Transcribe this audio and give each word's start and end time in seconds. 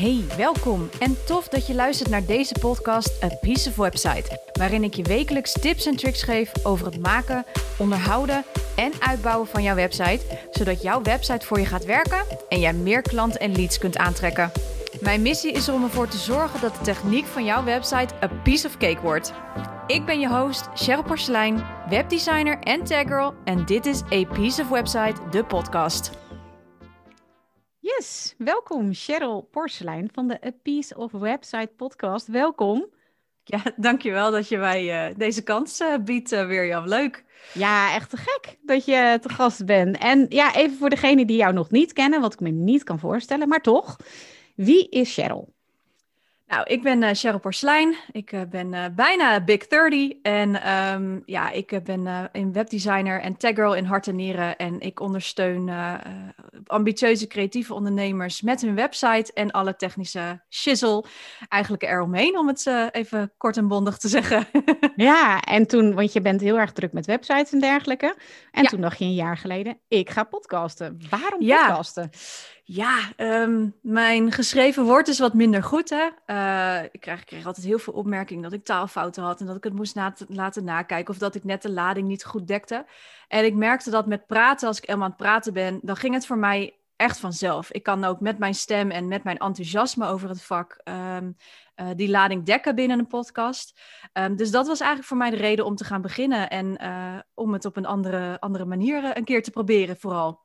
Hey, 0.00 0.24
welkom 0.36 0.88
en 0.98 1.16
tof 1.26 1.48
dat 1.48 1.66
je 1.66 1.74
luistert 1.74 2.10
naar 2.10 2.24
deze 2.24 2.54
podcast 2.60 3.22
A 3.24 3.28
Piece 3.40 3.68
of 3.68 3.76
Website, 3.76 4.40
waarin 4.52 4.84
ik 4.84 4.94
je 4.94 5.02
wekelijks 5.02 5.52
tips 5.52 5.86
en 5.86 5.96
tricks 5.96 6.22
geef 6.22 6.52
over 6.62 6.86
het 6.86 7.00
maken, 7.00 7.44
onderhouden 7.78 8.44
en 8.76 8.92
uitbouwen 8.98 9.46
van 9.46 9.62
jouw 9.62 9.74
website, 9.74 10.20
zodat 10.50 10.82
jouw 10.82 11.02
website 11.02 11.46
voor 11.46 11.58
je 11.58 11.66
gaat 11.66 11.84
werken 11.84 12.24
en 12.48 12.60
jij 12.60 12.72
meer 12.72 13.02
klanten 13.02 13.40
en 13.40 13.56
leads 13.56 13.78
kunt 13.78 13.96
aantrekken. 13.96 14.52
Mijn 15.00 15.22
missie 15.22 15.52
is 15.52 15.68
om 15.68 15.82
ervoor 15.82 16.08
te 16.08 16.18
zorgen 16.18 16.60
dat 16.60 16.74
de 16.74 16.80
techniek 16.84 17.26
van 17.26 17.44
jouw 17.44 17.64
website 17.64 18.14
a 18.22 18.28
piece 18.42 18.66
of 18.66 18.76
cake 18.76 19.00
wordt. 19.00 19.32
Ik 19.86 20.04
ben 20.04 20.20
je 20.20 20.28
host, 20.28 20.68
Cheryl 20.74 21.02
Porcelein, 21.02 21.64
webdesigner 21.88 22.58
en 22.58 22.84
taggirl 22.84 23.34
en 23.44 23.64
dit 23.64 23.86
is 23.86 24.02
A 24.02 24.24
Piece 24.24 24.62
of 24.62 24.68
Website, 24.68 25.14
de 25.30 25.44
podcast. 25.44 26.19
Yes, 27.82 28.34
welkom 28.38 28.94
Cheryl 28.94 29.48
Porselein 29.50 30.08
van 30.12 30.28
de 30.28 30.46
A 30.46 30.50
Piece 30.62 30.96
of 30.96 31.12
Website 31.12 31.70
podcast. 31.76 32.26
Welkom. 32.26 32.86
Ja, 33.44 33.62
dankjewel 33.76 34.30
dat 34.30 34.48
je 34.48 34.58
mij 34.58 35.08
uh, 35.08 35.16
deze 35.16 35.42
kans 35.42 35.80
uh, 35.80 35.94
biedt, 36.04 36.32
uh, 36.32 36.46
Mirjam. 36.46 36.86
Leuk. 36.86 37.24
Ja, 37.54 37.94
echt 37.94 38.10
te 38.10 38.16
gek 38.16 38.58
dat 38.62 38.84
je 38.84 39.18
te 39.20 39.28
gast 39.28 39.64
bent. 39.64 39.98
En 39.98 40.26
ja, 40.28 40.54
even 40.54 40.76
voor 40.76 40.90
degenen 40.90 41.26
die 41.26 41.36
jou 41.36 41.52
nog 41.52 41.70
niet 41.70 41.92
kennen, 41.92 42.20
wat 42.20 42.32
ik 42.32 42.40
me 42.40 42.50
niet 42.50 42.82
kan 42.82 42.98
voorstellen, 42.98 43.48
maar 43.48 43.62
toch. 43.62 43.96
Wie 44.54 44.88
is 44.88 45.14
Cheryl? 45.14 45.54
Nou, 46.50 46.64
ik 46.66 46.82
ben 46.82 47.02
uh, 47.02 47.10
Cheryl 47.12 47.38
Porslein. 47.38 47.96
Ik 48.12 48.32
uh, 48.32 48.40
ben 48.50 48.72
uh, 48.72 48.84
bijna 48.94 49.40
Big 49.40 49.66
30. 49.66 50.12
En 50.22 50.72
um, 50.72 51.22
ja, 51.26 51.50
ik 51.50 51.80
ben 51.84 52.28
een 52.32 52.52
webdesigner 52.52 53.20
en 53.20 53.36
taggirl 53.36 53.74
in 53.74 53.84
hart 53.84 54.06
en 54.06 54.16
nieren. 54.16 54.56
En 54.56 54.80
ik 54.80 55.00
ondersteun 55.00 55.70
ambitieuze 56.66 57.26
creatieve 57.26 57.74
ondernemers 57.74 58.42
met 58.42 58.60
hun 58.60 58.74
website 58.74 59.32
en 59.32 59.50
alle 59.50 59.76
technische 59.76 60.42
shizzle 60.48 61.04
eigenlijk 61.48 61.82
eromheen, 61.82 62.38
om 62.38 62.48
het 62.48 62.66
even 62.90 63.32
kort 63.36 63.56
en 63.56 63.68
bondig 63.68 63.98
te 63.98 64.08
zeggen. 64.08 64.46
ja, 64.96 65.40
en 65.40 65.66
toen, 65.66 65.94
want 65.94 66.12
je 66.12 66.20
bent 66.20 66.40
heel 66.40 66.58
erg 66.58 66.72
druk 66.72 66.92
met 66.92 67.06
websites 67.06 67.52
en 67.52 67.60
dergelijke. 67.60 68.16
En 68.50 68.62
ja. 68.62 68.68
toen 68.68 68.80
dacht 68.80 68.98
je 68.98 69.04
een 69.04 69.14
jaar 69.14 69.36
geleden, 69.36 69.80
ik 69.88 70.10
ga 70.10 70.24
podcasten. 70.24 71.00
Waarom 71.10 71.38
podcasten? 71.38 72.10
Ja, 72.12 72.18
um, 73.16 73.74
mijn 73.82 74.32
geschreven 74.32 74.84
woord 74.84 75.08
is 75.08 75.18
wat 75.18 75.34
minder 75.34 75.62
goed. 75.62 75.90
Hè? 75.90 76.08
Uh, 76.26 76.84
ik, 76.92 77.00
kreeg, 77.00 77.20
ik, 77.20 77.26
kreeg, 77.26 77.46
altijd 77.46 77.66
heel 77.66 77.78
veel 77.78 77.92
opmerkingen 77.92 78.42
dat 78.42 78.52
ik 78.52 78.64
taalfouten 78.64 79.22
had 79.22 79.40
en 79.40 79.46
dat 79.46 79.56
ik 79.56 79.64
het 79.64 79.72
moest 79.74 79.94
na 79.94 80.14
laten 80.28 80.64
nakijken 80.64 81.14
of 81.14 81.20
dat 81.20 81.34
ik 81.34 81.44
net 81.44 81.62
de 81.62 81.70
lading 81.70 82.08
niet 82.08 82.24
goed 82.24 82.46
dekte. 82.46 82.86
En 83.28 83.44
ik 83.44 83.54
merkte 83.54 83.90
dat 83.90 84.06
met 84.06 84.26
praten, 84.26 84.68
als 84.68 84.78
ik 84.78 84.84
helemaal 84.84 85.06
aan 85.06 85.14
het 85.14 85.22
praten 85.22 85.52
ben, 85.52 85.80
dan 85.82 85.96
ging 85.96 86.14
het 86.14 86.26
voor 86.26 86.38
mij 86.38 86.74
echt 86.96 87.18
vanzelf. 87.18 87.70
Ik 87.70 87.82
kan 87.82 88.04
ook 88.04 88.20
met 88.20 88.38
mijn 88.38 88.54
stem 88.54 88.90
en 88.90 89.08
met 89.08 89.24
mijn 89.24 89.38
enthousiasme 89.38 90.06
over 90.06 90.28
het 90.28 90.42
vak 90.42 90.80
um, 90.84 91.36
uh, 91.76 91.88
die 91.96 92.10
lading 92.10 92.44
dekken 92.44 92.74
binnen 92.74 92.98
een 92.98 93.06
podcast. 93.06 93.80
Um, 94.12 94.36
dus 94.36 94.50
dat 94.50 94.66
was 94.66 94.80
eigenlijk 94.80 95.08
voor 95.08 95.18
mij 95.18 95.30
de 95.30 95.36
reden 95.36 95.64
om 95.64 95.76
te 95.76 95.84
gaan 95.84 96.02
beginnen 96.02 96.50
en 96.50 96.82
uh, 96.82 97.18
om 97.34 97.52
het 97.52 97.64
op 97.64 97.76
een 97.76 97.86
andere, 97.86 98.40
andere 98.40 98.64
manier 98.64 99.16
een 99.16 99.24
keer 99.24 99.42
te 99.42 99.50
proberen 99.50 99.96
vooral. 99.96 100.40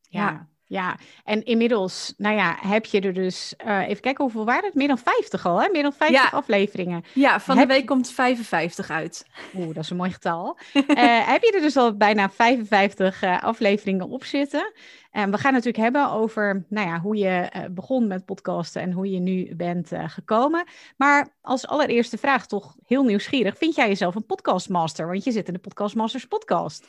ja. 0.00 0.30
ja. 0.30 0.48
Ja, 0.68 0.96
en 1.24 1.44
inmiddels, 1.44 2.14
nou 2.16 2.36
ja, 2.36 2.56
heb 2.60 2.84
je 2.84 3.00
er 3.00 3.14
dus, 3.14 3.54
uh, 3.66 3.88
even 3.88 4.02
kijken 4.02 4.24
hoeveel 4.24 4.44
waren 4.44 4.64
het? 4.64 4.74
Meer 4.74 4.88
dan 4.88 4.98
50 4.98 5.46
al, 5.46 5.62
hè? 5.62 5.68
Meer 5.72 5.82
dan 5.82 5.92
50 5.92 6.30
ja. 6.30 6.36
afleveringen. 6.36 7.04
Ja, 7.14 7.40
van 7.40 7.58
heb... 7.58 7.68
de 7.68 7.74
week 7.74 7.86
komt 7.86 8.10
55 8.10 8.90
uit. 8.90 9.26
Oeh, 9.54 9.74
dat 9.74 9.84
is 9.84 9.90
een 9.90 9.96
mooi 9.96 10.10
getal. 10.10 10.58
uh, 10.74 10.82
heb 11.32 11.42
je 11.42 11.52
er 11.54 11.60
dus 11.60 11.76
al 11.76 11.96
bijna 11.96 12.30
55 12.30 13.22
uh, 13.22 13.42
afleveringen 13.42 14.08
op 14.08 14.24
zitten? 14.24 14.72
En 15.10 15.30
we 15.30 15.38
gaan 15.38 15.54
het 15.54 15.64
natuurlijk 15.64 15.94
hebben 15.94 16.10
over, 16.10 16.64
nou 16.68 16.88
ja, 16.88 17.00
hoe 17.00 17.16
je 17.16 17.50
begon 17.70 18.06
met 18.06 18.24
podcasten 18.24 18.82
en 18.82 18.92
hoe 18.92 19.10
je 19.10 19.20
nu 19.20 19.54
bent 19.56 19.90
gekomen. 20.06 20.66
Maar 20.96 21.28
als 21.40 21.66
allereerste 21.66 22.18
vraag 22.18 22.46
toch 22.46 22.76
heel 22.86 23.02
nieuwsgierig, 23.02 23.58
vind 23.58 23.74
jij 23.74 23.88
jezelf 23.88 24.14
een 24.14 24.26
podcastmaster? 24.26 25.06
Want 25.06 25.24
je 25.24 25.32
zit 25.32 25.46
in 25.46 25.52
de 25.52 25.58
Podcastmasters 25.58 26.26
podcast. 26.26 26.86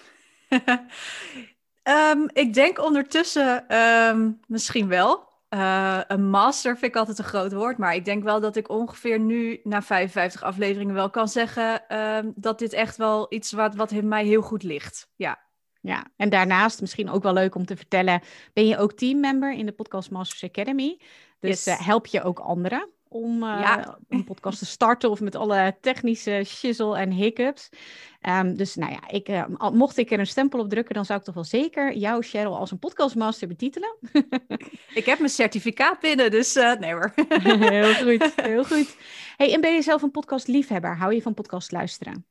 Um, 1.89 2.29
ik 2.33 2.53
denk 2.53 2.83
ondertussen 2.83 3.75
um, 3.77 4.39
misschien 4.47 4.88
wel. 4.88 5.27
Uh, 5.50 6.00
een 6.07 6.29
master 6.29 6.77
vind 6.77 6.91
ik 6.91 6.97
altijd 6.97 7.17
een 7.17 7.23
groot 7.23 7.53
woord, 7.53 7.77
maar 7.77 7.95
ik 7.95 8.05
denk 8.05 8.23
wel 8.23 8.39
dat 8.39 8.55
ik 8.55 8.69
ongeveer 8.69 9.19
nu 9.19 9.59
na 9.63 9.81
55 9.81 10.44
afleveringen 10.44 10.94
wel 10.94 11.09
kan 11.09 11.27
zeggen 11.27 11.97
um, 11.97 12.33
dat 12.35 12.59
dit 12.59 12.73
echt 12.73 12.97
wel 12.97 13.25
iets 13.29 13.51
wat, 13.51 13.75
wat 13.75 13.91
mij 13.91 14.25
heel 14.25 14.41
goed 14.41 14.63
ligt. 14.63 15.11
Ja. 15.16 15.47
Ja, 15.81 16.05
en 16.16 16.29
daarnaast 16.29 16.81
misschien 16.81 17.09
ook 17.09 17.23
wel 17.23 17.33
leuk 17.33 17.55
om 17.55 17.66
te 17.66 17.77
vertellen, 17.77 18.21
ben 18.53 18.67
je 18.67 18.77
ook 18.77 18.94
teammember 18.94 19.53
in 19.53 19.66
de 19.66 19.71
Podcast 19.71 20.11
Masters 20.11 20.44
Academy. 20.44 21.01
Dus 21.39 21.63
yes. 21.63 21.79
uh, 21.79 21.85
help 21.85 22.06
je 22.06 22.23
ook 22.23 22.39
anderen 22.39 22.89
om 23.09 23.43
uh, 23.43 23.59
ja. 23.61 23.97
een 24.07 24.23
podcast 24.23 24.59
te 24.59 24.65
starten 24.65 25.09
of 25.09 25.19
met 25.19 25.35
alle 25.35 25.77
technische 25.81 26.43
shizzle 26.45 26.97
en 26.97 27.11
hiccups. 27.11 27.69
Um, 28.21 28.57
dus 28.57 28.75
nou 28.75 28.91
ja, 28.91 29.07
ik, 29.07 29.29
uh, 29.29 29.45
mocht 29.71 29.97
ik 29.97 30.11
er 30.11 30.19
een 30.19 30.27
stempel 30.27 30.59
op 30.59 30.69
drukken, 30.69 30.95
dan 30.95 31.05
zou 31.05 31.19
ik 31.19 31.25
toch 31.25 31.35
wel 31.35 31.43
zeker 31.43 31.93
jou, 31.93 32.23
Cheryl, 32.23 32.57
als 32.57 32.71
een 32.71 32.79
podcastmaster 32.79 33.47
betitelen. 33.47 33.97
ik 34.93 35.05
heb 35.05 35.17
mijn 35.17 35.29
certificaat 35.29 35.99
binnen, 35.99 36.31
dus 36.31 36.55
uh, 36.55 36.73
nee 36.73 36.91
hoor. 36.91 37.13
heel 37.69 37.93
goed, 37.93 38.33
heel 38.35 38.65
goed. 38.75 38.97
Hey, 39.37 39.53
en 39.53 39.61
ben 39.61 39.73
je 39.73 39.81
zelf 39.81 40.01
een 40.01 40.11
podcastliefhebber? 40.11 40.97
Hou 40.97 41.13
je 41.13 41.21
van 41.21 41.33
podcast 41.33 41.71
luisteren? 41.71 42.25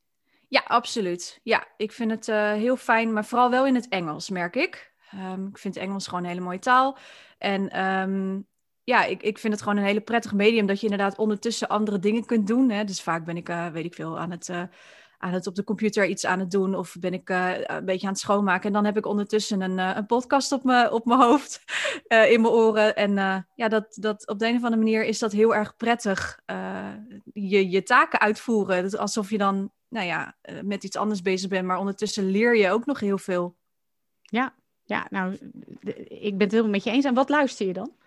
Ja, 0.48 0.62
absoluut. 0.66 1.40
Ja, 1.42 1.66
ik 1.76 1.92
vind 1.92 2.10
het 2.10 2.26
heel 2.56 2.76
fijn, 2.76 3.12
maar 3.12 3.24
vooral 3.24 3.50
wel 3.50 3.66
in 3.66 3.74
het 3.74 3.88
Engels, 3.88 4.30
merk 4.30 4.56
ik. 4.56 4.92
Um, 5.14 5.46
ik 5.46 5.58
vind 5.58 5.76
Engels 5.76 6.06
gewoon 6.06 6.22
een 6.22 6.28
hele 6.28 6.40
mooie 6.40 6.58
taal. 6.58 6.98
En 7.38 7.86
um, 7.86 8.46
ja, 8.88 9.04
ik, 9.04 9.22
ik 9.22 9.38
vind 9.38 9.53
het 9.53 9.62
gewoon 9.62 9.78
een 9.78 9.84
hele 9.84 10.00
prettig 10.00 10.32
medium 10.32 10.66
dat 10.66 10.81
je 10.81 10.87
inderdaad 10.87 11.19
ondertussen 11.19 11.69
andere 11.69 11.99
dingen 11.99 12.25
kunt 12.25 12.47
doen. 12.47 12.71
Hè? 12.71 12.84
Dus 12.84 13.03
vaak 13.03 13.25
ben 13.25 13.37
ik, 13.37 13.49
uh, 13.49 13.66
weet 13.66 13.84
ik 13.84 13.94
veel, 13.94 14.19
aan 14.19 14.31
het, 14.31 14.49
uh, 14.49 14.62
aan 15.19 15.32
het 15.32 15.47
op 15.47 15.54
de 15.54 15.65
computer 15.65 16.06
iets 16.06 16.26
aan 16.26 16.38
het 16.38 16.50
doen 16.50 16.75
of 16.75 16.97
ben 17.00 17.12
ik 17.12 17.31
uh, 17.31 17.50
een 17.60 17.84
beetje 17.84 18.06
aan 18.06 18.12
het 18.12 18.22
schoonmaken. 18.22 18.66
En 18.66 18.72
dan 18.72 18.84
heb 18.84 18.97
ik 18.97 19.06
ondertussen 19.06 19.60
een, 19.60 19.78
een 19.78 20.06
podcast 20.06 20.53
op, 20.53 20.65
me, 20.65 20.93
op 20.93 21.04
mijn 21.04 21.21
hoofd, 21.21 21.65
in 22.34 22.41
mijn 22.41 22.54
oren. 22.54 22.97
En 22.97 23.15
ja, 23.54 23.69
dat, 23.69 23.97
dat, 24.00 24.26
op 24.26 24.38
de 24.38 24.47
een 24.47 24.56
of 24.56 24.62
andere 24.62 24.82
manier 24.82 25.05
is 25.05 25.19
dat 25.19 25.32
heel 25.32 25.55
erg 25.55 25.76
prettig. 25.76 26.41
je, 27.32 27.70
je 27.70 27.82
taken 27.82 28.20
uitvoeren. 28.20 28.82
Dat 28.82 28.99
alsof 28.99 29.31
je 29.31 29.38
dan, 29.38 29.72
nou 29.88 30.06
ja, 30.06 30.37
met 30.62 30.84
iets 30.84 30.97
anders 30.97 31.22
bezig 31.22 31.49
bent, 31.49 31.66
maar 31.66 31.78
ondertussen 31.78 32.31
leer 32.31 32.56
je 32.56 32.70
ook 32.70 32.87
nog 32.87 33.00
heel 33.00 33.19
veel. 33.19 33.56
Ja, 34.22 34.55
ja 34.84 35.06
nou, 35.10 35.32
ik 36.09 36.31
ben 36.31 36.41
het 36.41 36.50
helemaal 36.50 36.70
met 36.70 36.84
je 36.84 36.91
eens. 36.91 37.05
En 37.05 37.15
wat 37.15 37.28
luister 37.28 37.66
je 37.66 37.72
dan? 37.72 37.97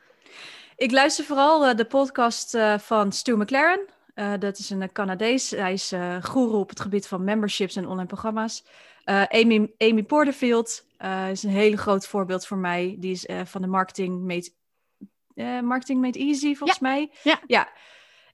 Ik 0.82 0.92
luister 0.92 1.26
vooral 1.26 1.70
uh, 1.70 1.76
de 1.76 1.86
podcast 1.86 2.56
uh, 2.56 2.78
van 2.78 3.12
Stu 3.12 3.38
McLaren. 3.38 3.88
Uh, 4.16 4.34
dat 4.40 4.58
is 4.58 4.70
een 4.70 4.92
Canadees. 4.92 5.50
Hij 5.50 5.74
is 5.74 5.94
goeroe 6.22 6.60
op 6.60 6.70
het 6.70 6.80
gebied 6.80 7.08
van 7.08 7.24
memberships 7.24 7.76
en 7.76 7.88
online 7.88 8.08
programma's. 8.08 8.66
Amy, 9.06 9.72
Amy 9.78 10.04
Porterfield 10.04 10.86
is 11.32 11.44
een 11.44 11.50
hele 11.50 11.78
groot 11.78 12.08
voorbeeld 12.08 12.48
voor 12.48 12.58
mij. 12.58 12.96
Die 13.00 13.12
is 13.12 13.26
van 13.44 13.62
de 13.62 13.68
Marketing 13.68 14.24
Made, 14.24 15.62
Marketing 15.62 16.02
Made 16.02 16.20
Easy, 16.20 16.56
volgens 16.56 16.80
ja. 16.80 16.88
mij. 16.88 17.12
Ja. 17.24 17.40
ja. 17.48 17.70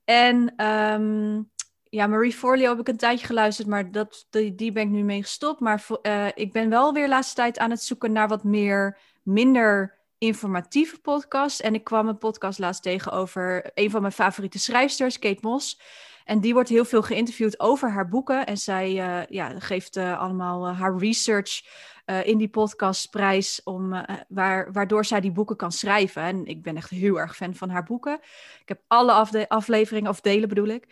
En 0.06 0.66
um, 0.66 1.52
ja, 1.84 2.08
Marie 2.08 2.34
Forleo 2.34 2.69
heb 2.69 2.79
ik 2.79 2.88
een 2.88 2.97
tijdje 2.97 3.25
geluisterd, 3.25 3.68
maar 3.68 3.91
dat, 3.91 4.28
die, 4.29 4.56
die 4.56 4.72
ben 4.72 4.84
ik 4.84 4.90
nu 4.90 5.03
mee 5.03 5.22
gestopt. 5.22 5.59
Maar 5.59 5.85
ik 6.34 6.52
ben 6.52 6.69
wel 6.69 6.94
weer 6.94 7.03
de 7.03 7.09
laatste 7.09 7.35
tijd 7.35 7.59
aan 7.59 7.72
het 7.72 7.84
zoeken 7.84 8.12
naar 8.12 8.28
wat 8.28 8.44
meer, 8.44 8.97
minder 9.24 9.97
informatieve 10.17 11.00
podcast. 11.00 11.59
En 11.59 11.73
ik 11.73 11.83
kwam 11.83 12.07
een 12.07 12.17
podcast 12.17 12.59
laatst 12.59 12.83
tegen 12.83 13.11
over 13.11 13.72
een 13.73 13.91
van 13.91 14.01
mijn 14.01 14.13
favoriete 14.13 14.59
schrijfsters, 14.59 15.19
Kate 15.19 15.39
Moss. 15.41 15.81
En 16.25 16.39
die 16.39 16.53
wordt 16.53 16.69
heel 16.69 16.85
veel 16.85 17.01
geïnterviewd 17.01 17.59
over 17.59 17.91
haar 17.91 18.07
boeken. 18.07 18.45
En 18.45 18.57
zij 18.57 18.91
uh, 18.91 19.25
ja, 19.25 19.59
geeft 19.59 19.97
uh, 19.97 20.19
allemaal 20.19 20.67
uh, 20.67 20.79
haar 20.79 20.97
research 20.97 21.61
in 22.23 22.38
die 22.38 22.50
podcast 22.50 23.09
prijs, 23.09 23.61
om, 23.63 24.05
waar, 24.28 24.72
waardoor 24.72 25.05
zij 25.05 25.22
die 25.22 25.31
boeken 25.31 25.55
kan 25.55 25.72
schrijven. 25.72 26.22
En 26.22 26.45
ik 26.45 26.63
ben 26.63 26.75
echt 26.75 26.89
heel 26.89 27.19
erg 27.19 27.35
fan 27.35 27.55
van 27.55 27.69
haar 27.69 27.84
boeken. 27.84 28.19
Ik 28.61 28.67
heb 28.67 28.81
alle 28.87 29.11
afleveringen, 29.47 30.09
of 30.09 30.22
delen 30.22 30.49
bedoel 30.49 30.67
ik. 30.67 30.87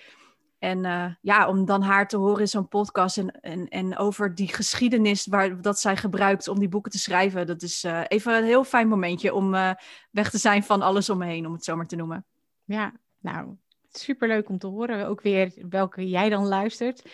En 0.66 0.84
uh, 0.84 1.06
ja, 1.22 1.48
om 1.48 1.66
dan 1.66 1.82
haar 1.82 2.08
te 2.08 2.18
horen 2.18 2.40
in 2.40 2.48
zo'n 2.48 2.68
podcast 2.68 3.18
en, 3.18 3.42
en, 3.42 3.68
en 3.68 3.98
over 3.98 4.36
die 4.36 4.48
geschiedenis 4.48 5.26
waar, 5.26 5.62
dat 5.62 5.80
zij 5.80 5.98
gebruikt 5.98 6.48
om 6.48 6.60
die 6.60 6.70
boeken 6.70 6.92
te 6.92 6.98
schrijven. 6.98 7.48
Dat 7.48 7.62
is 7.62 7.84
uh, 7.84 8.02
even 8.08 8.38
een 8.38 8.44
heel 8.44 8.64
fijn 8.64 8.88
momentje 8.88 9.34
om 9.34 9.54
uh, 9.54 9.72
weg 10.12 10.30
te 10.30 10.38
zijn 10.38 10.64
van 10.64 10.82
alles 10.82 11.10
om 11.10 11.18
me 11.18 11.26
heen, 11.26 11.46
om 11.46 11.54
het 11.54 11.64
zo 11.64 11.76
maar 11.76 11.88
te 11.88 11.96
noemen. 11.96 12.26
Ja, 12.64 12.94
nou, 13.20 13.56
superleuk 13.92 14.50
om 14.50 14.58
te 14.58 14.68
horen. 14.68 15.08
Ook 15.08 15.22
weer 15.22 15.54
welke 15.70 16.10
jij 16.10 16.30
dan 16.30 16.48
luistert. 16.48 17.10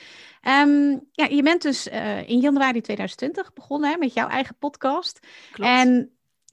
Um, 0.48 1.08
ja, 1.12 1.26
je 1.26 1.44
bent 1.44 1.62
dus 1.62 1.88
in 2.26 2.40
januari 2.40 2.82
2020 2.82 3.54
begonnen 3.54 3.90
hè, 3.92 3.98
met 3.98 4.14
jouw 4.14 4.28
eigen 4.28 4.56
podcast. 4.58 5.28
Klopt. 5.52 5.70
En 5.70 6.12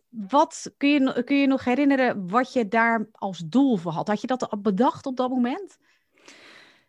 wat 0.09 0.73
kun 0.77 0.89
je, 0.89 1.23
kun 1.25 1.37
je 1.37 1.47
nog 1.47 1.65
herinneren 1.65 2.29
wat 2.29 2.53
je 2.53 2.69
daar 2.69 3.09
als 3.13 3.43
doel 3.47 3.77
voor 3.77 3.93
had? 3.93 4.09
Had 4.09 4.21
je 4.21 4.27
dat 4.27 4.51
al 4.51 4.61
bedacht 4.61 5.07
op 5.07 5.17
dat 5.17 5.31
moment? 5.31 5.79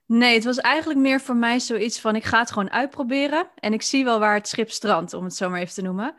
Nee, 0.09 0.33
het 0.33 0.43
was 0.43 0.57
eigenlijk 0.57 0.99
meer 0.99 1.21
voor 1.21 1.35
mij 1.35 1.59
zoiets 1.59 1.99
van 1.99 2.15
ik 2.15 2.23
ga 2.23 2.39
het 2.39 2.51
gewoon 2.51 2.71
uitproberen 2.71 3.49
en 3.55 3.73
ik 3.73 3.81
zie 3.81 4.03
wel 4.03 4.19
waar 4.19 4.33
het 4.33 4.47
schip 4.47 4.71
strandt, 4.71 5.13
om 5.13 5.23
het 5.23 5.35
zo 5.35 5.49
maar 5.49 5.59
even 5.59 5.73
te 5.73 5.81
noemen. 5.81 6.15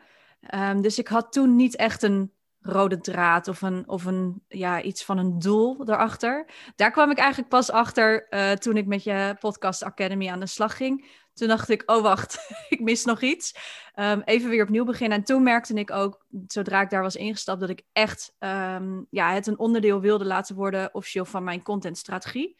Um, 0.55 0.81
dus 0.81 0.99
ik 0.99 1.07
had 1.07 1.31
toen 1.31 1.55
niet 1.55 1.75
echt 1.75 2.03
een 2.03 2.31
rode 2.59 2.99
draad 2.99 3.47
of, 3.47 3.61
een, 3.61 3.89
of 3.89 4.05
een, 4.05 4.43
ja, 4.47 4.81
iets 4.81 5.03
van 5.03 5.17
een 5.17 5.39
doel 5.39 5.81
erachter. 5.85 6.45
Daar 6.75 6.91
kwam 6.91 7.11
ik 7.11 7.17
eigenlijk 7.17 7.49
pas 7.49 7.71
achter 7.71 8.27
uh, 8.29 8.51
toen 8.51 8.77
ik 8.77 8.85
met 8.85 9.03
je 9.03 9.35
podcast 9.39 9.83
Academy 9.83 10.29
aan 10.29 10.39
de 10.39 10.45
slag 10.45 10.77
ging. 10.77 11.09
Toen 11.33 11.47
dacht 11.47 11.69
ik, 11.69 11.83
oh 11.85 12.01
wacht, 12.01 12.47
ik 12.69 12.79
mis 12.79 13.05
nog 13.05 13.21
iets. 13.21 13.55
Um, 13.95 14.21
even 14.25 14.49
weer 14.49 14.63
opnieuw 14.63 14.85
beginnen. 14.85 15.17
En 15.17 15.23
toen 15.23 15.43
merkte 15.43 15.73
ik 15.73 15.91
ook, 15.91 16.25
zodra 16.47 16.81
ik 16.81 16.89
daar 16.89 17.01
was 17.01 17.15
ingestapt, 17.15 17.59
dat 17.59 17.69
ik 17.69 17.83
echt 17.91 18.35
um, 18.39 19.07
ja, 19.09 19.33
het 19.33 19.47
een 19.47 19.59
onderdeel 19.59 20.01
wilde 20.01 20.25
laten 20.25 20.55
worden 20.55 20.93
officieel 20.93 21.25
van 21.25 21.43
mijn 21.43 21.63
contentstrategie. 21.63 22.57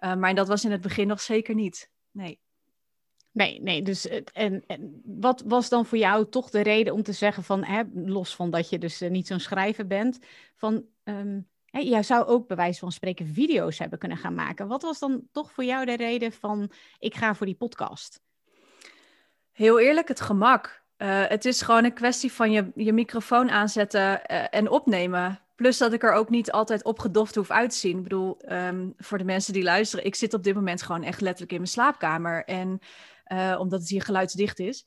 Uh, 0.00 0.14
maar 0.14 0.34
dat 0.34 0.48
was 0.48 0.64
in 0.64 0.70
het 0.70 0.80
begin 0.80 1.06
nog 1.06 1.20
zeker 1.20 1.54
niet. 1.54 1.90
Nee. 2.10 2.40
Nee, 3.32 3.62
nee. 3.62 3.82
Dus 3.82 4.08
en, 4.32 4.64
en 4.66 5.02
wat 5.04 5.42
was 5.46 5.68
dan 5.68 5.86
voor 5.86 5.98
jou 5.98 6.28
toch 6.28 6.50
de 6.50 6.60
reden 6.60 6.94
om 6.94 7.02
te 7.02 7.12
zeggen 7.12 7.44
van, 7.44 7.64
hè, 7.64 7.82
los 7.94 8.34
van 8.34 8.50
dat 8.50 8.68
je 8.68 8.78
dus 8.78 9.02
uh, 9.02 9.10
niet 9.10 9.26
zo'n 9.26 9.40
schrijver 9.40 9.86
bent, 9.86 10.18
van 10.54 10.84
um, 11.04 11.48
hè, 11.64 11.78
jij 11.80 12.02
zou 12.02 12.26
ook 12.26 12.46
bij 12.46 12.56
wijze 12.56 12.78
van 12.78 12.92
spreken 12.92 13.26
video's 13.26 13.78
hebben 13.78 13.98
kunnen 13.98 14.18
gaan 14.18 14.34
maken. 14.34 14.68
Wat 14.68 14.82
was 14.82 14.98
dan 14.98 15.28
toch 15.32 15.52
voor 15.52 15.64
jou 15.64 15.84
de 15.84 15.96
reden 15.96 16.32
van, 16.32 16.70
ik 16.98 17.14
ga 17.14 17.34
voor 17.34 17.46
die 17.46 17.54
podcast? 17.54 18.20
Heel 19.52 19.80
eerlijk, 19.80 20.08
het 20.08 20.20
gemak. 20.20 20.82
Uh, 20.98 21.26
het 21.26 21.44
is 21.44 21.62
gewoon 21.62 21.84
een 21.84 21.94
kwestie 21.94 22.32
van 22.32 22.52
je, 22.52 22.70
je 22.74 22.92
microfoon 22.92 23.50
aanzetten 23.50 24.00
uh, 24.00 24.44
en 24.50 24.70
opnemen. 24.70 25.40
Plus 25.60 25.78
dat 25.78 25.92
ik 25.92 26.02
er 26.02 26.12
ook 26.12 26.30
niet 26.30 26.52
altijd 26.52 26.84
opgedoft 26.84 27.34
hoef 27.34 27.50
uit 27.50 27.70
te 27.70 27.76
zien. 27.76 27.96
Ik 27.96 28.02
bedoel, 28.02 28.36
um, 28.48 28.94
voor 28.96 29.18
de 29.18 29.24
mensen 29.24 29.52
die 29.52 29.62
luisteren, 29.62 30.04
ik 30.04 30.14
zit 30.14 30.34
op 30.34 30.42
dit 30.42 30.54
moment 30.54 30.82
gewoon 30.82 31.02
echt 31.02 31.20
letterlijk 31.20 31.52
in 31.52 31.58
mijn 31.58 31.70
slaapkamer. 31.70 32.44
En 32.44 32.78
uh, 33.26 33.56
omdat 33.58 33.80
het 33.80 33.88
hier 33.88 34.02
geluidsdicht 34.02 34.58
is. 34.58 34.86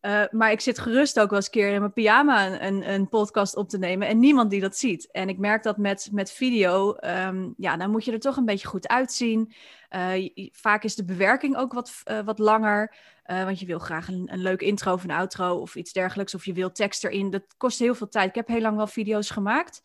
Uh, 0.00 0.22
maar 0.30 0.50
ik 0.50 0.60
zit 0.60 0.78
gerust 0.78 1.20
ook 1.20 1.28
wel 1.28 1.38
eens 1.38 1.46
een 1.46 1.52
keer 1.52 1.72
in 1.72 1.80
mijn 1.80 1.92
pyjama 1.92 2.62
een, 2.62 2.90
een, 2.90 3.08
podcast 3.08 3.56
op 3.56 3.68
te 3.68 3.78
nemen 3.78 4.08
en 4.08 4.18
niemand 4.18 4.50
die 4.50 4.60
dat 4.60 4.76
ziet. 4.76 5.10
En 5.10 5.28
ik 5.28 5.38
merk 5.38 5.62
dat 5.62 5.76
met, 5.76 6.08
met 6.12 6.32
video, 6.32 6.96
um, 7.00 7.54
ja, 7.56 7.76
dan 7.76 7.90
moet 7.90 8.04
je 8.04 8.12
er 8.12 8.20
toch 8.20 8.36
een 8.36 8.44
beetje 8.44 8.68
goed 8.68 8.88
uitzien. 8.88 9.52
Uh, 9.90 10.28
vaak 10.52 10.84
is 10.84 10.94
de 10.94 11.04
bewerking 11.04 11.56
ook 11.56 11.72
wat, 11.72 12.02
wat 12.24 12.38
langer, 12.38 12.94
want 13.26 13.60
je 13.60 13.66
wil 13.66 13.78
graag 13.78 14.08
een, 14.08 14.28
een 14.32 14.42
leuk 14.42 14.60
intro 14.60 14.92
of 14.92 15.04
een 15.04 15.10
outro 15.10 15.56
of 15.56 15.74
iets 15.74 15.92
dergelijks. 15.92 16.34
Of 16.34 16.44
je 16.44 16.52
wil 16.52 16.72
tekst 16.72 17.04
erin. 17.04 17.30
Dat 17.30 17.54
kost 17.56 17.78
heel 17.78 17.94
veel 17.94 18.08
tijd. 18.08 18.28
Ik 18.28 18.34
heb 18.34 18.48
heel 18.48 18.60
lang 18.60 18.76
wel 18.76 18.86
video's 18.86 19.30
gemaakt, 19.30 19.82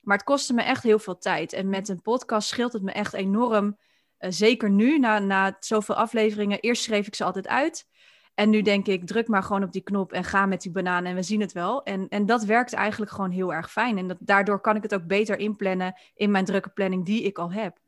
maar 0.00 0.16
het 0.16 0.26
kostte 0.26 0.54
me 0.54 0.62
echt 0.62 0.82
heel 0.82 0.98
veel 0.98 1.18
tijd. 1.18 1.52
En 1.52 1.68
met 1.68 1.88
een 1.88 2.02
podcast 2.02 2.48
scheelt 2.48 2.72
het 2.72 2.82
me 2.82 2.92
echt 2.92 3.14
enorm 3.14 3.76
uh, 4.20 4.30
zeker 4.30 4.70
nu, 4.70 4.98
na, 4.98 5.18
na 5.18 5.56
zoveel 5.60 5.94
afleveringen, 5.94 6.60
eerst 6.60 6.82
schreef 6.82 7.06
ik 7.06 7.14
ze 7.14 7.24
altijd 7.24 7.48
uit. 7.48 7.88
En 8.34 8.50
nu 8.50 8.62
denk 8.62 8.86
ik, 8.86 9.06
druk 9.06 9.28
maar 9.28 9.42
gewoon 9.42 9.62
op 9.62 9.72
die 9.72 9.82
knop 9.82 10.12
en 10.12 10.24
ga 10.24 10.46
met 10.46 10.62
die 10.62 10.72
banaan 10.72 11.04
en 11.04 11.14
we 11.14 11.22
zien 11.22 11.40
het 11.40 11.52
wel. 11.52 11.82
En, 11.82 12.08
en 12.08 12.26
dat 12.26 12.44
werkt 12.44 12.72
eigenlijk 12.72 13.10
gewoon 13.10 13.30
heel 13.30 13.52
erg 13.52 13.70
fijn. 13.70 13.98
En 13.98 14.08
dat, 14.08 14.16
daardoor 14.20 14.60
kan 14.60 14.76
ik 14.76 14.82
het 14.82 14.94
ook 14.94 15.06
beter 15.06 15.38
inplannen 15.38 16.00
in 16.14 16.30
mijn 16.30 16.44
drukke 16.44 16.68
planning 16.68 17.04
die 17.04 17.22
ik 17.22 17.38
al 17.38 17.52
heb. 17.52 17.78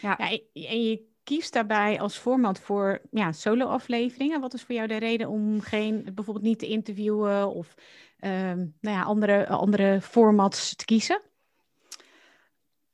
Ja, 0.00 0.14
ja 0.18 0.38
en 0.52 0.82
je 0.82 1.04
kiest 1.22 1.52
daarbij 1.52 2.00
als 2.00 2.18
format 2.18 2.60
voor 2.60 3.00
ja, 3.10 3.32
solo-afleveringen. 3.32 4.40
Wat 4.40 4.54
is 4.54 4.62
voor 4.62 4.74
jou 4.74 4.88
de 4.88 4.96
reden 4.96 5.28
om 5.28 5.60
geen, 5.60 6.08
bijvoorbeeld 6.14 6.44
niet 6.46 6.58
te 6.58 6.68
interviewen 6.68 7.50
of 7.50 7.74
nou 8.20 8.70
ja, 8.80 9.02
andere, 9.02 9.48
andere 9.48 10.00
formats 10.00 10.74
te 10.74 10.84
kiezen? 10.84 11.20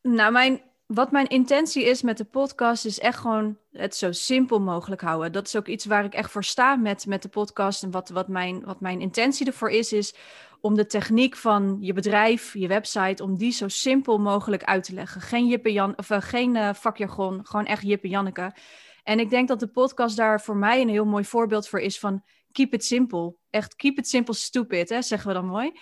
Nou, 0.02 0.32
mijn 0.32 0.62
wat 0.94 1.10
mijn 1.10 1.26
intentie 1.26 1.84
is 1.84 2.02
met 2.02 2.16
de 2.16 2.24
podcast, 2.24 2.84
is 2.84 2.98
echt 2.98 3.18
gewoon 3.18 3.58
het 3.70 3.96
zo 3.96 4.12
simpel 4.12 4.60
mogelijk 4.60 5.00
houden. 5.00 5.32
Dat 5.32 5.46
is 5.46 5.56
ook 5.56 5.66
iets 5.66 5.84
waar 5.84 6.04
ik 6.04 6.14
echt 6.14 6.30
voor 6.30 6.44
sta 6.44 6.76
met, 6.76 7.06
met 7.06 7.22
de 7.22 7.28
podcast. 7.28 7.82
En 7.82 7.90
wat, 7.90 8.08
wat, 8.08 8.28
mijn, 8.28 8.64
wat 8.64 8.80
mijn 8.80 9.00
intentie 9.00 9.46
ervoor 9.46 9.70
is, 9.70 9.92
is 9.92 10.14
om 10.60 10.74
de 10.74 10.86
techniek 10.86 11.36
van 11.36 11.76
je 11.80 11.92
bedrijf, 11.92 12.54
je 12.54 12.68
website, 12.68 13.22
om 13.22 13.36
die 13.36 13.52
zo 13.52 13.68
simpel 13.68 14.18
mogelijk 14.18 14.64
uit 14.64 14.84
te 14.84 14.94
leggen. 14.94 15.20
Geen 15.20 15.46
Jippe 15.46 15.72
Jan, 15.72 15.98
of 15.98 16.10
uh, 16.10 16.20
geen 16.20 16.54
uh, 16.54 16.74
vakjargon, 16.74 17.46
gewoon 17.46 17.66
echt 17.66 17.82
Jippe 17.82 18.08
Janneke. 18.08 18.54
En 19.02 19.20
ik 19.20 19.30
denk 19.30 19.48
dat 19.48 19.60
de 19.60 19.66
podcast 19.66 20.16
daar 20.16 20.40
voor 20.40 20.56
mij 20.56 20.80
een 20.80 20.88
heel 20.88 21.06
mooi 21.06 21.24
voorbeeld 21.24 21.68
voor 21.68 21.80
is 21.80 21.98
van 21.98 22.22
keep 22.52 22.74
it 22.74 22.84
simple. 22.84 23.34
Echt 23.50 23.76
keep 23.76 23.98
it 23.98 24.08
simple 24.08 24.34
stupid, 24.34 24.88
hè, 24.88 25.02
zeggen 25.02 25.28
we 25.28 25.34
dan 25.34 25.46
mooi. 25.46 25.72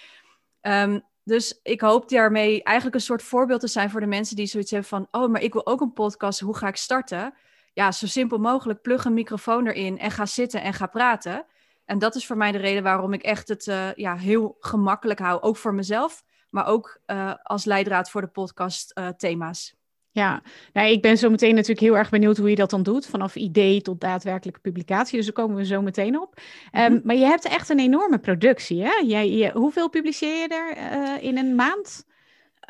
Um, 0.60 1.02
dus 1.24 1.60
ik 1.62 1.80
hoop 1.80 2.08
daarmee 2.08 2.62
eigenlijk 2.62 2.96
een 2.96 3.02
soort 3.02 3.22
voorbeeld 3.22 3.60
te 3.60 3.66
zijn 3.66 3.90
voor 3.90 4.00
de 4.00 4.06
mensen 4.06 4.36
die 4.36 4.46
zoiets 4.46 4.70
hebben 4.70 4.88
van: 4.88 5.08
oh, 5.10 5.30
maar 5.30 5.42
ik 5.42 5.52
wil 5.52 5.66
ook 5.66 5.80
een 5.80 5.92
podcast, 5.92 6.40
hoe 6.40 6.56
ga 6.56 6.68
ik 6.68 6.76
starten? 6.76 7.34
Ja, 7.72 7.92
zo 7.92 8.06
simpel 8.06 8.38
mogelijk, 8.38 8.82
plug 8.82 9.04
een 9.04 9.14
microfoon 9.14 9.66
erin 9.66 9.98
en 9.98 10.10
ga 10.10 10.26
zitten 10.26 10.62
en 10.62 10.74
ga 10.74 10.86
praten. 10.86 11.46
En 11.84 11.98
dat 11.98 12.14
is 12.14 12.26
voor 12.26 12.36
mij 12.36 12.52
de 12.52 12.58
reden 12.58 12.82
waarom 12.82 13.12
ik 13.12 13.22
echt 13.22 13.48
het 13.48 13.66
uh, 13.66 13.94
ja, 13.94 14.16
heel 14.16 14.56
gemakkelijk 14.60 15.18
hou, 15.18 15.40
ook 15.40 15.56
voor 15.56 15.74
mezelf, 15.74 16.24
maar 16.50 16.66
ook 16.66 17.00
uh, 17.06 17.34
als 17.42 17.64
leidraad 17.64 18.10
voor 18.10 18.20
de 18.20 18.26
podcast 18.26 18.98
uh, 18.98 19.08
thema's. 19.08 19.79
Ja, 20.12 20.42
nou, 20.72 20.88
ik 20.88 21.02
ben 21.02 21.18
zo 21.18 21.30
meteen 21.30 21.54
natuurlijk 21.54 21.80
heel 21.80 21.96
erg 21.96 22.10
benieuwd 22.10 22.36
hoe 22.36 22.50
je 22.50 22.56
dat 22.56 22.70
dan 22.70 22.82
doet, 22.82 23.06
vanaf 23.06 23.34
idee 23.34 23.80
tot 23.80 24.00
daadwerkelijke 24.00 24.60
publicatie. 24.60 25.16
Dus 25.16 25.24
daar 25.24 25.34
komen 25.34 25.56
we 25.56 25.64
zo 25.64 25.82
meteen 25.82 26.20
op. 26.20 26.40
Um, 26.72 27.00
maar 27.04 27.16
je 27.16 27.24
hebt 27.24 27.44
echt 27.44 27.68
een 27.68 27.78
enorme 27.78 28.18
productie, 28.18 28.82
hè? 28.82 29.02
Jij, 29.04 29.30
je, 29.30 29.50
hoeveel 29.52 29.88
publiceer 29.88 30.36
je 30.36 30.48
er 30.48 30.76
uh, 30.76 31.22
in 31.22 31.38
een 31.38 31.54
maand? 31.54 32.06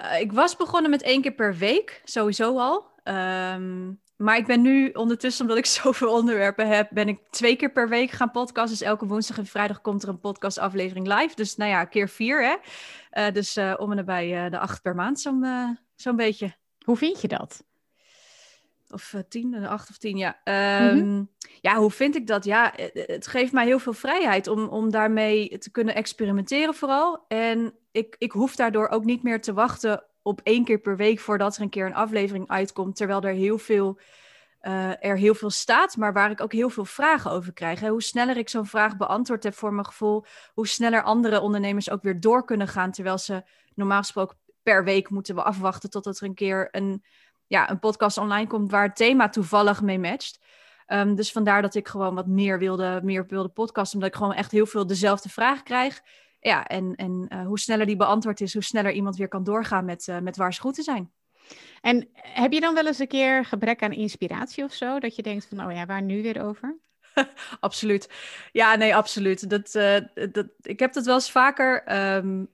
Uh, 0.00 0.20
ik 0.20 0.32
was 0.32 0.56
begonnen 0.56 0.90
met 0.90 1.02
één 1.02 1.22
keer 1.22 1.34
per 1.34 1.56
week, 1.56 2.00
sowieso 2.04 2.58
al. 2.58 2.86
Um, 3.04 4.00
maar 4.16 4.36
ik 4.36 4.46
ben 4.46 4.60
nu 4.62 4.90
ondertussen, 4.90 5.42
omdat 5.42 5.58
ik 5.58 5.66
zoveel 5.82 6.12
onderwerpen 6.12 6.68
heb, 6.68 6.88
ben 6.90 7.08
ik 7.08 7.20
twee 7.30 7.56
keer 7.56 7.72
per 7.72 7.88
week 7.88 8.10
gaan 8.10 8.30
podcasten. 8.30 8.78
Dus 8.78 8.86
elke 8.86 9.06
woensdag 9.06 9.38
en 9.38 9.46
vrijdag 9.46 9.80
komt 9.80 10.02
er 10.02 10.08
een 10.08 10.20
podcastaflevering 10.20 11.06
live. 11.06 11.34
Dus 11.34 11.56
nou 11.56 11.70
ja, 11.70 11.84
keer 11.84 12.08
vier, 12.08 12.42
hè? 12.44 12.56
Uh, 13.26 13.34
dus 13.34 13.56
om 13.76 13.90
en 13.90 13.96
nabij 13.96 14.50
de 14.50 14.58
acht 14.58 14.82
per 14.82 14.94
maand, 14.94 15.20
zo'n 15.20 15.44
zo'n 15.94 16.16
beetje. 16.16 16.59
Hoe 16.84 16.96
vind 16.96 17.20
je 17.20 17.28
dat? 17.28 17.64
Of 18.90 19.12
uh, 19.12 19.20
tien, 19.28 19.54
uh, 19.54 19.68
acht 19.68 19.90
of 19.90 19.98
tien, 19.98 20.16
ja. 20.16 20.40
Um, 20.44 20.94
mm-hmm. 20.94 21.30
Ja, 21.60 21.76
hoe 21.76 21.90
vind 21.90 22.16
ik 22.16 22.26
dat? 22.26 22.44
Ja, 22.44 22.76
eh, 22.76 23.06
het 23.06 23.26
geeft 23.26 23.52
mij 23.52 23.66
heel 23.66 23.78
veel 23.78 23.92
vrijheid 23.92 24.46
om, 24.46 24.68
om 24.68 24.90
daarmee 24.90 25.58
te 25.58 25.70
kunnen 25.70 25.94
experimenteren 25.94 26.74
vooral. 26.74 27.24
En 27.28 27.74
ik, 27.92 28.16
ik 28.18 28.32
hoef 28.32 28.56
daardoor 28.56 28.88
ook 28.88 29.04
niet 29.04 29.22
meer 29.22 29.40
te 29.40 29.52
wachten 29.52 30.04
op 30.22 30.40
één 30.42 30.64
keer 30.64 30.78
per 30.78 30.96
week 30.96 31.20
voordat 31.20 31.56
er 31.56 31.62
een 31.62 31.68
keer 31.68 31.86
een 31.86 31.94
aflevering 31.94 32.48
uitkomt. 32.48 32.96
Terwijl 32.96 33.22
er 33.22 33.32
heel 33.32 33.58
veel, 33.58 33.98
uh, 34.62 35.04
er 35.04 35.16
heel 35.16 35.34
veel 35.34 35.50
staat, 35.50 35.96
maar 35.96 36.12
waar 36.12 36.30
ik 36.30 36.40
ook 36.40 36.52
heel 36.52 36.70
veel 36.70 36.84
vragen 36.84 37.30
over 37.30 37.52
krijg. 37.52 37.80
Hè? 37.80 37.88
Hoe 37.88 38.02
sneller 38.02 38.36
ik 38.36 38.48
zo'n 38.48 38.66
vraag 38.66 38.96
beantwoord 38.96 39.42
heb 39.42 39.54
voor 39.54 39.72
mijn 39.72 39.86
gevoel, 39.86 40.24
hoe 40.54 40.66
sneller 40.66 41.02
andere 41.02 41.40
ondernemers 41.40 41.90
ook 41.90 42.02
weer 42.02 42.20
door 42.20 42.44
kunnen 42.44 42.68
gaan. 42.68 42.90
Terwijl 42.90 43.18
ze 43.18 43.42
normaal 43.74 43.98
gesproken 43.98 44.36
per 44.62 44.84
week 44.84 45.10
moeten 45.10 45.34
we 45.34 45.42
afwachten 45.42 45.90
totdat 45.90 46.18
er 46.20 46.26
een 46.26 46.34
keer 46.34 46.68
een, 46.70 47.04
ja, 47.46 47.70
een 47.70 47.78
podcast 47.78 48.18
online 48.18 48.46
komt 48.46 48.70
waar 48.70 48.86
het 48.86 48.96
thema 48.96 49.28
toevallig 49.28 49.82
mee 49.82 49.98
matcht. 49.98 50.38
Um, 50.86 51.14
dus 51.14 51.32
vandaar 51.32 51.62
dat 51.62 51.74
ik 51.74 51.88
gewoon 51.88 52.14
wat 52.14 52.26
meer 52.26 52.58
wilde, 52.58 53.00
meer 53.02 53.26
wilde 53.26 53.48
podcasten, 53.48 53.94
omdat 53.94 54.14
ik 54.14 54.20
gewoon 54.20 54.34
echt 54.34 54.50
heel 54.50 54.66
veel 54.66 54.86
dezelfde 54.86 55.28
vragen 55.28 55.64
krijg. 55.64 56.00
Ja, 56.40 56.66
en, 56.66 56.94
en 56.94 57.26
uh, 57.28 57.46
hoe 57.46 57.58
sneller 57.58 57.86
die 57.86 57.96
beantwoord 57.96 58.40
is, 58.40 58.52
hoe 58.52 58.62
sneller 58.62 58.92
iemand 58.92 59.16
weer 59.16 59.28
kan 59.28 59.44
doorgaan 59.44 59.84
met, 59.84 60.06
uh, 60.06 60.18
met 60.18 60.36
waar 60.36 60.54
ze 60.54 60.60
goed 60.60 60.74
te 60.74 60.82
zijn. 60.82 61.12
En 61.80 62.08
heb 62.12 62.52
je 62.52 62.60
dan 62.60 62.74
wel 62.74 62.86
eens 62.86 62.98
een 62.98 63.08
keer 63.08 63.44
gebrek 63.44 63.82
aan 63.82 63.92
inspiratie 63.92 64.64
of 64.64 64.72
zo? 64.72 64.98
Dat 64.98 65.16
je 65.16 65.22
denkt 65.22 65.46
van, 65.46 65.64
oh 65.66 65.72
ja, 65.72 65.86
waar 65.86 66.02
nu 66.02 66.22
weer 66.22 66.42
over? 66.42 66.78
absoluut. 67.60 68.10
Ja, 68.52 68.76
nee, 68.76 68.96
absoluut. 68.96 69.50
Dat, 69.50 69.74
uh, 69.74 70.30
dat, 70.32 70.46
ik 70.62 70.78
heb 70.78 70.92
dat 70.92 71.04
wel 71.04 71.14
eens 71.14 71.30
vaker. 71.30 71.96
Um, 72.16 72.48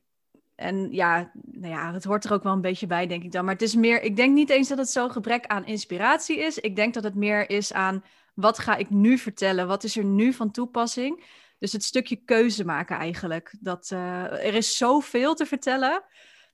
en 0.57 0.93
ja, 0.93 1.31
nou 1.45 1.75
ja, 1.75 1.93
het 1.93 2.05
hoort 2.05 2.25
er 2.25 2.33
ook 2.33 2.43
wel 2.43 2.53
een 2.53 2.61
beetje 2.61 2.87
bij, 2.87 3.07
denk 3.07 3.23
ik 3.23 3.33
dan. 3.33 3.45
Maar 3.45 3.53
het 3.53 3.63
is 3.63 3.75
meer, 3.75 4.03
ik 4.03 4.17
denk 4.17 4.35
niet 4.35 4.51
eens 4.51 4.69
dat 4.69 4.79
het 4.79 4.91
zo'n 4.91 5.11
gebrek 5.11 5.47
aan 5.47 5.67
inspiratie 5.67 6.39
is. 6.39 6.59
Ik 6.59 6.77
denk 6.77 6.95
dat 6.95 7.05
het 7.05 7.15
meer 7.15 7.51
is 7.51 7.73
aan 7.73 8.05
wat 8.35 8.59
ga 8.59 8.77
ik 8.77 8.91
nu 8.91 9.19
vertellen? 9.19 9.67
Wat 9.67 9.85
is 9.85 9.97
er 9.97 10.05
nu 10.05 10.33
van 10.33 10.51
toepassing? 10.51 11.25
Dus 11.59 11.73
het 11.73 11.85
stukje 11.85 12.17
keuze 12.17 12.65
maken 12.65 12.97
eigenlijk. 12.97 13.55
Dat, 13.61 13.91
uh, 13.93 14.47
er 14.47 14.55
is 14.55 14.77
zoveel 14.77 15.35
te 15.35 15.47
vertellen, 15.47 16.03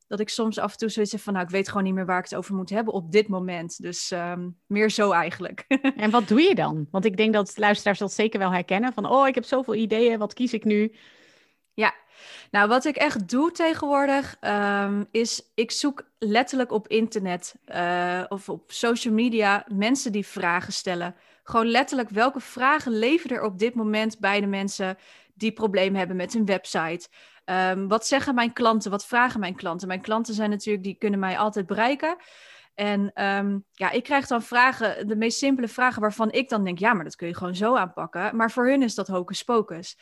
dat 0.06 0.21
ik 0.21 0.28
soms 0.28 0.59
af 0.59 0.73
en 0.73 0.78
toe 0.78 0.88
zoiets 0.88 1.12
heb 1.12 1.21
van, 1.21 1.32
nou, 1.32 1.44
ik 1.44 1.50
weet 1.50 1.68
gewoon 1.68 1.82
niet 1.82 1.94
meer 1.94 2.06
waar 2.06 2.18
ik 2.18 2.25
het 2.25 2.35
over 2.35 2.54
moet 2.54 2.71
hebben 2.71 2.94
op 2.94 3.12
dit 3.12 3.28
moment. 3.28 3.82
Dus 3.82 4.11
um, 4.11 4.59
meer 4.66 4.90
zo 4.90 5.11
eigenlijk. 5.11 5.64
en 5.97 6.11
wat 6.11 6.28
doe 6.28 6.40
je 6.40 6.54
dan? 6.54 6.88
Want 6.90 7.04
ik 7.04 7.16
denk 7.16 7.32
dat 7.32 7.59
luisteraars 7.59 7.99
dat 7.99 8.12
zeker 8.12 8.38
wel 8.38 8.52
herkennen. 8.52 8.92
Van, 8.92 9.06
oh, 9.06 9.28
ik 9.28 9.35
heb 9.35 9.44
zoveel 9.44 9.75
ideeën, 9.75 10.18
wat 10.18 10.35
kies 10.35 10.52
ik 10.52 10.64
nu? 10.64 10.94
Ja, 11.75 11.94
nou, 12.50 12.69
wat 12.69 12.85
ik 12.85 12.97
echt 12.97 13.29
doe 13.29 13.50
tegenwoordig, 13.50 14.37
um, 14.41 15.07
is 15.11 15.50
ik 15.55 15.71
zoek 15.71 16.05
letterlijk 16.19 16.73
op 16.73 16.88
internet 16.88 17.55
uh, 17.67 18.23
of 18.29 18.49
op 18.49 18.73
social 18.73 19.14
media 19.14 19.64
mensen 19.75 20.12
die 20.12 20.26
vragen 20.26 20.73
stellen. 20.73 21.14
Gewoon 21.45 21.67
letterlijk, 21.67 22.09
welke 22.09 22.41
vragen 22.41 22.93
leven 22.99 23.31
er 23.31 23.43
op 23.43 23.59
dit 23.59 23.75
moment 23.75 24.19
bij 24.19 24.41
de 24.41 24.47
mensen 24.47 24.99
die 25.35 25.52
problemen 25.52 25.99
hebben 25.99 26.17
met 26.17 26.33
hun 26.33 26.45
website? 26.45 27.09
Um, 27.45 27.88
wat 27.88 28.07
zeggen 28.07 28.35
mijn 28.35 28.52
klanten? 28.52 28.91
Wat 28.91 29.07
vragen 29.07 29.41
mijn 29.41 29.55
klanten? 29.55 29.88
Mijn 29.88 30.00
klanten 30.00 30.35
zijn 30.35 30.50
natuurlijk, 30.50 30.85
die 30.85 30.97
kunnen 30.99 31.21
mij 31.21 31.38
altijd 31.38 31.67
bereiken. 31.67 32.17
En 32.75 33.25
um, 33.25 33.64
ja, 33.73 33.91
ik 33.91 34.02
krijg 34.02 34.26
dan 34.26 34.43
vragen, 34.43 35.07
de 35.09 35.17
meest 35.17 35.38
simpele 35.38 35.69
vragen 35.69 36.00
waarvan 36.00 36.31
ik 36.31 36.49
dan 36.49 36.64
denk, 36.64 36.79
ja, 36.79 36.93
maar 36.93 37.05
dat 37.05 37.17
kun 37.17 37.29
je 37.29 37.37
gewoon 37.37 37.55
zo 37.55 37.76
aanpakken. 37.76 38.37
Maar 38.37 38.50
voor 38.50 38.69
hun 38.69 38.83
is 38.83 38.95
dat 38.95 39.09
hocus 39.09 39.43
pocus. 39.43 39.99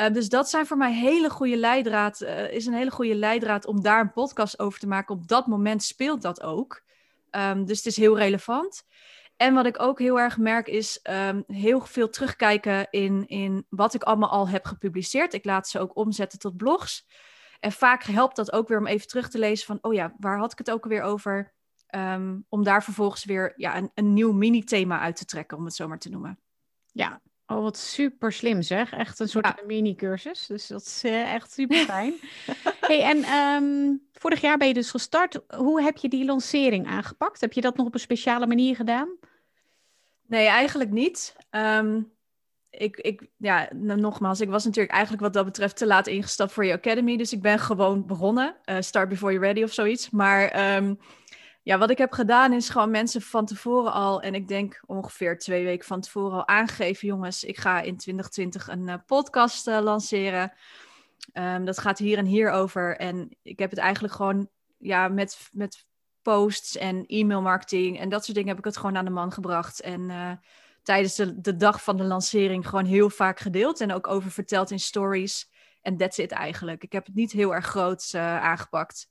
Uh, 0.00 0.12
dus 0.12 0.28
dat 0.28 0.48
zijn 0.48 0.66
voor 0.66 0.76
mij 0.76 0.94
hele 0.94 1.30
goede 1.30 1.56
leidraad, 1.56 2.20
uh, 2.20 2.52
is 2.52 2.66
een 2.66 2.74
hele 2.74 2.90
goede 2.90 3.14
leidraad 3.14 3.66
om 3.66 3.82
daar 3.82 4.00
een 4.00 4.12
podcast 4.12 4.58
over 4.58 4.78
te 4.78 4.86
maken. 4.86 5.14
Op 5.14 5.28
dat 5.28 5.46
moment 5.46 5.82
speelt 5.82 6.22
dat 6.22 6.42
ook. 6.42 6.82
Um, 7.30 7.64
dus 7.64 7.76
het 7.76 7.86
is 7.86 7.96
heel 7.96 8.18
relevant. 8.18 8.84
En 9.36 9.54
wat 9.54 9.66
ik 9.66 9.82
ook 9.82 9.98
heel 9.98 10.18
erg 10.18 10.38
merk 10.38 10.68
is 10.68 11.00
um, 11.10 11.44
heel 11.46 11.80
veel 11.80 12.08
terugkijken 12.08 12.86
in, 12.90 13.26
in 13.26 13.66
wat 13.68 13.94
ik 13.94 14.02
allemaal 14.02 14.30
al 14.30 14.48
heb 14.48 14.64
gepubliceerd. 14.64 15.34
Ik 15.34 15.44
laat 15.44 15.68
ze 15.68 15.78
ook 15.78 15.96
omzetten 15.96 16.38
tot 16.38 16.56
blogs. 16.56 17.06
En 17.60 17.72
vaak 17.72 18.02
helpt 18.02 18.36
dat 18.36 18.52
ook 18.52 18.68
weer 18.68 18.78
om 18.78 18.86
even 18.86 19.06
terug 19.06 19.28
te 19.28 19.38
lezen 19.38 19.66
van, 19.66 19.78
oh 19.80 19.94
ja, 19.94 20.14
waar 20.18 20.38
had 20.38 20.52
ik 20.52 20.58
het 20.58 20.70
ook 20.70 20.82
alweer 20.82 21.02
over? 21.02 21.54
Um, 21.94 22.44
om 22.48 22.64
daar 22.64 22.84
vervolgens 22.84 23.24
weer 23.24 23.52
ja, 23.56 23.76
een, 23.76 23.90
een 23.94 24.12
nieuw 24.12 24.32
mini-thema 24.32 25.00
uit 25.00 25.16
te 25.16 25.24
trekken, 25.24 25.56
om 25.56 25.64
het 25.64 25.74
zo 25.74 25.88
maar 25.88 25.98
te 25.98 26.10
noemen. 26.10 26.40
Ja, 26.92 27.20
Oh, 27.46 27.62
wat 27.62 27.76
super 27.76 28.32
slim 28.32 28.62
zeg. 28.62 28.92
Echt 28.92 29.18
een 29.18 29.28
soort 29.28 29.66
mini-cursus. 29.66 30.46
Dus 30.46 30.66
dat 30.66 30.80
is 30.80 31.04
uh, 31.04 31.34
echt 31.34 31.52
super 31.58 31.76
fijn. 31.76 32.14
hey, 32.80 33.02
en 33.02 33.32
um, 33.32 34.02
vorig 34.12 34.40
jaar 34.40 34.58
ben 34.58 34.68
je 34.68 34.74
dus 34.74 34.90
gestart. 34.90 35.40
Hoe 35.56 35.82
heb 35.82 35.96
je 35.96 36.08
die 36.08 36.24
lancering 36.24 36.86
aangepakt? 36.86 37.40
Heb 37.40 37.52
je 37.52 37.60
dat 37.60 37.76
nog 37.76 37.86
op 37.86 37.94
een 37.94 38.00
speciale 38.00 38.46
manier 38.46 38.76
gedaan? 38.76 39.08
Nee, 40.26 40.46
eigenlijk 40.46 40.90
niet. 40.90 41.36
Um, 41.50 42.14
ik, 42.70 42.96
ik, 42.96 43.28
ja, 43.36 43.68
nogmaals, 43.74 44.40
ik 44.40 44.48
was 44.48 44.64
natuurlijk 44.64 44.94
eigenlijk 44.94 45.22
wat 45.22 45.32
dat 45.32 45.44
betreft 45.44 45.76
te 45.76 45.86
laat 45.86 46.06
ingestapt 46.06 46.52
voor 46.52 46.64
je 46.64 46.72
academy. 46.72 47.16
Dus 47.16 47.32
ik 47.32 47.42
ben 47.42 47.58
gewoon 47.58 48.06
begonnen. 48.06 48.56
Uh, 48.64 48.76
start 48.80 49.08
before 49.08 49.32
you're 49.32 49.46
ready 49.46 49.62
of 49.62 49.72
zoiets. 49.72 50.10
Maar 50.10 50.76
um, 50.76 50.98
ja, 51.66 51.78
wat 51.78 51.90
ik 51.90 51.98
heb 51.98 52.12
gedaan 52.12 52.52
is 52.52 52.68
gewoon 52.68 52.90
mensen 52.90 53.22
van 53.22 53.46
tevoren 53.46 53.92
al, 53.92 54.22
en 54.22 54.34
ik 54.34 54.48
denk 54.48 54.82
ongeveer 54.86 55.38
twee 55.38 55.64
weken 55.64 55.86
van 55.86 56.00
tevoren 56.00 56.36
al 56.36 56.48
aangegeven, 56.48 57.08
jongens, 57.08 57.44
ik 57.44 57.58
ga 57.58 57.80
in 57.80 57.96
2020 57.96 58.68
een 58.68 58.88
uh, 58.88 58.94
podcast 59.06 59.68
uh, 59.68 59.78
lanceren. 59.80 60.52
Um, 61.32 61.64
dat 61.64 61.78
gaat 61.78 61.98
hier 61.98 62.18
en 62.18 62.24
hier 62.24 62.50
over. 62.50 62.96
En 62.96 63.36
ik 63.42 63.58
heb 63.58 63.70
het 63.70 63.78
eigenlijk 63.78 64.14
gewoon 64.14 64.48
ja, 64.78 65.08
met, 65.08 65.48
met 65.52 65.86
posts 66.22 66.76
en 66.76 67.06
e-mail 67.06 67.42
marketing 67.42 67.98
en 68.00 68.08
dat 68.08 68.24
soort 68.24 68.36
dingen 68.36 68.50
heb 68.50 68.58
ik 68.58 68.64
het 68.64 68.76
gewoon 68.76 68.96
aan 68.96 69.04
de 69.04 69.10
man 69.10 69.32
gebracht. 69.32 69.80
En 69.80 70.00
uh, 70.00 70.32
tijdens 70.82 71.14
de, 71.14 71.40
de 71.40 71.56
dag 71.56 71.82
van 71.82 71.96
de 71.96 72.04
lancering 72.04 72.68
gewoon 72.68 72.84
heel 72.84 73.10
vaak 73.10 73.38
gedeeld 73.38 73.80
en 73.80 73.92
ook 73.92 74.06
over 74.06 74.30
verteld 74.30 74.70
in 74.70 74.80
stories. 74.80 75.50
En 75.82 75.96
that's 75.96 76.18
it 76.18 76.32
eigenlijk. 76.32 76.82
Ik 76.82 76.92
heb 76.92 77.06
het 77.06 77.14
niet 77.14 77.32
heel 77.32 77.54
erg 77.54 77.66
groot 77.66 78.14
aangepakt. 78.14 79.08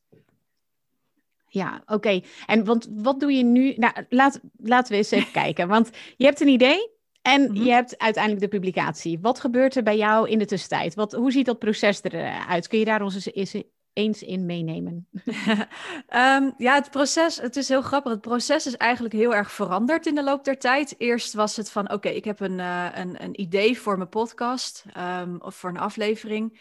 Ja, 1.55 1.83
oké. 1.85 2.21
En 2.45 2.65
want 2.65 2.87
wat 2.91 3.19
doe 3.19 3.31
je 3.31 3.43
nu? 3.43 3.73
Nou, 3.75 3.93
laat, 4.09 4.39
laten 4.57 4.91
we 4.91 4.97
eens 4.97 5.11
even 5.11 5.31
kijken. 5.43 5.67
Want 5.67 5.89
je 6.17 6.25
hebt 6.25 6.41
een 6.41 6.47
idee 6.47 6.91
en 7.21 7.41
mhm. 7.41 7.63
je 7.63 7.71
hebt 7.71 7.97
uiteindelijk 7.97 8.43
de 8.43 8.57
publicatie. 8.57 9.19
Wat 9.19 9.39
gebeurt 9.39 9.75
er 9.75 9.83
bij 9.83 9.97
jou 9.97 10.29
in 10.29 10.39
de 10.39 10.45
tussentijd? 10.45 10.95
Wat, 10.95 11.11
hoe 11.11 11.31
ziet 11.31 11.45
dat 11.45 11.59
proces 11.59 12.03
eruit? 12.03 12.67
Kun 12.67 12.79
je 12.79 12.85
daar 12.85 13.01
ons 13.01 13.29
eens, 13.31 13.55
eens 13.93 14.23
in 14.23 14.45
meenemen? 14.45 15.07
um, 16.09 16.53
ja, 16.67 16.73
het 16.73 16.91
proces, 16.91 17.41
het 17.41 17.55
is 17.55 17.69
heel 17.69 17.81
grappig. 17.81 18.11
Het 18.11 18.21
proces 18.21 18.65
is 18.65 18.77
eigenlijk 18.77 19.13
heel 19.13 19.35
erg 19.35 19.51
veranderd 19.51 20.05
in 20.05 20.15
de 20.15 20.23
loop 20.23 20.43
der 20.43 20.59
tijd. 20.59 20.95
Eerst 20.97 21.33
was 21.33 21.55
het 21.55 21.71
van, 21.71 21.91
oké, 21.91 22.09
ik 22.09 22.25
heb 22.25 22.39
een, 22.39 22.59
uh, 22.59 22.87
een, 22.93 23.23
een 23.23 23.41
idee 23.41 23.79
voor 23.79 23.97
mijn 23.97 24.09
podcast 24.09 24.85
um, 24.97 25.41
of 25.41 25.55
voor 25.55 25.69
een 25.69 25.77
aflevering. 25.77 26.59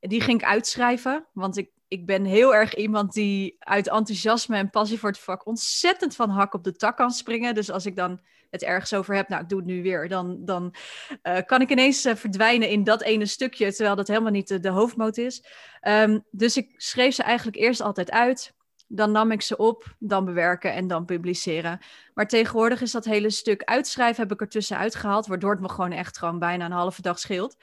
Die 0.00 0.20
ging 0.20 0.40
ik 0.40 0.46
uitschrijven, 0.46 1.26
want 1.32 1.56
ik 1.56 1.70
ik 1.88 2.06
ben 2.06 2.24
heel 2.24 2.54
erg 2.54 2.74
iemand 2.74 3.12
die 3.12 3.56
uit 3.58 3.88
enthousiasme 3.88 4.56
en 4.56 4.70
passie 4.70 4.98
voor 4.98 5.08
het 5.08 5.18
vak 5.18 5.46
ontzettend 5.46 6.14
van 6.14 6.30
hak 6.30 6.54
op 6.54 6.64
de 6.64 6.72
tak 6.72 6.96
kan 6.96 7.10
springen. 7.10 7.54
Dus 7.54 7.70
als 7.70 7.86
ik 7.86 7.96
dan 7.96 8.20
het 8.50 8.62
ergens 8.62 8.94
over 8.94 9.14
heb, 9.14 9.28
nou, 9.28 9.42
ik 9.42 9.48
doe 9.48 9.58
het 9.58 9.66
nu 9.66 9.82
weer, 9.82 10.08
dan, 10.08 10.44
dan 10.44 10.74
uh, 11.22 11.38
kan 11.46 11.60
ik 11.60 11.70
ineens 11.70 12.06
uh, 12.06 12.14
verdwijnen 12.14 12.68
in 12.68 12.84
dat 12.84 13.02
ene 13.02 13.26
stukje, 13.26 13.72
terwijl 13.72 13.96
dat 13.96 14.08
helemaal 14.08 14.30
niet 14.30 14.48
de, 14.48 14.60
de 14.60 14.68
hoofdmoot 14.68 15.16
is. 15.16 15.44
Um, 15.82 16.24
dus 16.30 16.56
ik 16.56 16.74
schreef 16.76 17.14
ze 17.14 17.22
eigenlijk 17.22 17.56
eerst 17.56 17.80
altijd 17.80 18.10
uit. 18.10 18.54
Dan 18.88 19.12
nam 19.12 19.30
ik 19.30 19.42
ze 19.42 19.56
op, 19.56 19.94
dan 19.98 20.24
bewerken 20.24 20.72
en 20.72 20.86
dan 20.86 21.04
publiceren. 21.04 21.78
Maar 22.14 22.28
tegenwoordig 22.28 22.80
is 22.80 22.92
dat 22.92 23.04
hele 23.04 23.30
stuk 23.30 23.64
uitschrijven 23.64 24.22
heb 24.22 24.32
ik 24.32 24.40
er 24.40 24.48
tussenuit 24.48 24.94
gehaald, 24.94 25.26
waardoor 25.26 25.50
het 25.50 25.60
me 25.60 25.68
gewoon 25.68 25.92
echt 25.92 26.18
gewoon 26.18 26.38
bijna 26.38 26.64
een 26.64 26.72
halve 26.72 27.02
dag 27.02 27.18
scheelt. 27.18 27.56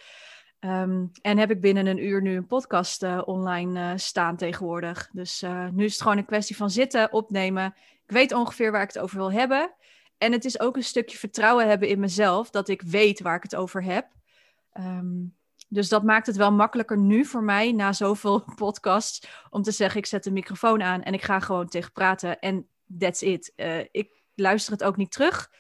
Um, 0.66 1.12
en 1.22 1.38
heb 1.38 1.52
ik 1.52 1.62
binnen 1.62 1.86
een 1.86 2.06
uur 2.06 2.22
nu 2.22 2.36
een 2.36 2.48
podcast 2.48 3.04
uh, 3.04 3.22
online 3.26 3.80
uh, 3.80 3.92
staan 3.96 4.38
tegenwoordig. 4.38 5.10
Dus 5.12 5.44
uh, 5.44 5.68
nu 5.70 5.84
is 5.84 5.92
het 5.92 6.02
gewoon 6.02 6.18
een 6.18 6.26
kwestie 6.26 6.56
van 6.56 6.70
zitten, 6.70 7.14
opnemen. 7.14 7.76
Ik 8.04 8.12
weet 8.12 8.34
ongeveer 8.34 8.72
waar 8.72 8.82
ik 8.82 8.94
het 8.94 9.00
over 9.00 9.18
wil 9.18 9.32
hebben. 9.32 9.74
En 10.18 10.32
het 10.32 10.46
is 10.46 10.60
ook 10.60 10.76
een 10.76 10.84
stukje 10.84 11.18
vertrouwen 11.18 11.68
hebben 11.68 11.88
in 11.88 12.00
mezelf, 12.00 12.50
dat 12.50 12.68
ik 12.70 12.82
weet 12.82 13.22
waar 13.22 13.36
ik 13.36 13.44
het 13.44 13.56
over 13.56 13.84
heb. 13.84 14.08
Um, 14.78 15.36
dus 15.68 15.90
dat 15.90 16.04
maakt 16.04 16.28
het 16.28 16.36
wel 16.36 16.52
makkelijker 16.52 16.98
nu 16.98 17.26
voor 17.26 17.44
mij, 17.44 17.72
na 17.72 17.94
zoveel 17.94 18.46
podcasts, 18.56 19.28
om 19.50 19.62
te 19.62 19.72
zeggen: 19.72 20.00
ik 20.00 20.06
zet 20.06 20.24
de 20.24 20.32
microfoon 20.32 20.84
aan 20.84 21.04
en 21.04 21.14
ik 21.14 21.24
ga 21.24 21.40
gewoon 21.40 21.68
tegen 21.68 21.92
praten. 21.92 22.40
En 22.40 22.68
that's 23.00 23.22
it. 23.22 23.54
ik 23.92 24.12
luister 24.36 24.74
het 24.74 24.84
ook 24.84 24.98
niet 24.98 25.12
terug. 25.12 25.52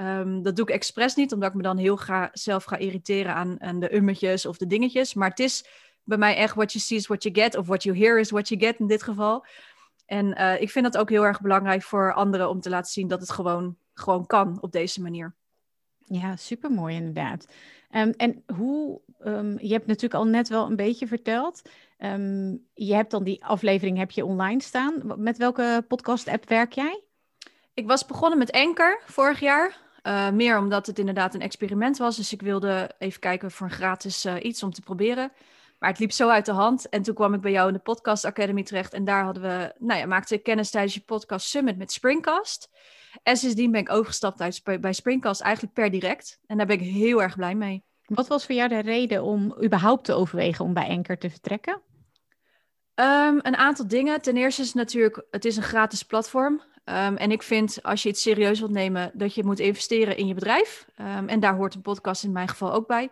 Um, 0.00 0.42
dat 0.42 0.56
doe 0.56 0.66
ik 0.66 0.74
expres 0.74 1.14
niet, 1.14 1.32
omdat 1.32 1.48
ik 1.48 1.54
me 1.54 1.62
dan 1.62 1.76
heel 1.76 1.96
ga, 1.96 2.28
zelf 2.32 2.64
ga 2.64 2.76
irriteren 2.76 3.34
aan, 3.34 3.60
aan 3.60 3.80
de 3.80 3.94
ummetjes 3.94 4.46
of 4.46 4.56
de 4.56 4.66
dingetjes. 4.66 5.14
Maar 5.14 5.28
het 5.28 5.38
is 5.38 5.64
bij 6.04 6.18
mij 6.18 6.36
echt 6.36 6.54
what 6.54 6.72
you 6.72 6.84
see 6.84 6.96
is 6.96 7.06
what 7.06 7.22
you 7.22 7.34
get, 7.34 7.56
of 7.56 7.66
what 7.66 7.82
you 7.82 7.98
hear 7.98 8.18
is 8.18 8.30
what 8.30 8.48
you 8.48 8.60
get 8.60 8.78
in 8.78 8.86
dit 8.86 9.02
geval. 9.02 9.44
En 10.06 10.26
uh, 10.40 10.60
ik 10.60 10.70
vind 10.70 10.84
dat 10.84 10.96
ook 10.96 11.10
heel 11.10 11.24
erg 11.24 11.40
belangrijk 11.40 11.82
voor 11.82 12.14
anderen 12.14 12.48
om 12.48 12.60
te 12.60 12.70
laten 12.70 12.92
zien 12.92 13.08
dat 13.08 13.20
het 13.20 13.30
gewoon, 13.30 13.76
gewoon 13.94 14.26
kan 14.26 14.58
op 14.60 14.72
deze 14.72 15.02
manier. 15.02 15.34
Ja, 15.98 16.36
super 16.36 16.70
mooi 16.70 16.94
inderdaad. 16.96 17.46
Um, 17.90 18.10
en 18.10 18.44
hoe, 18.56 19.00
um, 19.24 19.58
je 19.58 19.72
hebt 19.72 19.86
natuurlijk 19.86 20.14
al 20.14 20.26
net 20.26 20.48
wel 20.48 20.66
een 20.66 20.76
beetje 20.76 21.06
verteld. 21.06 21.62
je 22.74 22.94
hebt 22.94 23.10
dan 23.10 23.24
die 23.24 23.44
aflevering 23.44 23.98
heb 23.98 24.10
je 24.10 24.24
online 24.24 24.62
staan. 24.62 25.02
Met 25.16 25.36
welke 25.36 25.84
podcast-app 25.88 26.48
werk 26.48 26.72
jij? 26.72 27.04
Ik 27.74 27.86
was 27.86 28.06
begonnen 28.06 28.38
met 28.38 28.52
Anchor 28.52 29.00
vorig 29.04 29.40
jaar. 29.40 29.89
Uh, 30.02 30.30
meer 30.30 30.58
omdat 30.58 30.86
het 30.86 30.98
inderdaad 30.98 31.34
een 31.34 31.40
experiment 31.40 31.98
was. 31.98 32.16
Dus 32.16 32.32
ik 32.32 32.42
wilde 32.42 32.90
even 32.98 33.20
kijken 33.20 33.50
voor 33.50 33.66
een 33.66 33.72
gratis 33.72 34.26
uh, 34.26 34.34
iets 34.42 34.62
om 34.62 34.72
te 34.72 34.82
proberen. 34.82 35.32
Maar 35.78 35.90
het 35.90 35.98
liep 35.98 36.12
zo 36.12 36.28
uit 36.28 36.46
de 36.46 36.52
hand. 36.52 36.88
En 36.88 37.02
toen 37.02 37.14
kwam 37.14 37.34
ik 37.34 37.40
bij 37.40 37.50
jou 37.50 37.68
in 37.68 37.74
de 37.74 37.80
Podcast 37.80 38.24
Academy 38.24 38.62
terecht. 38.62 38.92
En 38.92 39.04
daar 39.04 39.24
hadden 39.24 39.42
we, 39.42 39.74
nou 39.78 40.00
ja, 40.00 40.06
maakte 40.06 40.34
ik 40.34 40.42
kennis 40.42 40.70
tijdens 40.70 40.94
je 40.94 41.00
podcast 41.00 41.48
Summit 41.48 41.78
met 41.78 41.92
Springcast. 41.92 42.70
En 43.22 43.36
sindsdien 43.36 43.70
ben 43.70 43.80
ik 43.80 43.90
overgestapt 43.90 44.40
uit, 44.40 44.80
bij 44.80 44.92
Springcast 44.92 45.40
eigenlijk 45.40 45.74
per 45.74 45.90
direct. 45.90 46.38
En 46.46 46.56
daar 46.56 46.66
ben 46.66 46.80
ik 46.80 46.92
heel 46.92 47.22
erg 47.22 47.36
blij 47.36 47.54
mee. 47.54 47.84
Wat 48.04 48.28
was 48.28 48.46
voor 48.46 48.54
jou 48.54 48.68
de 48.68 48.78
reden 48.78 49.22
om 49.22 49.56
überhaupt 49.64 50.04
te 50.04 50.12
overwegen 50.12 50.64
om 50.64 50.72
bij 50.74 50.88
Anchor 50.88 51.18
te 51.18 51.30
vertrekken? 51.30 51.82
Um, 52.94 53.38
een 53.42 53.56
aantal 53.56 53.88
dingen. 53.88 54.20
Ten 54.20 54.36
eerste 54.36 54.60
is 54.60 54.66
het 54.66 54.76
natuurlijk, 54.76 55.26
het 55.30 55.44
is 55.44 55.56
een 55.56 55.62
gratis 55.62 56.02
platform. 56.02 56.62
Um, 56.90 57.16
en 57.16 57.30
ik 57.30 57.42
vind, 57.42 57.82
als 57.82 58.02
je 58.02 58.08
het 58.08 58.18
serieus 58.18 58.58
wilt 58.58 58.70
nemen, 58.70 59.10
dat 59.14 59.34
je 59.34 59.44
moet 59.44 59.58
investeren 59.58 60.16
in 60.16 60.26
je 60.26 60.34
bedrijf. 60.34 60.86
Um, 61.00 61.28
en 61.28 61.40
daar 61.40 61.54
hoort 61.54 61.74
een 61.74 61.82
podcast 61.82 62.24
in 62.24 62.32
mijn 62.32 62.48
geval 62.48 62.72
ook 62.72 62.86
bij. 62.86 63.10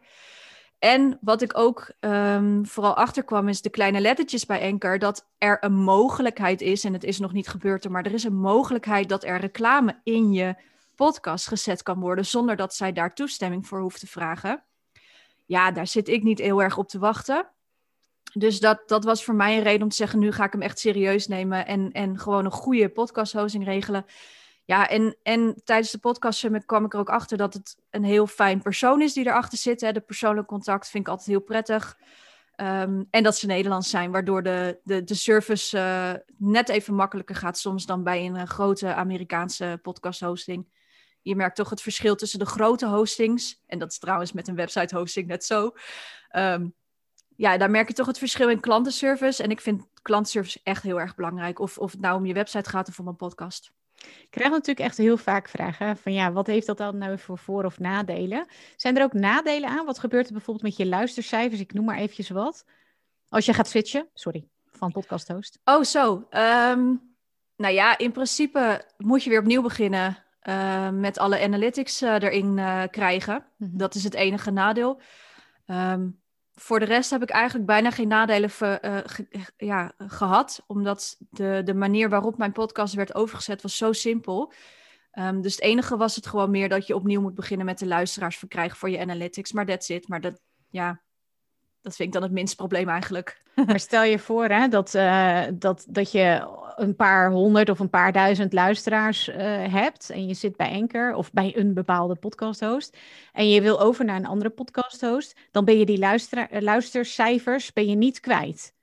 En 0.79 1.19
wat 1.21 1.43
ik 1.43 1.59
ook 1.59 1.93
um, 2.01 2.67
vooral 2.67 2.95
achterkwam, 2.95 3.49
is 3.49 3.63
de 3.63 3.71
kleine 3.71 4.01
lettertjes 4.01 4.47
bij 4.47 4.73
Anchor, 4.73 4.99
dat 4.99 5.29
er 5.39 5.57
een 5.61 5.75
mogelijkheid 5.75 6.61
is, 6.61 6.85
en 6.85 6.93
het 6.93 7.05
is 7.05 7.19
nog 7.19 7.33
niet 7.33 7.49
gebeurd, 7.49 7.89
maar 7.89 8.07
er 8.07 8.15
is 8.15 8.25
een 8.25 8.41
mogelijkheid 8.41 9.09
dat 9.09 9.25
er 9.25 9.41
reclame 9.41 10.01
in 10.03 10.33
je 10.33 10.55
podcast 10.95 11.49
gezet 11.49 11.83
kan 11.83 12.01
worden, 12.01 12.27
zonder 12.27 12.57
dat 12.57 12.75
zij 12.75 12.93
daar 12.93 13.15
toestemming 13.15 13.67
voor 13.67 13.81
hoeft 13.81 14.01
te 14.01 14.07
vragen. 14.07 14.63
Ja, 15.47 15.71
daar 15.71 15.87
zit 15.87 16.09
ik 16.09 16.23
niet 16.23 16.39
heel 16.39 16.63
erg 16.63 16.79
op 16.79 16.89
te 16.89 16.99
wachten 16.99 17.49
dus 18.33 18.61
dat, 18.61 18.83
dat 18.87 19.05
was 19.05 19.25
voor 19.25 19.35
mij 19.35 19.57
een 19.57 19.63
reden 19.63 19.83
om 19.83 19.89
te 19.89 19.97
zeggen, 19.97 20.19
nu 20.19 20.33
ga 20.33 20.45
ik 20.45 20.53
hem 20.53 20.63
echt 20.63 20.79
serieus 20.79 21.27
nemen 21.27 21.67
en, 21.67 21.93
en 21.93 22.19
gewoon 22.19 22.45
een 22.45 22.51
goede 22.51 22.89
podcast 22.89 23.33
hosting 23.33 23.65
regelen. 23.65 24.05
Ja, 24.65 24.89
en, 24.89 25.17
en 25.23 25.61
tijdens 25.65 25.91
de 25.91 25.99
podcast 25.99 26.65
kwam 26.67 26.85
ik 26.85 26.93
er 26.93 26.99
ook 26.99 27.11
achter 27.11 27.37
dat 27.37 27.55
het 27.55 27.77
een 27.91 28.05
heel 28.05 28.27
fijn 28.27 28.63
persoon 28.63 29.03
is 29.03 29.13
die 29.13 29.27
erachter 29.27 29.59
zit. 29.59 29.81
Hè. 29.81 29.93
De 29.93 30.01
persoonlijke 30.01 30.49
contact 30.49 30.89
vind 30.89 31.05
ik 31.05 31.11
altijd 31.11 31.29
heel 31.29 31.41
prettig. 31.41 31.99
Um, 32.61 33.07
en 33.11 33.23
dat 33.23 33.37
ze 33.37 33.47
Nederlands 33.47 33.91
zijn, 33.91 34.11
waardoor 34.11 34.43
de, 34.43 34.81
de, 34.85 35.05
de 35.05 35.15
service 35.15 35.77
uh, 35.77 36.13
net 36.37 36.69
even 36.69 36.95
makkelijker 36.95 37.37
gaat 37.37 37.59
soms 37.59 37.87
dan 37.87 38.03
bij 38.03 38.27
een 38.27 38.35
uh, 38.35 38.43
grote 38.43 38.95
Amerikaanse 38.95 39.79
podcast 39.83 40.21
hosting. 40.21 40.69
Je 41.23 41.37
merkt 41.37 41.57
toch 41.57 41.71
het 41.71 41.83
verschil 41.83 42.15
tussen 42.15 42.39
de 42.39 42.47
grote 42.47 42.87
hostings, 42.87 43.63
en 43.67 43.79
dat 43.79 43.91
is 43.91 43.99
trouwens 43.99 44.33
met 44.33 44.49
een 44.49 44.55
website 44.55 44.97
hosting 44.97 45.27
net 45.27 45.45
zo. 45.45 45.73
Um, 46.37 46.75
ja, 47.39 47.57
daar 47.57 47.71
merk 47.71 47.89
je 47.89 47.95
toch 47.95 48.07
het 48.07 48.19
verschil 48.19 48.49
in 48.49 48.61
klantenservice. 48.61 49.43
En 49.43 49.51
ik 49.51 49.61
vind 49.61 49.87
klantenservice 50.03 50.61
echt 50.63 50.83
heel 50.83 51.01
erg 51.01 51.15
belangrijk. 51.15 51.59
Of, 51.59 51.79
of 51.79 51.93
het 51.93 52.01
nou 52.01 52.17
om 52.17 52.27
je 52.27 52.35
website 52.35 52.71
gaat 52.71 52.89
of 52.89 52.99
om 52.99 53.09
een 53.09 53.17
podcast. 53.17 53.73
Ik 53.97 54.27
krijg 54.31 54.51
natuurlijk 54.51 54.87
echt 54.87 54.97
heel 54.97 55.17
vaak 55.17 55.49
vragen 55.49 55.97
van 55.97 56.13
ja, 56.13 56.33
wat 56.33 56.47
heeft 56.47 56.67
dat 56.67 56.77
dan 56.77 56.99
nou 56.99 57.19
voor 57.19 57.39
voor- 57.39 57.65
of 57.65 57.79
nadelen? 57.79 58.47
Zijn 58.77 58.97
er 58.97 59.03
ook 59.03 59.13
nadelen 59.13 59.69
aan? 59.69 59.87
Wat 59.87 59.99
gebeurt 59.99 60.27
er 60.27 60.33
bijvoorbeeld 60.33 60.65
met 60.65 60.77
je 60.77 60.87
luistercijfers? 60.87 61.61
Ik 61.61 61.73
noem 61.73 61.85
maar 61.85 61.99
eventjes 61.99 62.31
wat. 62.31 62.65
Als 63.29 63.47
je 63.47 63.53
gaat 63.53 63.69
switchen, 63.69 64.09
sorry, 64.15 64.49
van 64.67 64.93
podcast 64.93 65.29
host. 65.29 65.59
Oh, 65.65 65.83
zo. 65.83 66.27
Um, 66.31 67.15
nou 67.57 67.75
ja, 67.75 67.99
in 67.99 68.13
principe 68.13 68.85
moet 68.97 69.25
je 69.25 69.31
weer 69.31 69.41
opnieuw 69.41 69.63
beginnen 69.63 70.25
uh, 70.43 70.91
met 70.91 71.19
alle 71.19 71.41
analytics 71.41 72.03
uh, 72.03 72.15
erin 72.15 72.57
uh, 72.57 72.83
krijgen. 72.91 73.47
Mm 73.57 73.69
-hmm. 73.69 73.79
Dat 73.79 73.95
is 73.95 74.05
het 74.05 74.15
enige 74.15 74.51
nadeel. 74.51 75.01
Um, 75.67 76.21
voor 76.61 76.79
de 76.79 76.85
rest 76.85 77.11
heb 77.11 77.23
ik 77.23 77.31
eigenlijk 77.31 77.67
bijna 77.67 77.91
geen 77.91 78.09
nadelen 78.09 78.51
ja, 79.57 79.93
gehad, 79.99 80.65
omdat 80.67 81.17
de, 81.31 81.63
de 81.65 81.75
manier 81.75 82.09
waarop 82.09 82.39
mijn 82.39 82.53
podcast 82.53 82.95
werd 82.95 83.15
overgezet 83.15 83.63
was 83.63 83.77
zo 83.77 83.93
simpel. 83.93 84.53
Um, 85.13 85.41
dus 85.41 85.53
het 85.53 85.65
enige 85.65 85.97
was 85.97 86.17
het 86.17 86.27
gewoon 86.27 86.51
meer 86.51 86.69
dat 86.69 86.87
je 86.87 86.95
opnieuw 86.95 87.21
moet 87.21 87.35
beginnen 87.35 87.67
met 87.67 87.79
de 87.79 87.87
luisteraars 87.87 88.37
verkrijgen 88.37 88.77
voor 88.77 88.91
je 88.91 89.01
analytics. 89.01 89.53
Maar 89.53 89.67
that's 89.67 89.89
it. 89.89 90.09
Maar 90.09 90.21
dat, 90.21 90.41
ja, 90.69 91.03
dat 91.83 91.97
vind 91.97 92.09
ik 92.09 92.15
dan 92.15 92.23
het 92.23 92.33
minste 92.33 92.57
probleem 92.57 92.89
eigenlijk. 92.89 93.43
Maar 93.67 93.81
stel 93.81 94.03
je 94.03 94.19
voor 94.19 94.45
hè, 94.45 94.69
dat, 94.69 94.95
uh, 94.95 95.43
dat, 95.55 95.87
dat 95.89 96.13
je 96.13 96.49
een 96.77 96.97
paar 96.97 97.31
honderd 97.31 97.69
of 97.69 97.79
een 97.79 97.91
paar 97.91 98.13
duizend 98.13 98.53
luisteraars 98.53 99.29
uh, 99.29 99.37
hebt 99.73 100.11
en 100.11 100.27
je 100.27 100.35
zit 100.35 100.57
bij 100.57 100.71
Anchor 100.71 101.15
of 101.15 101.33
bij 101.33 101.57
een 101.57 101.75
bepaalde 101.75 102.15
podcasthost 102.15 102.97
en 103.33 103.51
je 103.51 103.61
wil 103.61 103.81
over 103.81 104.05
naar 104.05 104.17
een 104.17 104.27
andere 104.27 104.51
podcasthost, 104.51 105.37
dan 105.51 105.65
ben 105.65 105.79
je 105.79 105.85
die 105.85 105.99
luister, 105.99 106.53
uh, 106.53 106.61
luistercijfers 106.61 107.73
ben 107.73 107.87
je 107.87 107.97
niet 107.97 108.21
kwijt. 108.21 108.75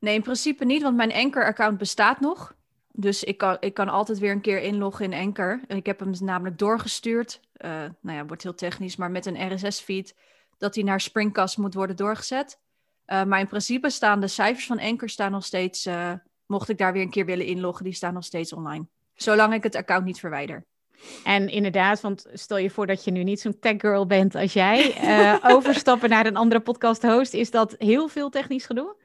Nee, 0.00 0.14
in 0.14 0.22
principe 0.22 0.64
niet, 0.64 0.82
want 0.82 0.96
mijn 0.96 1.12
Anchor-account 1.12 1.78
bestaat 1.78 2.20
nog. 2.20 2.54
Dus 2.92 3.24
ik 3.24 3.38
kan, 3.38 3.56
ik 3.60 3.74
kan 3.74 3.88
altijd 3.88 4.18
weer 4.18 4.30
een 4.30 4.40
keer 4.40 4.60
inloggen 4.60 5.04
in 5.12 5.26
Anchor. 5.26 5.60
Ik 5.66 5.86
heb 5.86 6.00
hem 6.00 6.12
namelijk 6.20 6.58
doorgestuurd. 6.58 7.40
Uh, 7.64 7.70
nou 8.00 8.16
ja, 8.16 8.26
wordt 8.26 8.42
heel 8.42 8.54
technisch, 8.54 8.96
maar 8.96 9.10
met 9.10 9.26
een 9.26 9.54
RSS-feed. 9.54 10.14
Dat 10.62 10.74
hij 10.74 10.84
naar 10.84 11.00
Springcast 11.00 11.58
moet 11.58 11.74
worden 11.74 11.96
doorgezet. 11.96 12.58
Uh, 13.06 13.24
maar 13.24 13.40
in 13.40 13.48
principe 13.48 13.90
staan 13.90 14.20
de 14.20 14.26
cijfers 14.28 14.66
van 14.66 14.80
Anchor 14.80 15.08
staan 15.08 15.30
nog 15.30 15.44
steeds. 15.44 15.86
Uh, 15.86 16.12
mocht 16.46 16.68
ik 16.68 16.78
daar 16.78 16.92
weer 16.92 17.02
een 17.02 17.10
keer 17.10 17.26
willen 17.26 17.46
inloggen, 17.46 17.84
die 17.84 17.94
staan 17.94 18.14
nog 18.14 18.24
steeds 18.24 18.52
online. 18.52 18.86
Zolang 19.14 19.54
ik 19.54 19.62
het 19.62 19.74
account 19.74 20.04
niet 20.04 20.20
verwijder. 20.20 20.64
En 21.24 21.48
inderdaad, 21.48 22.00
want 22.00 22.26
stel 22.32 22.56
je 22.56 22.70
voor 22.70 22.86
dat 22.86 23.04
je 23.04 23.10
nu 23.10 23.22
niet 23.22 23.40
zo'n 23.40 23.58
tech 23.58 23.74
girl 23.76 24.06
bent 24.06 24.34
als 24.34 24.52
jij. 24.52 24.94
overstappen 25.54 26.08
naar 26.08 26.26
een 26.26 26.36
andere 26.36 26.60
podcast 26.60 27.02
host, 27.02 27.34
is 27.34 27.50
dat 27.50 27.74
heel 27.78 28.08
veel 28.08 28.30
technisch 28.30 28.66
gedoe? 28.66 28.96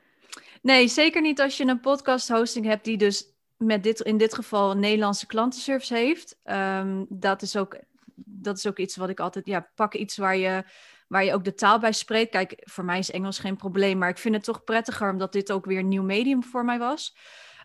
Nee, 0.62 0.88
zeker 0.88 1.22
niet 1.22 1.42
als 1.42 1.58
je 1.58 1.66
een 1.66 1.80
podcast 1.80 2.30
hosting 2.30 2.66
hebt 2.66 2.86
die 2.86 2.98
dus 2.98 3.36
met 3.58 3.84
dit, 3.84 4.00
in 4.00 4.18
dit 4.18 4.34
geval 4.34 4.72
een 4.72 4.80
Nederlandse 4.80 5.26
klantenservice 5.26 5.96
heeft. 5.96 6.38
Um, 6.44 7.06
dat, 7.10 7.42
is 7.42 7.56
ook, 7.56 7.80
dat 8.16 8.58
is 8.58 8.68
ook 8.68 8.78
iets 8.78 8.96
wat 8.96 9.10
ik 9.10 9.20
altijd, 9.20 9.46
ja, 9.46 9.70
pak 9.76 9.94
iets 9.94 10.18
waar 10.18 10.38
je, 10.38 10.64
waar 11.08 11.24
je 11.24 11.34
ook 11.34 11.44
de 11.44 11.54
taal 11.54 11.80
bij 11.80 11.92
spreekt. 11.92 12.32
Kijk, 12.32 12.54
voor 12.60 12.86
mij 12.86 13.00
is 13.00 13.12
Engels 13.12 13.40
geen 13.40 13.56
probleem, 13.56 13.98
maar 13.98 14.10
ik 14.10 14.18
vind 14.18 14.36
het 14.36 14.44
toch 14.44 14.64
prettiger 14.64 15.12
omdat 15.12 15.32
dit 15.32 15.52
ook 15.52 15.66
weer 15.66 15.80
een 15.80 15.88
nieuw 15.88 16.04
medium 16.04 16.44
voor 16.44 16.66
mij 16.66 16.80
was. 16.80 17.18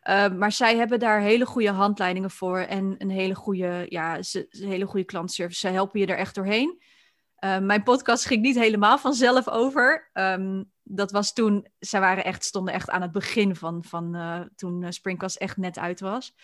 Uh, 0.09 0.29
maar 0.29 0.53
zij 0.53 0.77
hebben 0.77 0.99
daar 0.99 1.21
hele 1.21 1.47
goede 1.47 1.71
handleidingen 1.71 2.31
voor 2.31 2.59
en 2.59 2.95
een 2.99 3.11
hele 3.11 3.35
goede, 3.35 3.87
ja, 3.89 4.23
ze, 4.23 4.47
hele 4.51 4.87
goede 4.87 5.07
klantenservice. 5.07 5.59
Ze 5.61 5.69
helpen 5.69 6.01
je 6.01 6.07
er 6.07 6.17
echt 6.17 6.35
doorheen. 6.35 6.83
Uh, 7.45 7.59
mijn 7.59 7.83
podcast 7.83 8.27
ging 8.27 8.43
niet 8.43 8.59
helemaal 8.59 8.99
vanzelf 8.99 9.49
over. 9.49 10.11
Um, 10.13 10.71
dat 10.83 11.11
was 11.11 11.33
toen, 11.33 11.67
zij 11.79 12.01
waren 12.01 12.25
echt, 12.25 12.45
stonden 12.45 12.75
echt 12.75 12.91
aan 12.91 13.03
het 13.03 13.13
begin 13.13 13.57
van, 13.57 13.85
van 13.85 14.17
uh, 14.17 14.41
toen 14.57 14.83
uh, 14.83 14.91
Springcast 14.91 15.37
echt 15.37 15.57
net 15.57 15.79
uit 15.79 16.01
was. 16.01 16.35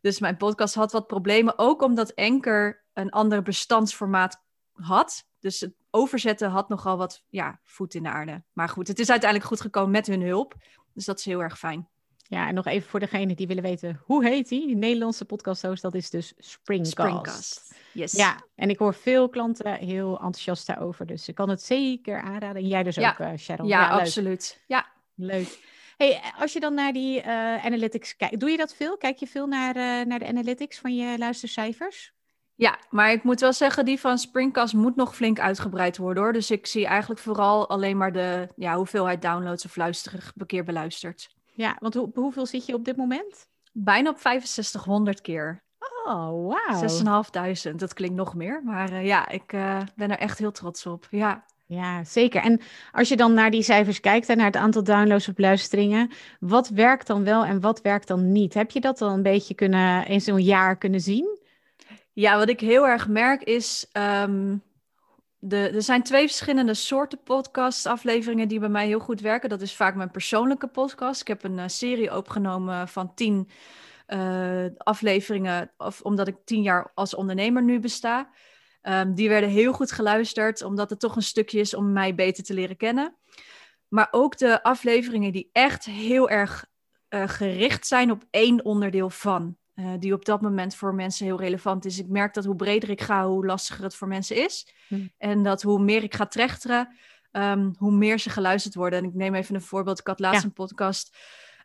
Dus 0.00 0.20
mijn 0.20 0.36
podcast 0.36 0.74
had 0.74 0.92
wat 0.92 1.06
problemen, 1.06 1.58
ook 1.58 1.82
omdat 1.82 2.16
Anchor 2.16 2.84
een 2.92 3.10
ander 3.10 3.42
bestandsformaat 3.42 4.44
had. 4.72 5.28
Dus 5.40 5.60
het 5.60 5.72
overzetten 5.90 6.50
had 6.50 6.68
nogal 6.68 6.96
wat 6.96 7.22
ja, 7.28 7.60
voet 7.64 7.94
in 7.94 8.02
de 8.02 8.08
aarde. 8.08 8.42
Maar 8.52 8.68
goed, 8.68 8.88
het 8.88 8.98
is 8.98 9.10
uiteindelijk 9.10 9.50
goed 9.50 9.60
gekomen 9.60 9.90
met 9.90 10.06
hun 10.06 10.22
hulp. 10.22 10.54
Dus 10.94 11.04
dat 11.04 11.18
is 11.18 11.24
heel 11.24 11.42
erg 11.42 11.58
fijn. 11.58 11.88
Ja, 12.22 12.48
en 12.48 12.54
nog 12.54 12.66
even 12.66 12.88
voor 12.88 13.00
degene 13.00 13.34
die 13.34 13.46
willen 13.46 13.62
weten, 13.62 14.00
hoe 14.04 14.24
heet 14.24 14.48
die? 14.48 14.66
Die 14.66 14.76
Nederlandse 14.76 15.24
podcasthost, 15.24 15.82
dat 15.82 15.94
is 15.94 16.10
dus 16.10 16.34
Springcast. 16.38 16.90
Springcast. 16.90 17.74
Yes. 17.92 18.12
Ja, 18.12 18.44
en 18.54 18.70
ik 18.70 18.78
hoor 18.78 18.94
veel 18.94 19.28
klanten 19.28 19.74
heel 19.74 20.10
enthousiast 20.10 20.66
daarover. 20.66 21.06
Dus 21.06 21.28
ik 21.28 21.34
kan 21.34 21.48
het 21.48 21.62
zeker 21.62 22.20
aanraden. 22.20 22.62
En 22.62 22.68
jij 22.68 22.82
dus 22.82 22.98
ook, 22.98 23.18
uh, 23.18 23.30
Sharon. 23.36 23.66
Ja, 23.66 23.80
ja 23.80 23.88
absoluut. 23.88 24.62
Ja. 24.66 24.86
Leuk. 25.14 25.58
Hey, 25.96 26.20
als 26.38 26.52
je 26.52 26.60
dan 26.60 26.74
naar 26.74 26.92
die 26.92 27.18
uh, 27.18 27.64
analytics 27.64 28.16
kijkt, 28.16 28.40
doe 28.40 28.50
je 28.50 28.56
dat 28.56 28.74
veel? 28.74 28.96
Kijk 28.96 29.18
je 29.18 29.26
veel 29.26 29.46
naar, 29.46 29.76
uh, 29.76 30.06
naar 30.06 30.18
de 30.18 30.26
analytics 30.26 30.78
van 30.78 30.96
je 30.96 31.18
luistercijfers? 31.18 32.12
Ja, 32.60 32.78
maar 32.90 33.12
ik 33.12 33.22
moet 33.22 33.40
wel 33.40 33.52
zeggen, 33.52 33.84
die 33.84 34.00
van 34.00 34.18
Springcast 34.18 34.74
moet 34.74 34.96
nog 34.96 35.16
flink 35.16 35.40
uitgebreid 35.40 35.96
worden 35.96 36.22
hoor. 36.22 36.32
Dus 36.32 36.50
ik 36.50 36.66
zie 36.66 36.86
eigenlijk 36.86 37.20
vooral 37.20 37.68
alleen 37.68 37.96
maar 37.96 38.12
de 38.12 38.48
ja, 38.56 38.76
hoeveelheid 38.76 39.22
downloads 39.22 39.64
of 39.64 39.76
luisteren 39.76 40.20
keer 40.46 40.64
beluisterd. 40.64 41.30
Ja, 41.54 41.76
want 41.78 41.94
hoe, 41.94 42.10
hoeveel 42.14 42.46
zit 42.46 42.66
je 42.66 42.74
op 42.74 42.84
dit 42.84 42.96
moment? 42.96 43.48
Bijna 43.72 44.10
op 44.10 44.18
6500 44.18 45.20
keer. 45.20 45.62
Oh, 46.04 46.54
wauw. 46.66 47.62
6.500, 47.70 47.74
dat 47.76 47.94
klinkt 47.94 48.16
nog 48.16 48.34
meer. 48.34 48.62
Maar 48.64 48.92
uh, 48.92 49.06
ja, 49.06 49.28
ik 49.28 49.52
uh, 49.52 49.80
ben 49.96 50.10
er 50.10 50.18
echt 50.18 50.38
heel 50.38 50.52
trots 50.52 50.86
op. 50.86 51.06
Ja. 51.10 51.44
Ja, 51.66 52.04
zeker. 52.04 52.42
En 52.42 52.60
als 52.92 53.08
je 53.08 53.16
dan 53.16 53.34
naar 53.34 53.50
die 53.50 53.62
cijfers 53.62 54.00
kijkt 54.00 54.28
en 54.28 54.36
naar 54.36 54.46
het 54.46 54.56
aantal 54.56 54.84
downloads 54.84 55.28
of 55.28 55.38
luisteringen, 55.38 56.10
wat 56.40 56.68
werkt 56.68 57.06
dan 57.06 57.24
wel 57.24 57.44
en 57.44 57.60
wat 57.60 57.80
werkt 57.80 58.08
dan 58.08 58.32
niet? 58.32 58.54
Heb 58.54 58.70
je 58.70 58.80
dat 58.80 58.98
dan 58.98 59.12
een 59.12 59.22
beetje 59.22 59.54
kunnen, 59.54 60.06
in 60.06 60.20
zo'n 60.20 60.42
jaar 60.42 60.76
kunnen 60.76 61.00
zien? 61.00 61.39
Ja, 62.20 62.36
wat 62.36 62.48
ik 62.48 62.60
heel 62.60 62.86
erg 62.86 63.08
merk 63.08 63.42
is, 63.42 63.86
um, 63.92 64.62
de, 65.38 65.56
er 65.56 65.82
zijn 65.82 66.02
twee 66.02 66.26
verschillende 66.26 66.74
soorten 66.74 67.22
podcast-afleveringen 67.22 68.48
die 68.48 68.58
bij 68.58 68.68
mij 68.68 68.86
heel 68.86 68.98
goed 68.98 69.20
werken. 69.20 69.48
Dat 69.48 69.60
is 69.60 69.76
vaak 69.76 69.94
mijn 69.94 70.10
persoonlijke 70.10 70.66
podcast. 70.66 71.20
Ik 71.20 71.28
heb 71.28 71.44
een 71.44 71.58
uh, 71.58 71.64
serie 71.66 72.16
opgenomen 72.16 72.88
van 72.88 73.14
tien 73.14 73.50
uh, 74.08 74.66
afleveringen, 74.76 75.72
of, 75.76 76.00
omdat 76.00 76.28
ik 76.28 76.36
tien 76.44 76.62
jaar 76.62 76.90
als 76.94 77.14
ondernemer 77.14 77.62
nu 77.62 77.78
besta. 77.78 78.30
Um, 78.82 79.14
die 79.14 79.28
werden 79.28 79.50
heel 79.50 79.72
goed 79.72 79.92
geluisterd, 79.92 80.62
omdat 80.62 80.90
het 80.90 81.00
toch 81.00 81.16
een 81.16 81.22
stukje 81.22 81.60
is 81.60 81.74
om 81.74 81.92
mij 81.92 82.14
beter 82.14 82.44
te 82.44 82.54
leren 82.54 82.76
kennen. 82.76 83.16
Maar 83.88 84.08
ook 84.10 84.38
de 84.38 84.62
afleveringen 84.62 85.32
die 85.32 85.50
echt 85.52 85.84
heel 85.84 86.30
erg 86.30 86.66
uh, 87.08 87.28
gericht 87.28 87.86
zijn 87.86 88.10
op 88.10 88.24
één 88.30 88.64
onderdeel 88.64 89.10
van. 89.10 89.58
Uh, 89.74 89.92
die 89.98 90.12
op 90.12 90.24
dat 90.24 90.40
moment 90.40 90.74
voor 90.74 90.94
mensen 90.94 91.26
heel 91.26 91.40
relevant 91.40 91.84
is. 91.84 91.98
Ik 91.98 92.08
merk 92.08 92.34
dat 92.34 92.44
hoe 92.44 92.56
breder 92.56 92.90
ik 92.90 93.00
ga, 93.00 93.26
hoe 93.26 93.46
lastiger 93.46 93.84
het 93.84 93.94
voor 93.94 94.08
mensen 94.08 94.36
is. 94.36 94.74
Hm. 94.88 95.06
En 95.18 95.42
dat 95.42 95.62
hoe 95.62 95.82
meer 95.82 96.02
ik 96.02 96.14
ga 96.14 96.26
trechteren, 96.26 96.96
um, 97.32 97.74
hoe 97.78 97.92
meer 97.92 98.18
ze 98.18 98.30
geluisterd 98.30 98.74
worden. 98.74 98.98
En 98.98 99.04
ik 99.04 99.14
neem 99.14 99.34
even 99.34 99.54
een 99.54 99.62
voorbeeld. 99.62 99.98
Ik 99.98 100.06
had 100.06 100.20
laatst 100.20 100.42
ja. 100.42 100.46
een 100.46 100.52
podcast 100.52 101.16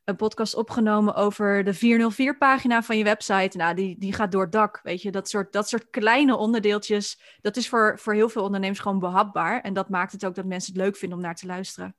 een 0.05 0.15
podcast 0.15 0.55
opgenomen 0.55 1.15
over 1.15 1.63
de 1.63 1.75
404-pagina 1.75 2.83
van 2.83 2.97
je 2.97 3.03
website. 3.03 3.57
Nou, 3.57 3.75
die, 3.75 3.97
die 3.99 4.13
gaat 4.13 4.31
door 4.31 4.41
het 4.41 4.51
dak, 4.51 4.79
weet 4.83 5.01
je. 5.01 5.11
Dat 5.11 5.29
soort, 5.29 5.53
dat 5.53 5.69
soort 5.69 5.89
kleine 5.89 6.35
onderdeeltjes, 6.37 7.21
dat 7.41 7.57
is 7.57 7.69
voor, 7.69 7.99
voor 7.99 8.13
heel 8.13 8.29
veel 8.29 8.43
ondernemers 8.43 8.79
gewoon 8.79 8.99
behapbaar. 8.99 9.61
En 9.61 9.73
dat 9.73 9.89
maakt 9.89 10.11
het 10.11 10.25
ook 10.25 10.35
dat 10.35 10.45
mensen 10.45 10.73
het 10.73 10.81
leuk 10.81 10.95
vinden 10.95 11.17
om 11.17 11.23
naar 11.23 11.35
te 11.35 11.45
luisteren. 11.45 11.95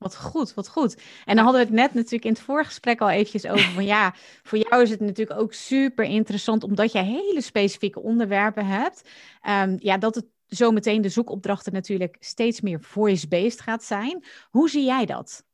Wat 0.00 0.16
goed, 0.16 0.54
wat 0.54 0.68
goed. 0.68 0.96
En 1.24 1.36
dan 1.36 1.44
hadden 1.44 1.62
we 1.62 1.66
het 1.66 1.76
net 1.76 1.94
natuurlijk 1.94 2.24
in 2.24 2.32
het 2.32 2.40
voorgesprek 2.40 3.00
al 3.00 3.10
eventjes 3.10 3.46
over 3.46 3.70
van 3.78 3.84
ja, 3.84 4.14
voor 4.42 4.58
jou 4.58 4.82
is 4.82 4.90
het 4.90 5.00
natuurlijk 5.00 5.40
ook 5.40 5.52
super 5.52 6.04
interessant 6.04 6.64
omdat 6.64 6.92
jij 6.92 7.04
hele 7.04 7.40
specifieke 7.40 8.00
onderwerpen 8.00 8.66
hebt. 8.66 9.08
Um, 9.48 9.76
ja, 9.78 9.98
dat 9.98 10.14
het 10.14 10.26
zometeen 10.46 11.02
de 11.02 11.08
zoekopdrachten 11.08 11.72
natuurlijk 11.72 12.16
steeds 12.20 12.60
meer 12.60 12.80
voice-based 12.80 13.60
gaat 13.60 13.84
zijn. 13.84 14.24
Hoe 14.50 14.70
zie 14.70 14.84
jij 14.84 15.06
dat? 15.06 15.44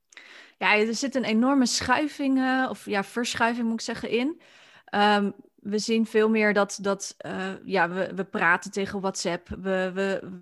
Ja, 0.58 0.76
er 0.76 0.94
zit 0.94 1.14
een 1.14 1.24
enorme 1.24 1.66
schuiving, 1.66 2.38
uh, 2.38 2.66
of 2.70 2.86
ja, 2.86 3.04
verschuiving 3.04 3.66
moet 3.66 3.80
ik 3.80 3.80
zeggen, 3.80 4.10
in. 4.10 4.40
Um, 4.94 5.34
we 5.68 5.78
zien 5.78 6.06
veel 6.06 6.28
meer 6.28 6.52
dat, 6.52 6.78
dat 6.82 7.16
uh, 7.26 7.46
ja, 7.64 7.88
we, 7.88 8.12
we 8.14 8.24
praten 8.24 8.70
tegen 8.70 9.00
WhatsApp. 9.00 9.48
We, 9.48 9.90
we, 9.94 10.40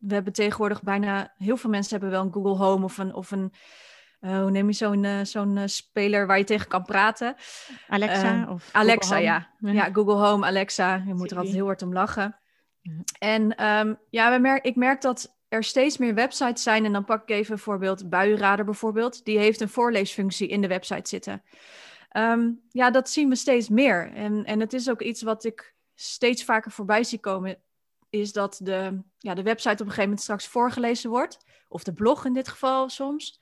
we 0.00 0.14
hebben 0.14 0.32
tegenwoordig 0.32 0.82
bijna, 0.82 1.32
heel 1.38 1.56
veel 1.56 1.70
mensen 1.70 1.90
hebben 1.90 2.10
wel 2.10 2.24
een 2.24 2.32
Google 2.32 2.64
Home 2.64 2.84
of 2.84 2.98
een, 2.98 3.14
of 3.14 3.30
een 3.30 3.52
uh, 4.20 4.40
hoe 4.40 4.50
neem 4.50 4.66
je 4.66 4.72
zo'n 4.72 5.04
uh, 5.04 5.20
zo'n 5.22 5.68
speler 5.68 6.26
waar 6.26 6.38
je 6.38 6.44
tegen 6.44 6.68
kan 6.68 6.84
praten? 6.84 7.34
Alexa 7.88 8.46
of 8.50 8.68
Alexa, 8.72 9.16
ja. 9.16 9.48
ja. 9.58 9.88
Google 9.92 10.26
Home, 10.26 10.46
Alexa. 10.46 11.02
Je 11.06 11.14
moet 11.14 11.30
er 11.30 11.36
altijd 11.36 11.54
heel 11.54 11.66
hard 11.66 11.82
om 11.82 11.92
lachen. 11.92 12.36
Ja. 12.80 12.92
En 13.18 13.64
um, 13.66 13.98
ja, 14.10 14.32
we 14.32 14.38
merk, 14.38 14.64
ik 14.64 14.76
merk 14.76 15.00
dat 15.00 15.38
er 15.48 15.64
steeds 15.64 15.98
meer 15.98 16.14
websites 16.14 16.62
zijn. 16.62 16.84
En 16.84 16.92
dan 16.92 17.04
pak 17.04 17.22
ik 17.22 17.30
even 17.30 17.52
een 17.52 17.58
voorbeeld. 17.58 18.08
Buienrader 18.08 18.64
bijvoorbeeld. 18.64 19.24
Die 19.24 19.38
heeft 19.38 19.60
een 19.60 19.68
voorleesfunctie 19.68 20.48
in 20.48 20.60
de 20.60 20.68
website 20.68 21.08
zitten. 21.08 21.42
Um, 22.16 22.60
ja, 22.70 22.90
dat 22.90 23.10
zien 23.10 23.28
we 23.28 23.36
steeds 23.36 23.68
meer. 23.68 24.12
En, 24.12 24.44
en 24.44 24.60
het 24.60 24.72
is 24.72 24.90
ook 24.90 25.02
iets 25.02 25.22
wat 25.22 25.44
ik 25.44 25.74
steeds 25.94 26.44
vaker 26.44 26.70
voorbij 26.70 27.04
zie 27.04 27.20
komen. 27.20 27.58
Is 28.10 28.32
dat 28.32 28.60
de, 28.62 29.00
ja, 29.18 29.34
de 29.34 29.42
website 29.42 29.72
op 29.72 29.78
een 29.80 29.86
gegeven 29.86 30.02
moment 30.02 30.20
straks 30.20 30.46
voorgelezen 30.46 31.10
wordt. 31.10 31.38
Of 31.68 31.82
de 31.82 31.92
blog 31.92 32.24
in 32.24 32.32
dit 32.32 32.48
geval 32.48 32.88
soms. 32.88 33.40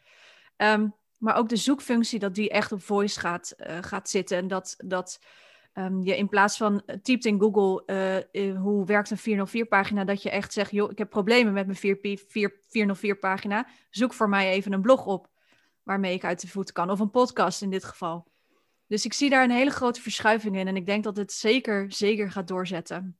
Um, 0.56 0.94
maar 1.18 1.36
ook 1.36 1.48
de 1.48 1.56
zoekfunctie, 1.56 2.18
dat 2.18 2.34
die 2.34 2.50
echt 2.50 2.72
op 2.72 2.82
voice 2.82 3.20
gaat, 3.20 3.54
uh, 3.58 3.78
gaat 3.80 4.08
zitten. 4.08 4.36
En 4.36 4.48
dat, 4.48 4.74
dat 4.84 5.20
um, 5.74 6.02
je 6.02 6.16
in 6.16 6.28
plaats 6.28 6.56
van 6.56 6.82
uh, 6.86 6.96
typt 7.02 7.24
in 7.24 7.40
Google 7.40 7.82
uh, 8.32 8.56
hoe 8.56 8.86
werkt 8.86 9.10
een 9.10 9.46
404-pagina, 9.46 10.04
dat 10.04 10.22
je 10.22 10.30
echt 10.30 10.52
zegt, 10.52 10.70
joh, 10.70 10.90
ik 10.90 10.98
heb 10.98 11.10
problemen 11.10 11.52
met 11.52 11.66
mijn 11.66 11.98
404-pagina. 11.98 13.66
Zoek 13.90 14.12
voor 14.12 14.28
mij 14.28 14.50
even 14.50 14.72
een 14.72 14.82
blog 14.82 15.06
op 15.06 15.28
waarmee 15.82 16.14
ik 16.14 16.24
uit 16.24 16.40
de 16.40 16.48
voet 16.48 16.72
kan. 16.72 16.90
Of 16.90 17.00
een 17.00 17.10
podcast 17.10 17.62
in 17.62 17.70
dit 17.70 17.84
geval. 17.84 18.26
Dus 18.88 19.04
ik 19.04 19.12
zie 19.12 19.30
daar 19.30 19.44
een 19.44 19.50
hele 19.50 19.70
grote 19.70 20.00
verschuiving 20.00 20.56
in. 20.56 20.68
En 20.68 20.76
ik 20.76 20.86
denk 20.86 21.04
dat 21.04 21.16
het 21.16 21.32
zeker, 21.32 21.92
zeker 21.92 22.30
gaat 22.30 22.48
doorzetten. 22.48 23.18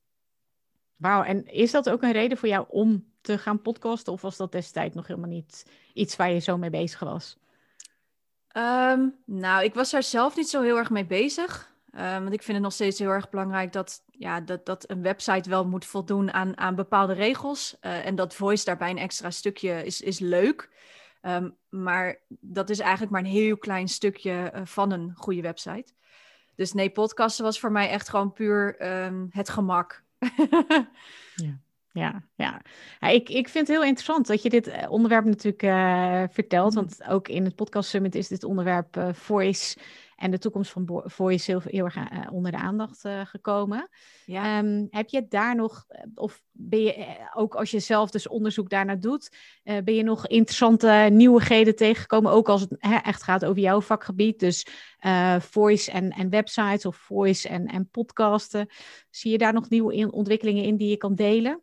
Wauw, 0.95 1.23
en 1.23 1.45
is 1.45 1.71
dat 1.71 1.89
ook 1.89 2.03
een 2.03 2.11
reden 2.11 2.37
voor 2.37 2.49
jou 2.49 2.65
om 2.69 3.05
te 3.21 3.37
gaan 3.37 3.61
podcasten? 3.61 4.13
Of 4.13 4.21
was 4.21 4.37
dat 4.37 4.51
destijds 4.51 4.95
nog 4.95 5.07
helemaal 5.07 5.29
niet 5.29 5.65
iets 5.93 6.15
waar 6.15 6.31
je 6.31 6.39
zo 6.39 6.57
mee 6.57 6.69
bezig 6.69 6.99
was? 6.99 7.37
Ehm, 8.47 9.07
nou, 9.25 9.63
ik 9.63 9.73
was 9.73 9.91
daar 9.91 10.03
zelf 10.03 10.35
niet 10.35 10.49
zo 10.49 10.61
heel 10.61 10.77
erg 10.77 10.89
mee 10.89 11.05
bezig. 11.05 11.69
Um, 11.95 12.21
want 12.21 12.33
ik 12.33 12.43
vind 12.43 12.57
het 12.57 12.61
nog 12.61 12.73
steeds 12.73 12.99
heel 12.99 13.09
erg 13.09 13.29
belangrijk 13.29 13.73
dat, 13.73 14.03
ja, 14.11 14.41
dat, 14.41 14.65
dat 14.65 14.89
een 14.89 15.01
website 15.01 15.49
wel 15.49 15.67
moet 15.67 15.85
voldoen 15.85 16.33
aan, 16.33 16.57
aan 16.57 16.75
bepaalde 16.75 17.13
regels. 17.13 17.77
Uh, 17.81 18.05
en 18.05 18.15
dat 18.15 18.35
voice 18.35 18.65
daarbij 18.65 18.89
een 18.89 18.97
extra 18.97 19.31
stukje 19.31 19.85
is, 19.85 20.01
is 20.01 20.19
leuk. 20.19 20.69
Um, 21.21 21.55
maar 21.69 22.19
dat 22.27 22.69
is 22.69 22.79
eigenlijk 22.79 23.11
maar 23.11 23.21
een 23.21 23.27
heel 23.27 23.57
klein 23.57 23.87
stukje 23.87 24.51
uh, 24.55 24.61
van 24.63 24.91
een 24.91 25.13
goede 25.15 25.41
website. 25.41 25.93
Dus 26.55 26.73
nee, 26.73 26.89
podcasten 26.89 27.43
was 27.43 27.59
voor 27.59 27.71
mij 27.71 27.89
echt 27.89 28.09
gewoon 28.09 28.33
puur 28.33 28.75
het 29.29 29.49
gemak. 29.49 30.03
ja. 31.35 31.59
Ja, 31.91 32.23
ja. 32.35 32.61
ja 32.99 33.07
ik, 33.07 33.29
ik 33.29 33.49
vind 33.49 33.67
het 33.67 33.77
heel 33.77 33.85
interessant 33.85 34.27
dat 34.27 34.41
je 34.41 34.49
dit 34.49 34.67
eh, 34.67 34.91
onderwerp 34.91 35.25
natuurlijk 35.25 35.63
uh, 35.63 36.23
vertelt. 36.29 36.69
Mm. 36.69 36.75
Want 36.75 37.07
ook 37.07 37.27
in 37.27 37.43
het 37.43 37.55
podcast 37.55 37.89
summit 37.89 38.15
is 38.15 38.27
dit 38.27 38.43
onderwerp 38.43 38.97
uh, 38.97 39.13
voice 39.13 39.77
en 40.19 40.31
de 40.31 40.37
toekomst 40.37 40.71
van 40.71 41.03
voice 41.05 41.51
heel, 41.51 41.85
erg 41.85 41.97
onder 42.31 42.51
de 42.51 42.57
aandacht 42.57 43.01
gekomen. 43.23 43.89
Ja. 44.25 44.59
Um, 44.59 44.87
heb 44.89 45.09
je 45.09 45.27
daar 45.27 45.55
nog, 45.55 45.85
of 46.15 46.41
ben 46.51 46.79
je 46.79 47.17
ook 47.33 47.55
als 47.55 47.71
je 47.71 47.79
zelf 47.79 48.09
dus 48.09 48.27
onderzoek 48.27 48.69
daarnaar 48.69 48.99
doet, 48.99 49.35
ben 49.63 49.95
je 49.95 50.03
nog 50.03 50.27
interessante 50.27 51.07
nieuwigheden 51.11 51.75
tegengekomen? 51.75 52.31
Ook 52.31 52.49
als 52.49 52.61
het 52.61 52.75
hè, 52.77 52.95
echt 52.95 53.23
gaat 53.23 53.45
over 53.45 53.61
jouw 53.61 53.81
vakgebied, 53.81 54.39
dus 54.39 54.67
voice 55.39 55.91
en, 55.91 56.09
en 56.09 56.29
websites 56.29 56.85
of 56.85 56.95
voice 56.95 57.49
en, 57.49 57.65
en 57.65 57.89
podcasten. 57.89 58.67
Zie 59.09 59.31
je 59.31 59.37
daar 59.37 59.53
nog 59.53 59.69
nieuwe 59.69 60.11
ontwikkelingen 60.11 60.63
in 60.63 60.77
die 60.77 60.89
je 60.89 60.97
kan 60.97 61.15
delen? 61.15 61.61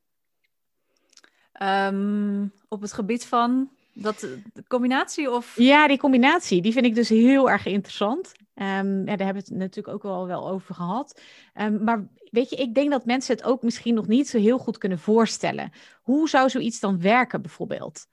Um, 1.62 2.52
op 2.68 2.80
het 2.80 2.92
gebied 2.92 3.26
van 3.26 3.70
dat, 3.96 4.20
de 4.52 4.64
combinatie 4.68 5.30
of? 5.30 5.52
Ja, 5.56 5.88
die 5.88 5.98
combinatie, 5.98 6.62
die 6.62 6.72
vind 6.72 6.86
ik 6.86 6.94
dus 6.94 7.08
heel 7.08 7.50
erg 7.50 7.66
interessant. 7.66 8.32
Um, 8.54 8.98
ja, 8.98 9.16
daar 9.16 9.26
hebben 9.26 9.44
we 9.44 9.48
het 9.48 9.58
natuurlijk 9.58 9.94
ook 9.94 10.04
al 10.04 10.26
wel 10.26 10.48
over 10.48 10.74
gehad. 10.74 11.20
Um, 11.54 11.84
maar 11.84 12.08
weet 12.30 12.50
je, 12.50 12.56
ik 12.56 12.74
denk 12.74 12.90
dat 12.90 13.04
mensen 13.04 13.36
het 13.36 13.44
ook 13.44 13.62
misschien 13.62 13.94
nog 13.94 14.06
niet 14.06 14.28
zo 14.28 14.38
heel 14.38 14.58
goed 14.58 14.78
kunnen 14.78 14.98
voorstellen. 14.98 15.72
Hoe 16.02 16.28
zou 16.28 16.50
zoiets 16.50 16.80
dan 16.80 17.00
werken 17.00 17.42
bijvoorbeeld? 17.42 18.06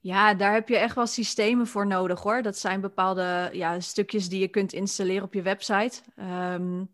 Ja, 0.00 0.34
daar 0.34 0.52
heb 0.52 0.68
je 0.68 0.76
echt 0.76 0.94
wel 0.94 1.06
systemen 1.06 1.66
voor 1.66 1.86
nodig 1.86 2.22
hoor. 2.22 2.42
Dat 2.42 2.58
zijn 2.58 2.80
bepaalde 2.80 3.50
ja, 3.52 3.80
stukjes 3.80 4.28
die 4.28 4.40
je 4.40 4.48
kunt 4.48 4.72
installeren 4.72 5.24
op 5.24 5.34
je 5.34 5.42
website. 5.42 6.00
Um, 6.52 6.90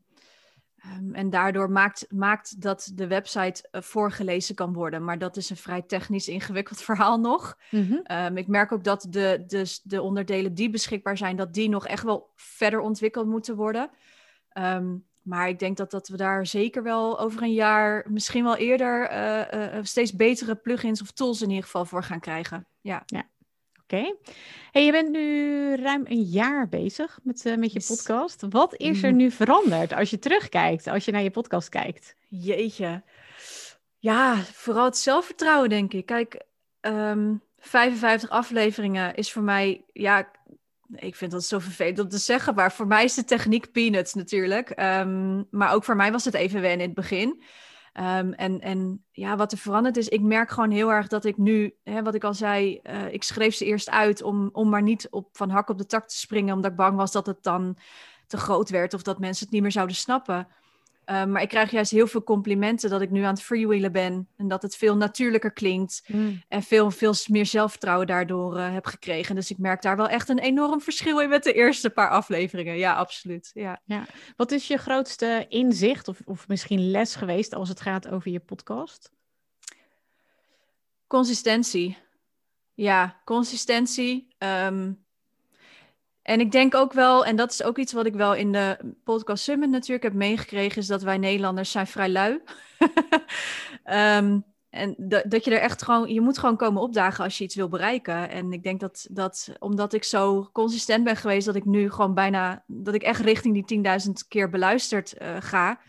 Ehm, 0.87 1.15
en 1.15 1.31
daardoor 1.31 1.71
maakt, 1.71 2.07
maakt 2.11 2.61
dat 2.61 2.91
de 2.95 3.07
website 3.07 3.69
uh, 3.73 3.83
voorgelezen 3.83 4.55
kan 4.55 4.73
worden. 4.73 5.05
Maar 5.05 5.19
dat 5.19 5.37
is 5.37 5.51
een 5.51 5.57
vrij 5.57 5.83
technisch 5.83 6.29
ingewikkeld 6.29 6.83
verhaal 6.91 7.21
nog. 7.21 7.59
Mhm. 7.71 7.95
Ehm, 8.03 8.37
ik 8.37 8.47
merk 8.47 8.73
ook 8.73 8.85
dat 8.85 9.07
de, 9.11 9.45
de, 9.47 9.79
de 9.83 10.03
onderdelen 10.03 10.55
die 10.55 10.71
beschikbaar 10.71 11.17
zijn, 11.17 11.37
dat 11.37 11.55
die 11.55 11.69
nog 11.69 11.87
echt 11.87 12.03
wel 12.03 12.31
verder 12.35 12.81
ontwikkeld 12.81 13.27
moeten 13.27 13.57
worden. 13.57 13.91
Ehm, 14.49 14.95
maar 15.23 15.49
ik 15.49 15.59
denk 15.59 15.77
dat, 15.77 15.91
dat 15.91 16.09
we 16.09 16.17
daar 16.17 16.47
zeker 16.47 16.83
wel 16.83 17.21
over 17.21 17.43
een 17.43 17.53
jaar, 17.53 18.07
misschien 18.09 18.45
wel 18.45 18.57
eerder, 18.57 19.11
uh, 19.13 19.75
uh, 19.75 19.83
steeds 19.83 20.17
betere 20.17 20.55
plugins 20.55 21.03
of 21.03 21.11
tools 21.11 21.43
in 21.43 21.49
ieder 21.49 21.65
geval 21.65 21.85
voor 21.85 22.03
gaan 22.03 22.21
krijgen. 22.21 22.67
Ja. 22.81 23.03
ja. 23.07 23.29
Oké. 23.89 24.15
Hey, 24.73 24.85
je 24.85 24.93
bent 24.93 25.11
nu 25.11 25.75
ruim 25.75 26.05
een 26.05 26.23
jaar 26.23 26.69
bezig 26.69 27.19
met, 27.23 27.45
uh, 27.45 27.57
met 27.57 27.73
je 27.73 27.85
podcast. 27.87 28.45
Wat 28.49 28.77
is 28.77 29.03
er 29.03 29.09
mhm. 29.09 29.17
nu 29.17 29.31
veranderd 29.31 29.93
als 29.93 30.11
je 30.11 30.19
terugkijkt, 30.19 30.87
als 30.87 31.05
je 31.05 31.13
naar 31.13 31.23
je 31.23 31.31
podcast 31.31 31.69
kijkt? 31.69 32.17
Jeetje. 32.29 33.03
Ja, 33.99 34.37
vooral 34.37 34.85
het 34.85 34.97
zelfvertrouwen, 34.97 35.69
denk 35.69 35.93
ik. 35.93 36.07
Kijk, 36.07 36.35
um, 36.81 36.93
ehm, 36.93 37.35
55 37.59 38.31
afleveringen 38.31 39.15
is 39.15 39.33
voor 39.33 39.43
mij, 39.43 39.85
ja, 39.93 40.31
ik 40.95 41.15
vind 41.15 41.31
dat 41.31 41.45
zo 41.45 41.59
vervelend 41.59 41.99
om 41.99 42.09
te 42.09 42.19
zeggen, 42.19 42.55
maar 42.55 42.73
voor 42.73 42.87
mij 42.87 43.05
is 43.05 43.15
de 43.15 43.25
techniek 43.25 43.73
peanuts 43.73 44.15
natuurlijk. 44.15 44.71
Um, 44.83 45.47
maar 45.51 45.73
ook 45.73 45.85
voor 45.85 45.97
mij 45.97 46.13
was 46.13 46.25
het 46.25 46.35
even 46.35 46.61
wennen 46.61 46.81
in 46.81 46.87
het 46.87 46.95
begin. 46.95 47.43
Um, 47.99 48.33
en, 48.33 48.61
en 48.61 49.05
ja, 49.11 49.37
wat 49.37 49.53
er 49.53 49.59
veranderd 49.59 49.97
is, 49.97 50.09
ik 50.09 50.21
merk 50.21 50.51
gewoon 50.51 50.71
heel 50.71 50.93
erg 50.93 51.09
dat 51.09 51.25
ik 51.25 51.37
nu, 51.37 51.75
hè, 51.83 52.03
wat 52.03 52.15
ik 52.15 52.25
al 52.25 52.35
zei, 52.35 52.81
uh, 52.83 53.13
ik 53.13 53.23
schreef 53.23 53.55
ze 53.55 53.65
eerst 53.65 53.91
uit 53.91 54.23
om, 54.23 54.49
om 54.53 54.69
maar 54.69 54.83
niet 54.83 55.11
op, 55.11 55.29
van 55.33 55.51
hak 55.51 55.69
op 55.69 55.79
de 55.79 55.87
tak 55.87 56.09
te 56.09 56.17
springen, 56.17 56.55
omdat 56.55 56.71
ik 56.71 56.77
bang 56.77 56.97
was 56.97 57.13
dat 57.13 57.27
het 57.27 57.43
dan 57.43 57.77
te 58.27 58.37
groot 58.37 58.71
werd 58.71 58.95
of 58.95 59.03
dat 59.03 59.19
mensen 59.19 59.45
het 59.45 59.53
niet 59.53 59.63
meer 59.63 59.73
zouden 59.73 59.97
snappen. 59.97 60.49
Ehm, 61.07 61.31
maar 61.31 61.43
ik 61.43 61.49
krijg 61.49 61.71
juist 61.71 61.91
heel 61.91 62.07
veel 62.07 62.23
complimenten 62.23 62.91
dat 62.91 63.01
ik 63.01 63.11
nu 63.11 63.23
aan 63.23 63.35
het 63.35 63.43
freewheelen 63.43 63.93
ben. 63.93 64.29
En 64.37 64.49
dat 64.49 64.63
het 64.63 64.77
veel 64.77 64.97
natuurlijker 64.97 65.53
klinkt. 65.53 66.03
Mm. 66.07 66.43
En 66.49 66.63
veel, 66.63 66.91
veel 66.91 67.15
meer 67.27 67.47
zelfvertrouwen 67.47 68.07
daardoor 68.07 68.57
uh, 68.57 68.73
heb 68.73 68.87
gekregen. 68.87 69.35
Dus 69.35 69.51
ik 69.51 69.59
merk 69.59 69.83
daar 69.83 69.97
wel 69.97 70.09
echt 70.09 70.29
een 70.29 70.39
enorm 70.39 70.81
verschil 70.81 71.21
in 71.21 71.29
met 71.29 71.45
de 71.45 71.53
eerste 71.53 71.91
paar 71.91 72.11
afleveringen. 72.11 72.77
Ja, 72.77 72.95
absoluut. 72.95 73.51
Ja. 73.55 73.81
Ja. 73.85 74.07
Wat 74.37 74.53
is 74.53 74.67
je 74.67 74.77
grootste 74.77 75.47
inzicht 75.49 76.09
of, 76.09 76.21
of 76.25 76.49
misschien 76.49 76.91
les 76.91 77.15
geweest 77.15 77.55
als 77.55 77.69
het 77.69 77.81
gaat 77.81 78.09
over 78.09 78.31
je 78.31 78.41
podcast? 78.41 79.13
Consistentie. 81.07 81.99
Ja, 82.75 83.21
consistentie. 83.25 84.35
Um, 84.39 85.06
en 86.27 86.41
ik 86.41 86.53
denk 86.53 86.75
ook 86.75 86.93
wel, 86.93 87.25
en 87.25 87.37
dat 87.37 87.51
is 87.51 87.63
ook 87.63 87.79
iets 87.79 87.93
wat 87.93 88.07
ik 88.07 88.15
wel 88.15 88.35
in 88.35 88.53
de 88.53 88.95
podcast 89.05 89.45
Summit 89.45 89.71
natuurlijk 89.71 90.03
heb 90.03 90.13
meegekregen, 90.13 90.81
is 90.81 90.87
dat 90.87 91.03
wij 91.03 91.19
Nederlanders 91.19 91.71
zijn 91.71 91.87
vrij 91.87 92.09
lui. 92.09 92.43
um, 93.85 94.45
en 94.71 94.95
dat 95.27 95.45
je 95.45 95.51
er 95.51 95.61
echt 95.61 95.83
gewoon, 95.83 96.13
je 96.13 96.21
moet 96.21 96.39
gewoon 96.39 96.57
komen 96.57 96.83
opdagen 96.83 97.25
als 97.25 97.39
je 97.39 97.45
iets 97.45 97.55
wil 97.55 97.69
bereiken. 97.69 98.31
En 98.31 98.53
ik 98.53 98.63
denk 98.63 98.81
dat, 98.81 99.07
dat 99.11 99.53
omdat 99.59 99.93
ik 99.93 100.05
zo 100.05 100.49
consistent 100.53 101.05
ben 101.05 101.17
geweest, 101.17 101.47
dat 101.47 101.57
ik 101.57 101.65
nu 101.65 101.91
gewoon 101.91 102.15
bijna, 102.15 102.65
dat 102.67 102.95
ik 102.95 103.03
echt 103.03 103.21
richting 103.21 103.67
die 103.67 103.85
10.000 104.07 104.13
keer 104.29 104.51
beluisterd 104.51 105.15
uh, 105.23 105.37
ga. 105.41 105.81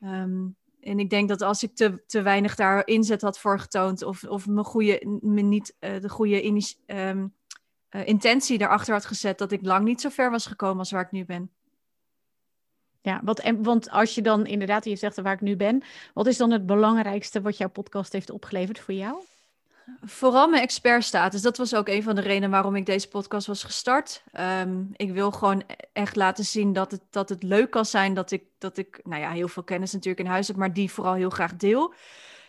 Um, 0.00 0.56
en 0.80 0.98
ik 0.98 1.10
denk 1.10 1.28
dat 1.28 1.42
als 1.42 1.62
ik 1.62 1.74
te, 1.74 2.02
te 2.06 2.22
weinig 2.22 2.54
daar 2.54 2.86
inzet 2.86 3.22
had 3.22 3.38
voor 3.38 3.60
getoond, 3.60 4.02
of, 4.02 4.24
of 4.24 4.46
mijn 4.46 4.64
goede, 4.64 5.18
me 5.20 5.40
niet 5.40 5.76
uh, 5.80 6.00
de 6.00 6.08
goede 6.08 6.62
um, 6.86 7.34
uh, 7.96 8.06
intentie 8.06 8.58
daarachter 8.58 8.92
had 8.92 9.06
gezet, 9.06 9.38
dat 9.38 9.52
ik 9.52 9.62
lang 9.62 9.84
niet 9.84 10.00
zo 10.00 10.08
ver 10.08 10.30
was 10.30 10.46
gekomen 10.46 10.78
als 10.78 10.90
waar 10.90 11.02
ik 11.02 11.10
nu 11.10 11.24
ben. 11.24 11.50
Ja, 13.00 13.20
wat, 13.24 13.38
en, 13.38 13.62
want 13.62 13.90
als 13.90 14.14
je 14.14 14.22
dan 14.22 14.46
inderdaad, 14.46 14.84
je 14.84 14.96
zegt 14.96 15.20
waar 15.20 15.32
ik 15.32 15.40
nu 15.40 15.56
ben, 15.56 15.82
wat 16.14 16.26
is 16.26 16.36
dan 16.36 16.50
het 16.50 16.66
belangrijkste 16.66 17.40
wat 17.40 17.56
jouw 17.56 17.68
podcast 17.68 18.12
heeft 18.12 18.30
opgeleverd 18.30 18.78
voor 18.78 18.94
jou? 18.94 19.24
Vooral 20.02 20.48
mijn 20.48 20.62
expertstatus. 20.62 21.42
Dat 21.42 21.56
was 21.56 21.74
ook 21.74 21.88
een 21.88 22.02
van 22.02 22.14
de 22.14 22.20
redenen 22.20 22.50
waarom 22.50 22.76
ik 22.76 22.86
deze 22.86 23.08
podcast 23.08 23.46
was 23.46 23.64
gestart. 23.64 24.22
Um, 24.60 24.88
ik 24.96 25.12
wil 25.12 25.30
gewoon 25.30 25.62
echt 25.92 26.16
laten 26.16 26.44
zien 26.44 26.72
dat 26.72 26.90
het, 26.90 27.00
dat 27.10 27.28
het 27.28 27.42
leuk 27.42 27.70
kan 27.70 27.84
zijn 27.84 28.14
dat 28.14 28.30
ik, 28.30 28.42
dat 28.58 28.76
ik, 28.76 29.00
nou 29.02 29.20
ja, 29.22 29.30
heel 29.30 29.48
veel 29.48 29.62
kennis 29.62 29.92
natuurlijk 29.92 30.24
in 30.24 30.32
huis 30.32 30.48
heb, 30.48 30.56
maar 30.56 30.72
die 30.72 30.92
vooral 30.92 31.14
heel 31.14 31.30
graag 31.30 31.56
deel. 31.56 31.94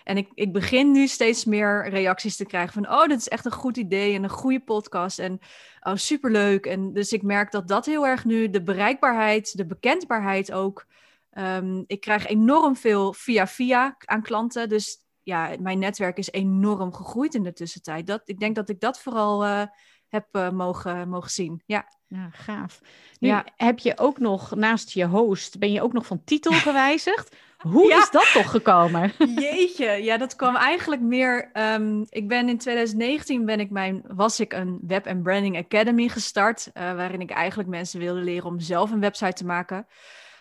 En 0.08 0.18
ik, 0.18 0.30
ik 0.34 0.54
begin 0.54 0.92
nu 0.92 1.08
steeds 1.08 1.46
meer 1.46 1.90
reacties 1.90 2.36
te 2.36 2.46
krijgen 2.46 2.74
van, 2.74 2.92
oh, 2.92 3.08
dit 3.08 3.20
is 3.20 3.28
echt 3.28 3.46
een 3.46 3.52
goed 3.52 3.78
idee 3.78 4.16
en 4.16 4.24
een 4.24 4.30
goede 4.30 4.60
podcast 4.60 5.20
en 5.20 5.40
oh, 5.80 5.96
superleuk. 5.96 6.66
En 6.66 6.94
dus 6.94 7.12
ik 7.12 7.22
merk 7.22 7.52
dat 7.52 7.68
dat 7.68 7.86
heel 7.86 8.08
erg 8.08 8.26
nu, 8.26 8.50
de 8.50 8.64
bereikbaarheid, 8.64 9.58
de 9.58 9.66
bekendbaarheid 9.66 10.52
ook. 10.52 10.86
Um, 11.32 11.84
ik 11.88 12.00
krijg 12.00 12.26
enorm 12.26 12.76
veel 12.76 13.14
via 13.14 13.48
via 13.48 13.96
aan 14.00 14.22
klanten, 14.22 14.70
dus 14.70 14.98
ja, 15.24 15.56
mijn 15.60 15.80
netwerk 15.80 16.18
is 16.18 16.32
enorm 16.32 16.94
gegroeid 16.94 17.36
in 17.36 17.44
de 17.44 17.54
tussentijd. 17.54 18.08
Dat, 18.08 18.22
ik 18.26 18.40
denk 18.40 18.56
dat 18.56 18.70
ik 18.70 18.80
dat 18.80 19.00
vooral 19.00 19.46
uh, 19.46 19.64
heb 20.08 20.28
uh, 20.32 20.50
mogen, 20.50 21.10
mogen 21.10 21.32
zien, 21.32 21.64
ja. 21.66 21.88
Ja, 22.08 22.30
gaaf. 22.32 22.82
Nu 23.20 23.28
ja. 23.28 23.46
heb 23.56 23.80
je 23.80 23.98
ook 23.98 24.20
nog, 24.20 24.56
naast 24.56 24.90
je 24.90 25.06
host, 25.06 25.60
ben 25.60 25.72
je 25.72 25.82
ook 25.82 25.94
nog 25.94 26.06
van 26.06 26.24
titel 26.24 26.52
gewijzigd. 26.68 27.36
Hoe 27.58 27.94
is 27.94 28.10
dat 28.12 28.32
toch 28.34 28.52
gekomen? 28.52 29.12
Jeetje, 29.36 29.90
ja, 29.90 30.18
dat 30.18 30.36
kwam 30.36 30.56
eigenlijk 30.56 31.02
meer. 31.02 31.50
Um, 31.54 32.06
ik 32.10 32.28
ben 32.28 32.50
in 32.50 32.58
2019 32.58 33.46
ben 33.46 33.60
ik 33.60 33.70
mijn, 33.70 34.04
was 34.08 34.40
ik 34.40 34.54
een 34.54 34.80
Web 34.82 35.08
and 35.08 35.24
Branding 35.24 35.58
Academy 35.58 36.08
gestart, 36.08 36.70
uh, 36.74 36.94
waarin 36.94 37.22
ik 37.22 37.30
eigenlijk 37.30 37.70
mensen 37.70 38.00
wilde 38.00 38.22
leren 38.22 38.50
om 38.50 38.60
zelf 38.60 38.92
een 38.92 39.00
website 39.00 39.34
te 39.34 39.46
maken. 39.46 39.88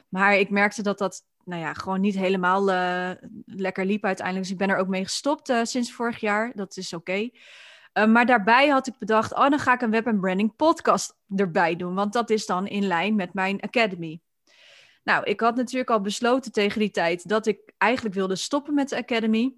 Maar 0.08 0.36
ik 0.36 0.50
merkte 0.50 0.82
dat 0.82 0.98
dat, 0.98 1.22
nou 1.44 1.60
ja, 1.60 1.72
gewoon 1.72 2.00
niet 2.00 2.14
helemaal 2.14 2.70
uh, 2.70 3.10
lekker 3.44 3.84
liep 3.84 4.04
uiteindelijk. 4.04 4.46
Dus 4.46 4.54
ik 4.54 4.66
ben 4.66 4.70
er 4.70 4.80
ook 4.80 4.88
mee 4.88 5.04
gestopt 5.04 5.48
uh, 5.48 5.60
sinds 5.62 5.92
vorig 5.92 6.20
jaar. 6.20 6.52
Dat 6.54 6.76
is 6.76 6.92
oké. 6.92 7.10
Okay. 7.10 7.32
Uh, 7.94 8.12
maar 8.12 8.26
daarbij 8.26 8.68
had 8.68 8.86
ik 8.86 8.98
bedacht, 8.98 9.34
oh, 9.34 9.48
dan 9.48 9.58
ga 9.58 9.72
ik 9.72 9.82
een 9.82 9.90
web 9.90 10.06
and 10.06 10.20
branding 10.20 10.56
podcast 10.56 11.16
erbij 11.36 11.76
doen, 11.76 11.94
want 11.94 12.12
dat 12.12 12.30
is 12.30 12.46
dan 12.46 12.66
in 12.66 12.86
lijn 12.86 13.14
met 13.14 13.34
mijn 13.34 13.60
academy. 13.60 14.20
Nou, 15.06 15.24
ik 15.24 15.40
had 15.40 15.56
natuurlijk 15.56 15.90
al 15.90 16.00
besloten 16.00 16.52
tegen 16.52 16.80
die 16.80 16.90
tijd 16.90 17.28
dat 17.28 17.46
ik 17.46 17.72
eigenlijk 17.78 18.14
wilde 18.14 18.36
stoppen 18.36 18.74
met 18.74 18.88
de 18.88 18.96
Academy. 18.96 19.54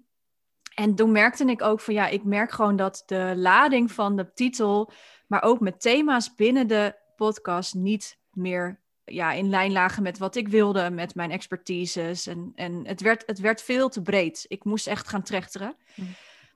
En 0.75 0.95
toen 0.95 1.11
merkte 1.11 1.45
ik 1.45 1.61
ook 1.61 1.79
van 1.79 1.93
ja, 1.93 2.07
ik 2.07 2.23
merk 2.23 2.51
gewoon 2.51 2.75
dat 2.75 3.03
de 3.05 3.33
lading 3.35 3.91
van 3.91 4.15
de 4.15 4.33
titel, 4.33 4.91
maar 5.27 5.43
ook 5.43 5.59
met 5.59 5.81
thema's 5.81 6.35
binnen 6.35 6.67
de 6.67 6.95
podcast 7.15 7.73
niet 7.73 8.17
meer 8.31 8.79
ja, 9.03 9.31
in 9.31 9.49
lijn 9.49 9.71
lagen 9.71 10.03
met 10.03 10.17
wat 10.17 10.35
ik 10.35 10.47
wilde, 10.47 10.89
met 10.89 11.15
mijn 11.15 11.31
expertises. 11.31 12.27
En, 12.27 12.51
en 12.55 12.87
het, 12.87 13.01
werd, 13.01 13.23
het 13.25 13.39
werd 13.39 13.61
veel 13.61 13.89
te 13.89 14.01
breed. 14.01 14.45
Ik 14.47 14.63
moest 14.63 14.87
echt 14.87 15.07
gaan 15.07 15.23
trechteren. 15.23 15.75
Hm. 15.93 16.01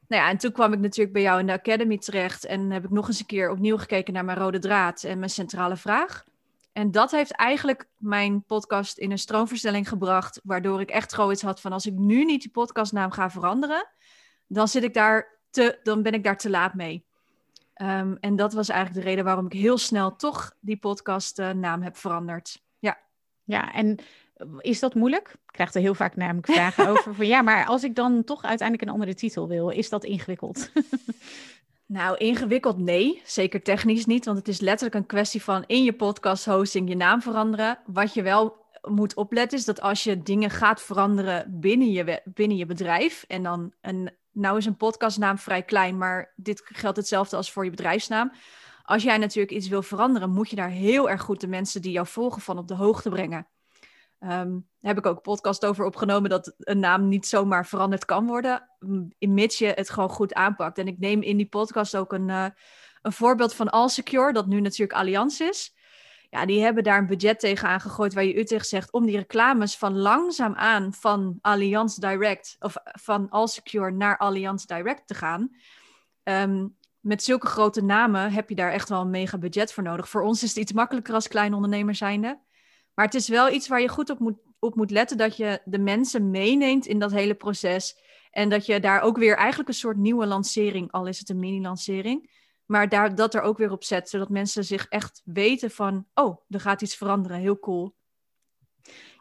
Nou 0.07 0.23
ja, 0.23 0.29
en 0.29 0.37
toen 0.37 0.51
kwam 0.51 0.73
ik 0.73 0.79
natuurlijk 0.79 1.13
bij 1.13 1.21
jou 1.21 1.39
in 1.39 1.45
de 1.45 1.53
Academy 1.53 1.97
terecht 1.97 2.45
en 2.45 2.71
heb 2.71 2.83
ik 2.83 2.89
nog 2.89 3.07
eens 3.07 3.19
een 3.19 3.25
keer 3.25 3.49
opnieuw 3.49 3.77
gekeken 3.77 4.13
naar 4.13 4.25
mijn 4.25 4.37
rode 4.37 4.59
draad 4.59 5.03
en 5.03 5.19
mijn 5.19 5.29
centrale 5.29 5.75
vraag. 5.77 6.23
En 6.73 6.91
dat 6.91 7.11
heeft 7.11 7.31
eigenlijk 7.31 7.87
mijn 7.97 8.43
podcast 8.45 8.97
in 8.97 9.11
een 9.11 9.19
stroomversnelling 9.19 9.89
gebracht, 9.89 10.39
waardoor 10.43 10.81
ik 10.81 10.89
echt 10.89 11.13
gewoon 11.13 11.31
iets 11.31 11.41
had 11.41 11.61
van 11.61 11.71
als 11.71 11.85
ik 11.85 11.93
nu 11.93 12.25
niet 12.25 12.41
die 12.41 12.51
podcastnaam 12.51 13.11
ga 13.11 13.29
veranderen, 13.29 13.89
dan 14.47 14.67
zit 14.67 14.83
ik 14.83 14.93
daar 14.93 15.39
te, 15.49 15.79
dan 15.83 16.01
ben 16.01 16.13
ik 16.13 16.23
daar 16.23 16.37
te 16.37 16.49
laat 16.49 16.73
mee. 16.73 17.05
Ehm, 17.73 18.15
en 18.19 18.35
dat 18.35 18.53
was 18.53 18.69
eigenlijk 18.69 19.03
de 19.03 19.09
reden 19.09 19.25
waarom 19.25 19.45
ik 19.45 19.53
heel 19.53 19.77
snel 19.77 20.15
toch 20.15 20.55
die 20.59 20.77
podcastnaam 20.77 21.81
heb 21.81 21.97
veranderd. 21.97 22.61
Ja. 22.79 22.97
Ja, 23.43 23.73
en 23.73 23.99
is 24.57 24.79
dat 24.79 24.95
moeilijk? 24.95 25.29
Ik 25.29 25.39
krijg 25.51 25.73
er 25.73 25.81
heel 25.81 25.95
vaak 25.95 26.15
namelijk 26.15 26.47
vragen 26.47 26.87
over. 26.91 27.15
Van 27.15 27.27
ja, 27.27 27.41
maar 27.41 27.65
als 27.65 27.83
ik 27.83 27.95
dan 27.95 28.23
toch 28.23 28.43
uiteindelijk 28.43 28.89
een 28.89 28.95
andere 28.95 29.13
titel 29.13 29.47
wil, 29.47 29.69
is 29.69 29.89
dat 29.89 30.03
ingewikkeld? 30.03 30.71
Nou, 31.93 32.17
ingewikkeld 32.17 32.77
nee. 32.77 33.21
Zeker 33.25 33.61
technisch 33.61 34.05
niet. 34.05 34.25
Want 34.25 34.37
het 34.37 34.47
is 34.47 34.59
letterlijk 34.59 34.95
een 34.95 35.05
kwestie 35.05 35.43
van 35.43 35.63
in 35.67 35.83
je 35.83 35.93
podcast 35.93 36.45
hosting 36.45 36.89
je 36.89 36.95
naam 36.95 37.21
veranderen. 37.21 37.79
Wat 37.85 38.13
je 38.13 38.21
wel 38.21 38.65
moet 38.81 39.15
opletten 39.15 39.57
is 39.57 39.65
dat 39.65 39.81
als 39.81 40.03
je 40.03 40.23
dingen 40.23 40.49
gaat 40.49 40.81
veranderen 40.81 41.59
binnen 41.59 41.91
je, 41.91 42.21
binnen 42.25 42.57
je 42.57 42.65
bedrijf. 42.65 43.25
En 43.27 43.43
dan 43.43 43.73
een, 43.81 44.11
nou 44.31 44.57
is 44.57 44.65
een 44.65 44.77
podcastnaam 44.77 45.37
vrij 45.37 45.63
klein, 45.63 45.97
maar 45.97 46.33
dit 46.35 46.61
geldt 46.65 46.97
hetzelfde 46.97 47.35
als 47.35 47.51
voor 47.51 47.63
je 47.63 47.69
bedrijfsnaam. 47.69 48.31
Als 48.83 49.03
jij 49.03 49.17
natuurlijk 49.17 49.53
iets 49.53 49.67
wil 49.67 49.81
veranderen, 49.81 50.29
moet 50.29 50.49
je 50.49 50.55
daar 50.55 50.69
heel 50.69 51.09
erg 51.09 51.21
goed 51.21 51.41
de 51.41 51.47
mensen 51.47 51.81
die 51.81 51.91
jou 51.91 52.07
volgen 52.07 52.41
van 52.41 52.57
op 52.57 52.67
de 52.67 52.75
hoogte 52.75 53.09
brengen. 53.09 53.47
Um, 54.25 54.67
heb 54.81 54.97
ik 54.97 55.05
ook 55.05 55.15
een 55.15 55.21
podcast 55.21 55.65
over 55.65 55.85
opgenomen 55.85 56.29
dat 56.29 56.53
een 56.57 56.79
naam 56.79 57.07
niet 57.07 57.27
zomaar 57.27 57.67
veranderd 57.67 58.05
kan 58.05 58.27
worden, 58.27 58.69
je 59.57 59.67
het 59.67 59.89
gewoon 59.89 60.09
goed 60.09 60.33
aanpakt. 60.33 60.77
En 60.77 60.87
ik 60.87 60.99
neem 60.99 61.21
in 61.21 61.37
die 61.37 61.49
podcast 61.49 61.95
ook 61.95 62.13
een, 62.13 62.29
uh, 62.29 62.45
een 63.01 63.11
voorbeeld 63.11 63.53
van 63.53 63.69
Allsecure, 63.69 64.33
dat 64.33 64.47
nu 64.47 64.61
natuurlijk 64.61 64.99
Allianz 64.99 65.39
is. 65.39 65.75
Ja, 66.29 66.45
die 66.45 66.61
hebben 66.61 66.83
daar 66.83 66.97
een 66.97 67.07
budget 67.07 67.39
tegen 67.39 67.67
aangegooid 67.67 68.13
waar 68.13 68.23
je 68.23 68.33
u 68.33 68.43
tegen 68.43 68.65
zegt 68.65 68.91
om 68.91 69.05
die 69.05 69.17
reclames 69.17 69.77
van 69.77 69.97
langzaam 69.97 70.53
aan 70.55 70.93
van 70.93 71.37
Allianz 71.41 71.95
Direct 71.95 72.55
of 72.59 72.75
van 72.83 73.29
Allsecure 73.29 73.91
naar 73.91 74.17
Allianz 74.17 74.65
Direct 74.65 75.07
te 75.07 75.13
gaan. 75.13 75.55
Um, 76.23 76.77
met 76.99 77.23
zulke 77.23 77.47
grote 77.47 77.83
namen 77.83 78.31
heb 78.31 78.49
je 78.49 78.55
daar 78.55 78.71
echt 78.71 78.89
wel 78.89 79.01
een 79.01 79.09
mega 79.09 79.37
budget 79.37 79.73
voor 79.73 79.83
nodig. 79.83 80.09
Voor 80.09 80.21
ons 80.21 80.43
is 80.43 80.49
het 80.49 80.57
iets 80.57 80.71
makkelijker 80.71 81.13
als 81.13 81.27
klein 81.27 81.53
ondernemer 81.53 81.95
zijnde. 81.95 82.39
Maar 82.93 83.05
het 83.05 83.15
is 83.15 83.27
wel 83.27 83.49
iets 83.49 83.67
waar 83.67 83.81
je 83.81 83.87
goed 83.87 84.09
op 84.09 84.19
moet, 84.19 84.37
op 84.59 84.75
moet 84.75 84.91
letten 84.91 85.17
dat 85.17 85.37
je 85.37 85.61
de 85.65 85.79
mensen 85.79 86.31
meeneemt 86.31 86.85
in 86.85 86.99
dat 86.99 87.11
hele 87.11 87.33
proces. 87.33 88.01
En 88.31 88.49
dat 88.49 88.65
je 88.65 88.79
daar 88.79 89.01
ook 89.01 89.17
weer 89.17 89.35
eigenlijk 89.35 89.69
een 89.69 89.75
soort 89.75 89.97
nieuwe 89.97 90.25
lancering, 90.25 90.91
al 90.91 91.07
is 91.07 91.19
het 91.19 91.29
een 91.29 91.39
mini-lancering, 91.39 92.31
maar 92.65 92.89
daar, 92.89 93.15
dat 93.15 93.33
er 93.33 93.41
ook 93.41 93.57
weer 93.57 93.71
op 93.71 93.83
zet, 93.83 94.09
zodat 94.09 94.29
mensen 94.29 94.63
zich 94.63 94.85
echt 94.87 95.21
weten 95.25 95.71
van, 95.71 96.05
oh, 96.13 96.41
er 96.49 96.59
gaat 96.59 96.81
iets 96.81 96.95
veranderen, 96.95 97.37
heel 97.37 97.59
cool. 97.59 97.95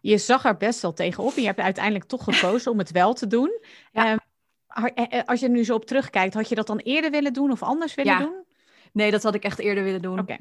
Je 0.00 0.18
zag 0.18 0.44
er 0.44 0.56
best 0.56 0.82
wel 0.82 0.92
tegenop 0.92 1.34
en 1.34 1.40
je 1.40 1.46
hebt 1.46 1.60
uiteindelijk 1.60 2.04
toch 2.04 2.24
gekozen 2.24 2.70
om 2.70 2.78
het 2.78 2.90
wel 2.90 3.14
te 3.14 3.26
doen. 3.26 3.50
Ja. 3.92 4.10
Ehm, 4.10 4.18
eh, 4.94 5.18
eh, 5.18 5.24
als 5.24 5.40
je 5.40 5.46
er 5.46 5.52
nu 5.52 5.64
zo 5.64 5.74
op 5.74 5.84
terugkijkt, 5.84 6.34
had 6.34 6.48
je 6.48 6.54
dat 6.54 6.66
dan 6.66 6.78
eerder 6.78 7.10
willen 7.10 7.32
doen 7.32 7.50
of 7.50 7.62
anders 7.62 7.94
willen 7.94 8.18
doen? 8.18 8.44
Nee, 8.92 9.10
dat 9.10 9.22
had 9.22 9.34
ik 9.34 9.44
echt 9.44 9.58
eerder 9.58 9.84
willen 9.84 10.02
doen. 10.02 10.18
Oké. 10.18 10.36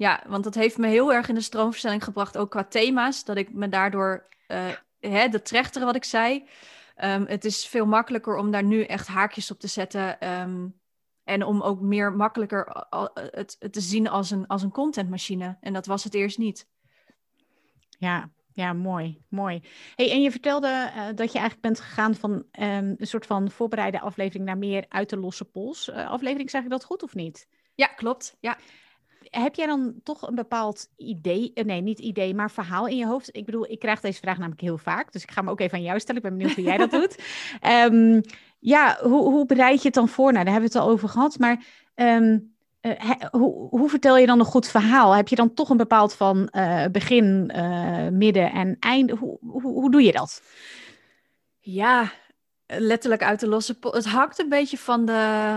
Ja, 0.00 0.22
want 0.26 0.44
dat 0.44 0.54
heeft 0.54 0.78
me 0.78 0.86
heel 0.86 1.12
erg 1.12 1.28
in 1.28 1.34
de 1.34 1.40
stroomverstelling 1.40 2.04
gebracht, 2.04 2.36
ook 2.36 2.50
qua 2.50 2.64
thema's. 2.64 3.24
Dat 3.24 3.36
ik 3.36 3.52
me 3.52 3.68
daardoor, 3.68 4.28
uh, 4.48 4.66
hè, 5.00 5.28
de 5.28 5.42
trechteren 5.42 5.86
wat 5.86 5.96
ik 5.96 6.04
zei. 6.04 6.48
Um, 7.04 7.26
het 7.26 7.44
is 7.44 7.66
veel 7.66 7.86
makkelijker 7.86 8.36
om 8.36 8.50
daar 8.50 8.64
nu 8.64 8.82
echt 8.82 9.06
haakjes 9.06 9.50
op 9.50 9.58
te 9.58 9.66
zetten. 9.66 10.30
Um, 10.40 10.80
en 11.24 11.44
om 11.44 11.62
ook 11.62 11.80
meer 11.80 12.12
makkelijker 12.12 12.86
het, 13.14 13.56
het, 13.58 13.72
te 13.72 13.80
zien 13.80 14.08
als 14.08 14.30
een, 14.30 14.46
als 14.46 14.62
een 14.62 14.70
contentmachine. 14.70 15.56
En 15.60 15.72
dat 15.72 15.86
was 15.86 16.04
het 16.04 16.14
eerst 16.14 16.38
niet. 16.38 16.66
Ja, 17.98 18.30
ja, 18.52 18.72
mooi, 18.72 19.22
mooi. 19.28 19.62
Hey, 19.96 20.10
en 20.10 20.22
je 20.22 20.30
vertelde 20.30 20.92
uh, 20.96 21.06
dat 21.14 21.32
je 21.32 21.38
eigenlijk 21.38 21.60
bent 21.60 21.80
gegaan 21.80 22.14
van 22.14 22.30
um, 22.32 22.44
een 22.98 23.06
soort 23.06 23.26
van 23.26 23.50
voorbereide 23.50 24.00
aflevering 24.00 24.44
naar 24.44 24.58
meer 24.58 24.84
uit 24.88 25.10
de 25.10 25.16
losse 25.16 25.44
pols. 25.44 25.88
Uh, 25.88 26.10
aflevering, 26.10 26.50
zeg 26.50 26.62
ik 26.62 26.70
dat 26.70 26.84
goed 26.84 27.02
of 27.02 27.14
niet? 27.14 27.48
Ja, 27.74 27.86
klopt. 27.86 28.36
Ja 28.40 28.58
heb 29.30 29.54
jij 29.54 29.66
dan 29.66 29.94
toch 30.02 30.28
een 30.28 30.34
bepaald 30.34 30.88
idee, 30.96 31.50
eh, 31.54 31.64
nee, 31.64 31.80
niet 31.80 31.98
idee, 31.98 32.34
maar 32.34 32.50
verhaal 32.50 32.86
in 32.86 32.96
je 32.96 33.06
hoofd? 33.06 33.36
Ik 33.36 33.44
bedoel, 33.44 33.70
ik 33.70 33.78
krijg 33.78 34.00
deze 34.00 34.20
vraag 34.20 34.38
namelijk 34.38 34.60
heel 34.60 34.78
vaak, 34.78 35.12
dus 35.12 35.22
ik 35.22 35.30
ga 35.30 35.40
hem 35.40 35.50
ook 35.50 35.60
even 35.60 35.78
aan 35.78 35.84
jou 35.84 36.00
stellen. 36.00 36.22
Ik 36.22 36.28
ben 36.28 36.36
benieuwd 36.38 36.56
hoe 36.56 36.64
jij 36.64 36.76
dat 36.76 36.90
doet. 37.00 37.22
Um, 37.92 38.20
ja, 38.58 38.98
hoe, 39.02 39.22
hoe 39.22 39.46
bereid 39.46 39.78
je 39.78 39.86
het 39.86 39.94
dan 39.94 40.08
voor? 40.08 40.32
Nou, 40.32 40.44
daar 40.44 40.52
hebben 40.52 40.70
we 40.70 40.78
het 40.78 40.86
al 40.86 40.92
over 40.92 41.08
gehad, 41.08 41.38
maar 41.38 41.64
um, 41.94 42.54
uh, 42.82 43.10
hoe, 43.30 43.68
hoe, 43.68 43.88
vertel 43.88 44.16
je 44.18 44.26
dan 44.26 44.38
een 44.38 44.44
goed 44.44 44.68
verhaal? 44.68 45.12
Heb 45.12 45.28
je 45.28 45.36
dan 45.36 45.54
toch 45.54 45.70
een 45.70 45.76
bepaald 45.76 46.14
van 46.14 46.48
uh, 46.52 46.84
begin, 46.92 47.52
uh, 47.56 48.08
midden 48.08 48.52
en 48.52 48.76
einde? 48.80 49.16
Hoe, 49.16 49.38
hoe, 49.40 49.62
hoe 49.62 49.90
doe 49.90 50.02
je 50.02 50.12
dat? 50.12 50.42
Ja, 51.60 52.12
letterlijk 52.66 53.22
uit 53.22 53.40
de 53.40 53.48
losse 53.48 53.78
pot. 53.78 53.94
Het 53.94 54.06
hakt 54.06 54.38
een 54.38 54.48
beetje 54.48 54.78
van 54.78 55.04
de 55.04 55.56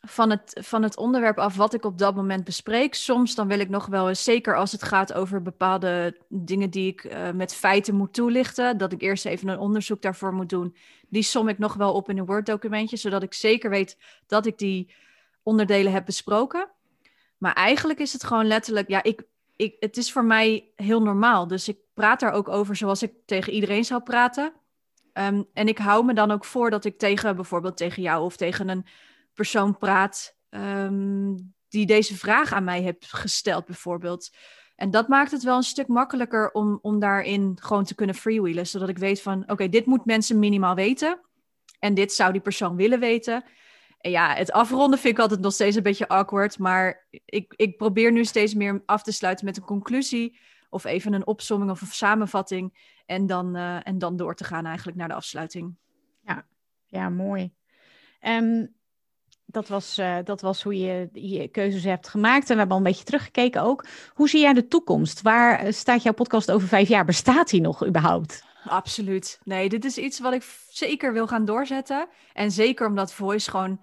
van 0.00 0.30
het, 0.30 0.58
van 0.60 0.82
het 0.82 0.96
onderwerp 0.96 1.38
af 1.38 1.56
wat 1.56 1.74
ik 1.74 1.84
op 1.84 1.98
dat 1.98 2.14
moment 2.14 2.44
bespreek. 2.44 2.94
Soms 2.94 3.34
dan 3.34 3.48
wil 3.48 3.60
ik 3.60 3.68
nog 3.68 3.86
wel 3.86 4.08
eens, 4.08 4.24
zeker 4.24 4.56
als 4.56 4.72
het 4.72 4.82
gaat 4.82 5.12
over 5.12 5.42
bepaalde 5.42 6.16
dingen 6.28 6.70
die 6.70 6.86
ik 6.86 7.04
uh, 7.04 7.30
met 7.30 7.54
feiten 7.54 7.94
moet 7.94 8.12
toelichten, 8.12 8.78
dat 8.78 8.92
ik 8.92 9.02
eerst 9.02 9.26
even 9.26 9.48
een 9.48 9.58
onderzoek 9.58 10.02
daarvoor 10.02 10.32
moet 10.32 10.48
doen. 10.48 10.76
Die 11.08 11.22
som 11.22 11.48
ik 11.48 11.58
nog 11.58 11.74
wel 11.74 11.92
op 11.92 12.08
in 12.08 12.18
een 12.18 12.26
Word-documentje, 12.26 12.96
zodat 12.96 13.22
ik 13.22 13.34
zeker 13.34 13.70
weet 13.70 13.98
dat 14.26 14.46
ik 14.46 14.58
die 14.58 14.94
onderdelen 15.42 15.92
heb 15.92 16.04
besproken. 16.04 16.68
Maar 17.38 17.52
eigenlijk 17.52 17.98
is 17.98 18.12
het 18.12 18.24
gewoon 18.24 18.46
letterlijk, 18.46 18.88
ja, 18.88 19.02
ik, 19.02 19.22
ik, 19.56 19.76
het 19.80 19.96
is 19.96 20.12
voor 20.12 20.24
mij 20.24 20.68
heel 20.76 21.02
normaal. 21.02 21.46
Dus 21.46 21.68
ik 21.68 21.78
praat 21.94 22.20
daar 22.20 22.32
ook 22.32 22.48
over 22.48 22.76
zoals 22.76 23.02
ik 23.02 23.12
tegen 23.26 23.52
iedereen 23.52 23.84
zou 23.84 24.02
praten. 24.02 24.52
Um, 25.14 25.46
en 25.52 25.68
ik 25.68 25.78
hou 25.78 26.04
me 26.04 26.14
dan 26.14 26.30
ook 26.30 26.44
voor 26.44 26.70
dat 26.70 26.84
ik 26.84 26.98
tegen 26.98 27.36
bijvoorbeeld 27.36 27.76
tegen 27.76 28.02
jou 28.02 28.24
of 28.24 28.36
tegen 28.36 28.68
een 28.68 28.84
persoon 29.40 29.78
praat 29.78 30.36
um, 30.50 31.54
die 31.68 31.86
deze 31.86 32.16
vraag 32.16 32.52
aan 32.52 32.64
mij 32.64 32.80
heeft 32.80 33.12
gesteld, 33.12 33.66
bijvoorbeeld. 33.66 34.36
En 34.76 34.90
dat 34.90 35.08
maakt 35.08 35.30
het 35.30 35.42
wel 35.42 35.56
een 35.56 35.62
stuk 35.62 35.86
makkelijker 35.86 36.50
om, 36.52 36.78
om 36.82 36.98
daarin 36.98 37.58
gewoon 37.60 37.84
te 37.84 37.94
kunnen 37.94 38.14
freewheelen. 38.14 38.66
Zodat 38.66 38.88
ik 38.88 38.98
weet 38.98 39.22
van, 39.22 39.50
oké, 39.50 39.68
dit 39.68 39.86
moet 39.86 40.04
mensen 40.04 40.38
minimaal 40.38 40.74
weten. 40.74 41.20
En 41.78 41.94
dit 41.94 42.12
zou 42.12 42.32
die 42.32 42.40
persoon 42.40 42.76
willen 42.76 43.00
weten. 43.00 43.44
En 43.98 44.10
ja, 44.10 44.34
het 44.34 44.52
afronden 44.52 44.98
vind 44.98 45.14
ik 45.14 45.20
altijd 45.20 45.40
nog 45.40 45.52
steeds 45.52 45.76
een 45.76 45.82
beetje 45.82 46.08
awkward. 46.08 46.58
Maar 46.58 47.06
ik, 47.24 47.54
ik 47.56 47.76
probeer 47.76 48.12
nu 48.12 48.24
steeds 48.24 48.54
meer 48.54 48.82
af 48.86 49.02
te 49.02 49.12
sluiten 49.12 49.44
met 49.44 49.56
een 49.56 49.62
conclusie. 49.62 50.38
Of 50.70 50.84
even 50.84 51.12
een 51.12 51.26
opsomming 51.26 51.70
of 51.70 51.80
een 51.80 51.86
samenvatting. 51.86 52.94
En 53.06 53.26
dan, 53.26 53.56
uh, 53.56 53.86
en 53.86 53.98
dan 53.98 54.16
door 54.16 54.34
te 54.34 54.44
gaan 54.44 54.66
eigenlijk 54.66 54.98
naar 54.98 55.08
de 55.08 55.14
afsluiting. 55.14 55.76
Ja, 56.22 56.46
ja 56.86 57.08
mooi. 57.08 57.52
Um, 58.22 58.78
dat 59.50 59.68
was, 59.68 59.98
uh, 59.98 60.16
dat 60.24 60.40
was 60.40 60.62
hoe 60.62 60.78
je 60.78 61.08
je 61.12 61.48
keuzes 61.48 61.84
hebt 61.84 62.08
gemaakt. 62.08 62.48
En 62.48 62.52
we 62.52 62.58
hebben 62.58 62.70
al 62.70 62.76
een 62.76 62.90
beetje 62.90 63.04
teruggekeken 63.04 63.62
ook. 63.62 63.86
Hoe 64.14 64.28
zie 64.28 64.40
jij 64.40 64.52
de 64.52 64.68
toekomst? 64.68 65.22
Waar 65.22 65.58
eh, 65.58 65.72
staat 65.72 66.02
jouw 66.02 66.12
podcast 66.12 66.50
over 66.50 66.68
vijf 66.68 66.88
jaar? 66.88 67.04
Bestaat 67.04 67.50
die 67.50 67.60
nog 67.60 67.86
überhaupt? 67.86 68.44
Absoluut. 68.64 69.40
Nee, 69.44 69.68
dit 69.68 69.84
is 69.84 69.98
iets 69.98 70.18
wat 70.18 70.32
ik 70.32 70.42
zeker 70.68 71.12
wil 71.12 71.26
gaan 71.26 71.44
doorzetten. 71.44 72.08
En 72.32 72.50
zeker 72.50 72.86
omdat 72.86 73.12
voice 73.12 73.50
gewoon 73.50 73.80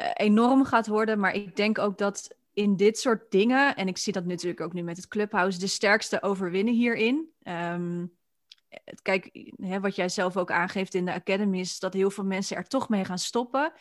uh, 0.00 0.06
enorm 0.14 0.64
gaat 0.64 0.86
worden. 0.86 1.18
Maar 1.18 1.34
ik 1.34 1.56
denk 1.56 1.78
ook 1.78 1.98
dat 1.98 2.36
in 2.52 2.76
dit 2.76 2.98
soort 2.98 3.30
dingen, 3.30 3.76
en 3.76 3.88
ik 3.88 3.98
zie 3.98 4.12
dat 4.12 4.24
natuurlijk 4.24 4.60
ook 4.60 4.72
nu 4.72 4.82
met 4.82 4.96
het 4.96 5.08
Clubhouse, 5.08 5.58
de 5.58 5.66
sterkste 5.66 6.22
overwinnen 6.22 6.74
hierin. 6.74 7.28
Um, 7.42 8.12
kijk, 9.02 9.50
hè, 9.56 9.80
wat 9.80 9.96
jij 9.96 10.08
zelf 10.08 10.36
ook 10.36 10.50
aangeeft 10.50 10.94
in 10.94 11.04
de 11.04 11.12
Academy, 11.12 11.58
is 11.58 11.78
dat 11.78 11.92
heel 11.92 12.10
veel 12.10 12.24
mensen 12.24 12.56
er 12.56 12.66
toch 12.66 12.88
mee 12.88 13.04
gaan 13.04 13.18
stoppen. 13.18 13.72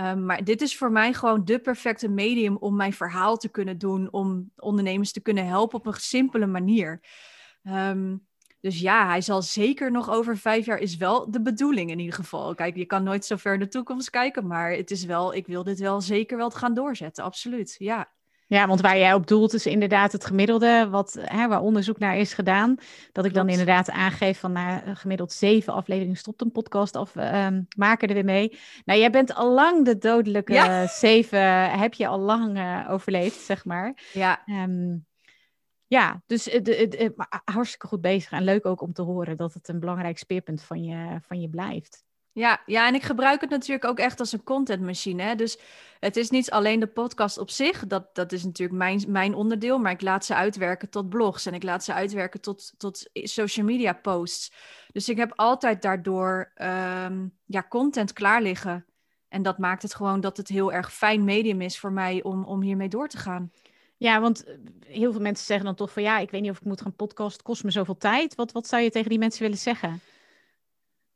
Um, 0.00 0.24
maar 0.24 0.44
dit 0.44 0.62
is 0.62 0.76
voor 0.76 0.92
mij 0.92 1.12
gewoon 1.12 1.44
de 1.44 1.58
perfecte 1.58 2.08
medium 2.08 2.56
om 2.56 2.76
mijn 2.76 2.92
verhaal 2.92 3.36
te 3.36 3.48
kunnen 3.48 3.78
doen, 3.78 4.12
om 4.12 4.50
ondernemers 4.56 5.12
te 5.12 5.20
kunnen 5.20 5.46
helpen 5.46 5.78
op 5.78 5.86
een 5.86 5.94
simpele 5.94 6.46
manier. 6.46 7.00
Um, 7.62 8.26
dus 8.60 8.80
ja, 8.80 9.06
hij 9.06 9.20
zal 9.20 9.42
zeker 9.42 9.90
nog 9.90 10.10
over 10.10 10.36
vijf 10.36 10.66
jaar, 10.66 10.78
is 10.78 10.96
wel 10.96 11.30
de 11.30 11.42
bedoeling 11.42 11.90
in 11.90 11.98
ieder 11.98 12.14
geval. 12.14 12.54
Kijk, 12.54 12.76
je 12.76 12.84
kan 12.84 13.02
nooit 13.02 13.24
zo 13.24 13.36
ver 13.36 13.54
in 13.54 13.60
de 13.60 13.68
toekomst 13.68 14.10
kijken, 14.10 14.46
maar 14.46 14.70
het 14.70 14.90
is 14.90 15.04
wel, 15.04 15.34
ik 15.34 15.46
wil 15.46 15.64
dit 15.64 15.78
wel 15.78 16.00
zeker 16.00 16.36
wel 16.36 16.50
gaan 16.50 16.74
doorzetten, 16.74 17.24
absoluut, 17.24 17.74
ja. 17.78 18.16
Ja, 18.48 18.66
want 18.66 18.80
waar 18.80 18.98
jij 18.98 19.14
op 19.14 19.26
doelt 19.26 19.54
is 19.54 19.66
inderdaad 19.66 20.12
het 20.12 20.24
gemiddelde, 20.24 20.88
wat, 20.90 21.18
hè, 21.20 21.48
waar 21.48 21.60
onderzoek 21.60 21.98
naar 21.98 22.16
is 22.16 22.34
gedaan. 22.34 22.76
Dat 23.12 23.24
ik 23.24 23.34
dan 23.34 23.48
inderdaad 23.48 23.90
aangeef 23.90 24.38
van 24.38 24.52
na 24.52 24.82
gemiddeld 24.94 25.32
zeven 25.32 25.72
afleveringen 25.72 26.16
stopt 26.16 26.40
een 26.40 26.52
podcast 26.52 26.96
of 26.96 27.16
um, 27.16 27.66
maken 27.76 28.08
er 28.08 28.14
weer 28.14 28.24
mee. 28.24 28.58
Nou, 28.84 28.98
jij 28.98 29.10
bent 29.10 29.34
al 29.34 29.52
lang 29.52 29.84
de 29.84 29.98
dodelijke 29.98 30.86
zeven, 30.90 31.70
heb 31.70 31.94
je 31.94 32.06
al 32.06 32.18
lang 32.18 32.58
uh, 32.58 32.86
overleefd, 32.90 33.40
zeg 33.40 33.64
maar. 33.64 34.02
Ja. 34.12 34.42
Um, 34.46 35.06
Ja, 35.86 36.22
dus 36.26 36.60
hartstikke 37.44 37.86
goed 37.86 38.00
bezig. 38.00 38.30
En 38.30 38.42
leuk 38.42 38.66
ook 38.66 38.80
om 38.80 38.92
te 38.92 39.02
horen 39.02 39.36
dat 39.36 39.54
het 39.54 39.68
een 39.68 39.80
belangrijk 39.80 40.18
speerpunt 40.18 40.62
van 40.62 40.84
je, 40.84 41.18
van 41.20 41.40
je 41.40 41.48
blijft. 41.48 42.06
Ja, 42.38 42.60
ja, 42.66 42.86
en 42.86 42.94
ik 42.94 43.02
gebruik 43.02 43.40
het 43.40 43.50
natuurlijk 43.50 43.84
ook 43.84 43.98
echt 43.98 44.20
als 44.20 44.32
een 44.32 44.44
contentmachine. 44.44 45.22
Hè? 45.22 45.34
Dus 45.34 45.58
het 46.00 46.16
is 46.16 46.30
niet 46.30 46.50
alleen 46.50 46.80
de 46.80 46.86
podcast 46.86 47.38
op 47.38 47.50
zich. 47.50 47.86
Dat, 47.86 48.14
dat 48.14 48.32
is 48.32 48.44
natuurlijk 48.44 48.78
mijn, 48.78 49.04
mijn 49.08 49.34
onderdeel. 49.34 49.78
Maar 49.78 49.92
ik 49.92 50.02
laat 50.02 50.24
ze 50.24 50.34
uitwerken 50.34 50.88
tot 50.88 51.08
blogs. 51.08 51.46
En 51.46 51.54
ik 51.54 51.62
laat 51.62 51.84
ze 51.84 51.92
uitwerken 51.92 52.40
tot, 52.40 52.72
tot 52.76 53.10
social 53.12 53.66
media 53.66 53.92
posts. 53.92 54.52
Dus 54.92 55.08
ik 55.08 55.16
heb 55.16 55.32
altijd 55.36 55.82
daardoor 55.82 56.52
um, 57.04 57.34
ja, 57.46 57.66
content 57.68 58.12
klaar 58.12 58.42
liggen. 58.42 58.84
En 59.28 59.42
dat 59.42 59.58
maakt 59.58 59.82
het 59.82 59.94
gewoon 59.94 60.20
dat 60.20 60.36
het 60.36 60.48
heel 60.48 60.72
erg 60.72 60.92
fijn 60.92 61.24
medium 61.24 61.60
is 61.60 61.78
voor 61.78 61.92
mij 61.92 62.22
om, 62.22 62.44
om 62.44 62.62
hiermee 62.62 62.88
door 62.88 63.08
te 63.08 63.18
gaan. 63.18 63.52
Ja, 63.96 64.20
want 64.20 64.44
eh, 64.44 64.54
heel 64.86 65.12
veel 65.12 65.20
mensen 65.20 65.46
zeggen 65.46 65.66
dan 65.66 65.74
toch 65.74 65.92
van 65.92 66.02
ja, 66.02 66.18
ik 66.18 66.30
weet 66.30 66.42
niet 66.42 66.50
of 66.50 66.58
ik 66.58 66.64
moet 66.64 66.80
gaan 66.80 66.96
podcast, 66.96 67.42
kost 67.42 67.64
me 67.64 67.70
zoveel 67.70 67.96
tijd. 67.96 68.34
Wat, 68.34 68.52
wat 68.52 68.66
zou 68.66 68.82
je 68.82 68.90
tegen 68.90 69.08
die 69.08 69.18
mensen 69.18 69.42
willen 69.42 69.58
zeggen? 69.58 70.00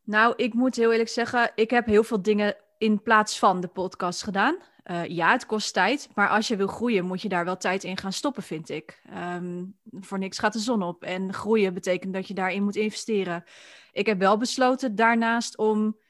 Nou, 0.05 0.35
ik 0.37 0.55
moet 0.55 0.77
heel 0.77 0.91
eerlijk 0.91 1.09
zeggen, 1.09 1.53
ik 1.55 1.71
heb 1.71 1.87
heel 1.87 2.05
veel 2.05 2.23
dingen 2.23 2.57
in 2.79 3.03
plaats 3.03 3.39
van 3.39 3.61
de 3.61 3.69
podcast 3.69 4.23
gedaan. 4.23 4.57
Uh, 4.91 5.07
ja, 5.07 5.33
het 5.33 5.47
kost 5.47 5.75
tijd, 5.75 6.09
maar 6.15 6.29
als 6.29 6.49
je 6.49 6.57
wil 6.57 6.67
groeien, 6.67 7.05
moet 7.05 7.23
je 7.23 7.29
daar 7.29 7.45
wel 7.45 7.57
tijd 7.57 7.85
in 7.85 7.97
gaan 7.97 8.13
stoppen, 8.13 8.43
vind 8.43 8.69
ik. 8.69 9.03
Um, 9.35 9.77
voor 9.91 10.19
niks 10.19 10.39
gaat 10.39 10.53
de 10.53 10.59
zon 10.59 10.83
op 10.83 11.03
en 11.03 11.33
groeien 11.33 11.75
betekent 11.75 12.15
dat 12.15 12.29
je 12.29 12.35
daarin 12.35 12.63
moet 12.63 12.77
investeren. 12.77 13.45
Ik 13.93 14.07
heb 14.07 14.19
wel 14.19 14.37
besloten 14.37 14.95
daarnaast 14.95 15.59
om 15.59 16.01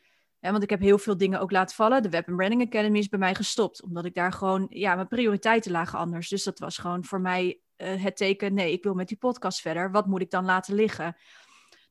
want 0.51 0.63
ik 0.63 0.71
heb 0.71 0.81
heel 0.81 0.99
veel 0.99 1.17
dingen 1.17 1.41
ook 1.41 1.51
laten 1.51 1.77
vallen. 1.77 2.03
De 2.03 2.09
Web 2.09 2.25
Branding 2.25 2.63
Academy 2.63 2.99
is 2.99 3.09
bij 3.09 3.19
mij 3.19 3.35
gestopt. 3.35 3.83
Omdat 3.83 4.05
ik 4.05 4.15
daar 4.15 4.33
gewoon, 4.33 4.67
ja, 4.69 4.95
mijn 4.95 5.09
prioriteiten 5.09 5.73
lagen 5.73 5.99
anders. 5.99 6.29
Dus 6.29 6.45
dat 6.45 6.59
was 6.59 6.79
gewoon 6.79 7.05
voor 7.05 7.21
mij 7.21 7.61
uh, 7.77 8.03
het 8.03 8.17
teken, 8.17 8.55
nee, 8.55 8.73
ik 8.73 8.83
wil 8.83 8.95
met 8.95 9.09
die 9.09 9.17
podcast 9.17 9.61
verder. 9.61 9.91
Wat 9.91 10.07
moet 10.07 10.21
ik 10.21 10.31
dan 10.31 10.45
laten 10.45 10.75
liggen? 10.75 11.17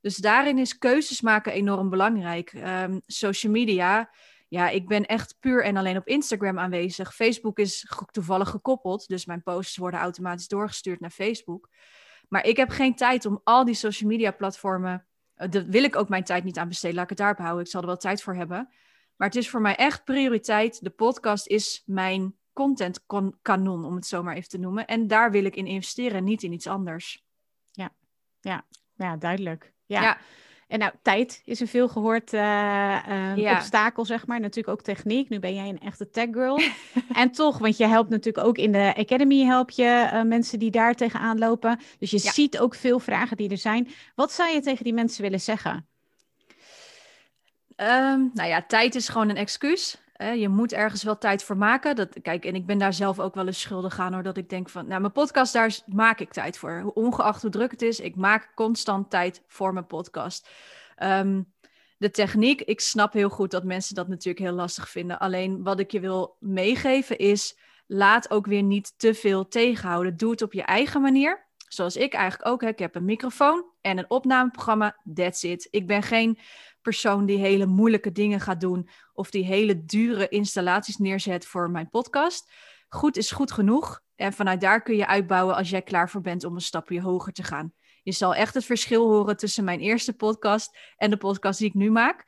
Dus 0.01 0.15
daarin 0.15 0.57
is 0.57 0.77
keuzes 0.77 1.21
maken 1.21 1.51
enorm 1.51 1.89
belangrijk. 1.89 2.53
Um, 2.53 3.01
social 3.05 3.51
media, 3.51 4.09
ja, 4.47 4.69
ik 4.69 4.87
ben 4.87 5.05
echt 5.05 5.35
puur 5.39 5.63
en 5.63 5.77
alleen 5.77 5.97
op 5.97 6.07
Instagram 6.07 6.59
aanwezig. 6.59 7.15
Facebook 7.15 7.59
is 7.59 7.87
toevallig 8.11 8.49
gekoppeld, 8.49 9.07
dus 9.07 9.25
mijn 9.25 9.43
posts 9.43 9.77
worden 9.77 9.99
automatisch 9.99 10.47
doorgestuurd 10.47 10.99
naar 10.99 11.09
Facebook. 11.09 11.69
Maar 12.27 12.45
ik 12.45 12.57
heb 12.57 12.69
geen 12.69 12.95
tijd 12.95 13.25
om 13.25 13.41
al 13.43 13.65
die 13.65 13.75
social 13.75 14.09
media 14.09 14.31
platformen 14.31 15.05
eh, 15.41 15.49
daar 15.49 15.65
wil 15.65 15.83
ik 15.83 15.95
ook 15.95 16.09
mijn 16.09 16.23
tijd 16.23 16.43
niet 16.43 16.57
aan 16.57 16.67
besteden. 16.67 16.95
Laat 16.95 17.03
ik 17.03 17.09
het 17.09 17.17
daarop 17.17 17.37
houden. 17.37 17.63
Ik 17.63 17.69
zal 17.71 17.81
er 17.81 17.87
wel 17.87 17.97
tijd 17.97 18.21
voor 18.21 18.35
hebben. 18.35 18.69
Maar 19.15 19.27
het 19.27 19.37
is 19.37 19.49
voor 19.49 19.61
mij 19.61 19.75
echt 19.75 20.03
prioriteit. 20.03 20.83
De 20.83 20.89
podcast 20.89 21.47
is 21.47 21.83
mijn 21.85 22.35
content 22.53 23.05
kanon, 23.41 23.85
om 23.85 23.95
het 23.95 24.05
zo 24.05 24.23
maar 24.23 24.35
even 24.35 24.49
te 24.49 24.57
noemen. 24.57 24.87
En 24.87 25.07
daar 25.07 25.31
wil 25.31 25.45
ik 25.45 25.55
in 25.55 25.65
investeren, 25.65 26.23
niet 26.23 26.43
in 26.43 26.51
iets 26.51 26.67
anders. 26.67 27.25
Ja, 27.71 27.89
ja, 28.39 28.65
ja 28.95 29.17
duidelijk. 29.17 29.73
Ja. 29.99 30.17
En 30.71 30.79
nou, 30.79 30.91
tijd 31.01 31.41
is 31.45 31.59
een 31.59 31.67
veel 31.67 31.87
gehoord 31.87 32.33
uh, 32.33 33.33
obstakel, 33.35 34.05
zeg 34.05 34.27
maar. 34.27 34.39
Natuurlijk 34.39 34.77
ook 34.77 34.83
techniek. 34.83 35.29
Nu 35.29 35.39
ben 35.39 35.55
jij 35.55 35.69
een 35.69 35.79
echte 35.79 36.09
tech 36.09 36.27
girl. 36.31 36.59
en 37.21 37.31
toch, 37.31 37.57
want 37.57 37.77
je 37.77 37.85
helpt 37.85 38.09
natuurlijk 38.09 38.47
ook 38.47 38.57
in 38.57 38.71
de 38.71 38.93
Academy, 38.97 39.43
help 39.45 39.69
je 39.69 40.09
uh, 40.13 40.21
mensen 40.21 40.59
die 40.59 40.71
daar 40.71 40.95
tegenaan 40.95 41.37
lopen. 41.37 41.79
Dus 41.99 42.11
je 42.11 42.19
ziet 42.19 42.59
ook 42.59 42.75
veel 42.75 42.99
vragen 42.99 43.37
die 43.37 43.49
er 43.49 43.57
zijn. 43.57 43.87
Wat 44.15 44.31
zou 44.31 44.53
je 44.53 44.61
tegen 44.61 44.83
die 44.83 44.93
mensen 44.93 45.21
willen 45.21 45.39
zeggen? 45.39 45.87
Um, 47.77 48.31
nou 48.33 48.49
ja, 48.49 48.63
tijd 48.67 48.95
is 48.95 49.09
gewoon 49.09 49.29
een 49.29 49.35
excuus. 49.35 50.01
Je 50.25 50.49
moet 50.49 50.73
ergens 50.73 51.03
wel 51.03 51.17
tijd 51.17 51.43
voor 51.43 51.57
maken. 51.57 51.95
Dat, 51.95 52.21
kijk, 52.21 52.45
en 52.45 52.55
ik 52.55 52.65
ben 52.65 52.77
daar 52.77 52.93
zelf 52.93 53.19
ook 53.19 53.35
wel 53.35 53.47
eens 53.47 53.61
schuldig 53.61 53.99
aan 53.99 54.13
hoor. 54.13 54.23
Dat 54.23 54.37
ik 54.37 54.49
denk 54.49 54.69
van, 54.69 54.87
nou, 54.87 55.01
mijn 55.01 55.13
podcast, 55.13 55.53
daar 55.53 55.79
maak 55.85 56.19
ik 56.19 56.31
tijd 56.31 56.57
voor. 56.57 56.91
Ongeacht 56.93 57.41
hoe 57.41 57.51
druk 57.51 57.71
het 57.71 57.81
is, 57.81 57.99
ik 57.99 58.15
maak 58.15 58.51
constant 58.55 59.09
tijd 59.09 59.43
voor 59.47 59.73
mijn 59.73 59.87
podcast. 59.87 60.49
Ehm, 60.95 61.41
de 61.97 62.11
techniek, 62.11 62.61
ik 62.61 62.79
snap 62.79 63.13
heel 63.13 63.29
goed 63.29 63.51
dat 63.51 63.63
mensen 63.63 63.95
dat 63.95 64.07
natuurlijk 64.07 64.45
heel 64.45 64.55
lastig 64.55 64.89
vinden. 64.89 65.19
Alleen 65.19 65.63
wat 65.63 65.79
ik 65.79 65.91
je 65.91 65.99
wil 65.99 66.35
meegeven 66.39 67.17
is, 67.17 67.57
laat 67.87 68.31
ook 68.31 68.45
weer 68.45 68.63
niet 68.63 68.93
te 68.97 69.13
veel 69.13 69.47
tegenhouden. 69.47 70.17
Doe 70.17 70.31
het 70.31 70.41
op 70.41 70.53
je 70.53 70.63
eigen 70.63 71.01
manier. 71.01 71.49
Zoals 71.67 71.95
ik 71.95 72.13
eigenlijk 72.13 72.51
ook. 72.51 72.61
Hè. 72.61 72.67
Ik 72.67 72.79
heb 72.79 72.95
een 72.95 73.05
microfoon 73.05 73.65
en 73.81 73.97
een 73.97 74.09
opnameprogramma. 74.09 74.97
That's 75.13 75.43
it. 75.43 75.67
Ik 75.69 75.87
ben 75.87 76.03
geen 76.03 76.39
persoon 76.81 77.25
die 77.25 77.37
hele 77.37 77.65
moeilijke 77.65 78.11
dingen 78.11 78.39
gaat 78.39 78.61
doen 78.61 78.89
of 79.13 79.29
die 79.29 79.45
hele 79.45 79.85
dure 79.85 80.27
installaties 80.27 80.97
neerzet 80.97 81.45
voor 81.45 81.69
mijn 81.69 81.89
podcast. 81.89 82.51
Goed 82.89 83.17
is 83.17 83.31
goed 83.31 83.51
genoeg. 83.51 84.01
En 84.15 84.33
vanuit 84.33 84.61
daar 84.61 84.81
kun 84.81 84.95
je 84.95 85.07
uitbouwen 85.07 85.55
als 85.55 85.69
jij 85.69 85.81
klaar 85.81 86.09
voor 86.09 86.21
bent 86.21 86.43
om 86.43 86.55
een 86.55 86.61
stapje 86.61 87.01
hoger 87.01 87.33
te 87.33 87.43
gaan. 87.43 87.73
Je 88.03 88.11
zal 88.11 88.35
echt 88.35 88.53
het 88.53 88.65
verschil 88.65 89.07
horen 89.07 89.37
tussen 89.37 89.63
mijn 89.63 89.79
eerste 89.79 90.13
podcast 90.13 90.77
en 90.97 91.09
de 91.09 91.17
podcast 91.17 91.59
die 91.59 91.67
ik 91.67 91.73
nu 91.73 91.91
maak. 91.91 92.25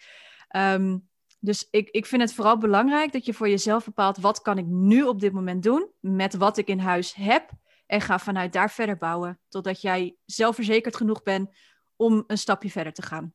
Ehm, 0.47 0.97
dus 1.39 1.67
ik, 1.71 1.89
ik 1.89 2.05
vind 2.05 2.21
het 2.21 2.33
vooral 2.33 2.57
belangrijk 2.57 3.11
dat 3.11 3.25
je 3.25 3.33
voor 3.33 3.49
jezelf 3.49 3.85
bepaalt: 3.85 4.17
wat 4.17 4.41
kan 4.41 4.57
ik 4.57 4.65
nu 4.65 5.03
op 5.03 5.19
dit 5.19 5.33
moment 5.33 5.63
doen 5.63 5.91
met 5.99 6.33
wat 6.33 6.57
ik 6.57 6.67
in 6.67 6.79
huis 6.79 7.13
heb? 7.13 7.49
En 7.85 8.01
ga 8.01 8.19
vanuit 8.19 8.53
daar 8.53 8.71
verder 8.71 8.97
bouwen. 8.97 9.39
Totdat 9.49 9.81
jij 9.81 10.15
zelfverzekerd 10.25 10.95
genoeg 10.95 11.23
bent 11.23 11.49
om 11.95 12.23
een 12.27 12.37
stapje 12.37 12.69
verder 12.69 12.93
te 12.93 13.01
gaan. 13.01 13.33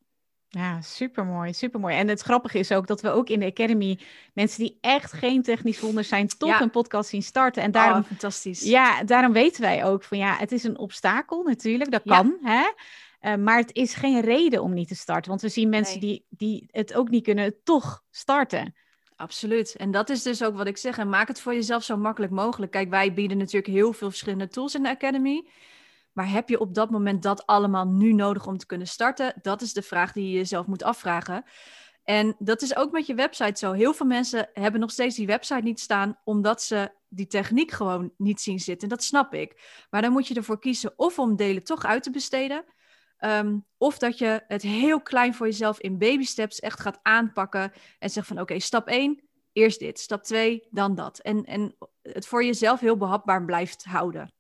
Ja, 0.51 0.81
supermooi, 0.81 1.53
supermooi. 1.53 1.95
En 1.95 2.09
het 2.09 2.21
grappige 2.21 2.59
is 2.59 2.73
ook 2.73 2.87
dat 2.87 3.01
we 3.01 3.11
ook 3.11 3.29
in 3.29 3.41
de 3.41 3.47
Academy 3.47 3.99
mensen 4.33 4.63
die 4.63 4.79
echt 4.81 5.13
geen 5.13 5.43
technisch 5.43 5.81
wonder 5.81 6.05
zijn, 6.05 6.29
toch 6.29 6.61
een 6.61 6.71
podcast 6.71 7.11
zien 7.11 7.23
starten. 7.23 7.63
En 7.63 7.71
daarom, 7.71 8.01
oh, 8.01 8.07
fantastisch. 8.07 8.63
Ja, 8.63 9.03
daarom 9.05 9.33
weten 9.33 9.61
wij 9.61 9.85
ook 9.85 10.05
van 10.05 10.19
ja, 10.19 10.37
het 10.37 10.53
is 10.53 10.65
een 10.65 10.79
obstakel 10.79 11.43
natuurlijk, 11.43 11.91
dat 11.91 12.03
kan. 12.05 12.39
Hè? 12.43 12.71
Uh, 13.21 13.35
maar 13.35 13.57
het 13.57 13.75
is 13.75 13.95
geen 13.95 14.21
reden 14.21 14.63
om 14.63 14.75
niet 14.75 14.89
te 14.89 14.95
starten. 14.95 15.31
Want 15.31 15.43
we 15.43 15.49
zien 15.49 15.69
mensen 15.69 16.01
die, 16.01 16.27
die 16.29 16.69
het 16.71 16.95
ook 16.95 17.09
niet 17.09 17.25
kunnen, 17.25 17.55
toch 17.65 18.03
starten. 18.11 18.75
Absoluut. 19.17 19.77
En 19.77 19.91
dat 19.91 20.11
is 20.11 20.23
dus 20.23 20.43
ook 20.43 20.57
wat 20.57 20.67
ik 20.67 20.77
zeg. 20.77 20.99
En 20.99 21.09
maak 21.09 21.29
het 21.29 21.41
voor 21.41 21.55
jezelf 21.55 21.83
zo 21.83 21.97
makkelijk 21.97 22.33
mogelijk. 22.33 22.73
Kijk, 22.73 22.91
wij 22.91 23.13
bieden 23.13 23.39
natuurlijk 23.39 23.73
heel 23.73 23.93
veel 23.93 24.09
verschillende 24.09 24.49
tools 24.49 24.75
in 24.75 24.83
de 24.83 24.89
Academy. 24.89 25.49
Maar 26.19 26.31
heb 26.31 26.49
je 26.49 26.61
op 26.61 26.75
dat 26.75 26.91
moment 26.91 27.23
dat 27.23 27.47
allemaal 27.47 27.87
nu 27.87 28.13
nodig 28.13 28.47
om 28.47 28.59
te 28.59 28.67
kunnen 28.67 28.87
starten? 28.87 29.35
Dat 29.43 29.61
is 29.61 29.73
de 29.73 29.83
vraag 29.83 30.13
die 30.13 30.29
je 30.29 30.37
jezelf 30.37 30.67
moet 30.67 30.83
afvragen. 30.83 31.45
En 32.05 32.37
dat 32.39 32.63
is 32.63 32.77
ook 32.77 32.93
met 32.93 33.07
je 33.07 33.15
website 33.15 33.59
zo. 33.59 33.73
Heel 33.73 33.95
veel 33.95 34.07
mensen 34.07 34.51
hebben 34.53 34.81
nog 34.81 34.91
steeds 34.91 35.17
die 35.17 35.27
website 35.27 35.63
niet 35.63 35.81
staan 35.81 36.19
omdat 36.25 36.63
ze 36.63 36.93
die 37.09 37.27
techniek 37.27 37.71
gewoon 37.71 38.13
niet 38.17 38.41
zien 38.41 38.59
zitten. 38.59 38.89
Dat 38.89 39.03
snap 39.03 39.35
ik. 39.35 39.85
Maar 39.91 40.03
dan 40.03 40.13
moet 40.13 40.27
je 40.27 40.35
ervoor 40.35 40.59
kiezen 40.59 40.93
of 40.97 41.19
om 41.19 41.37
delen 41.37 41.65
toch 41.65 41.85
uit 41.85 42.03
te 42.03 42.11
besteden. 42.11 42.65
Um, 43.21 43.65
of 43.77 43.99
dat 43.99 44.19
je 44.19 44.45
het 44.49 44.63
heel 44.63 45.03
klein 45.03 45.35
voor 45.35 45.47
jezelf 45.47 45.81
in 45.81 45.99
baby 45.99 46.25
steps 46.25 46.61
echt 46.61 46.81
gaat 46.81 46.99
aanpakken. 47.03 47.73
En 47.99 48.11
zegt 48.11 48.27
van 48.27 48.41
oké, 48.41 48.61
stap 48.61 48.87
1, 48.87 49.29
eerst 49.53 49.79
dit. 49.79 49.99
Stap 49.99 50.23
2, 50.23 50.67
dan 50.71 50.95
dat. 50.95 51.19
En, 51.19 51.45
en 51.45 51.77
het 52.03 52.27
voor 52.27 52.45
jezelf 52.45 52.81
heel 52.81 52.97
behapbaar 52.97 53.45
blijft 53.45 53.85
houden. 53.85 54.33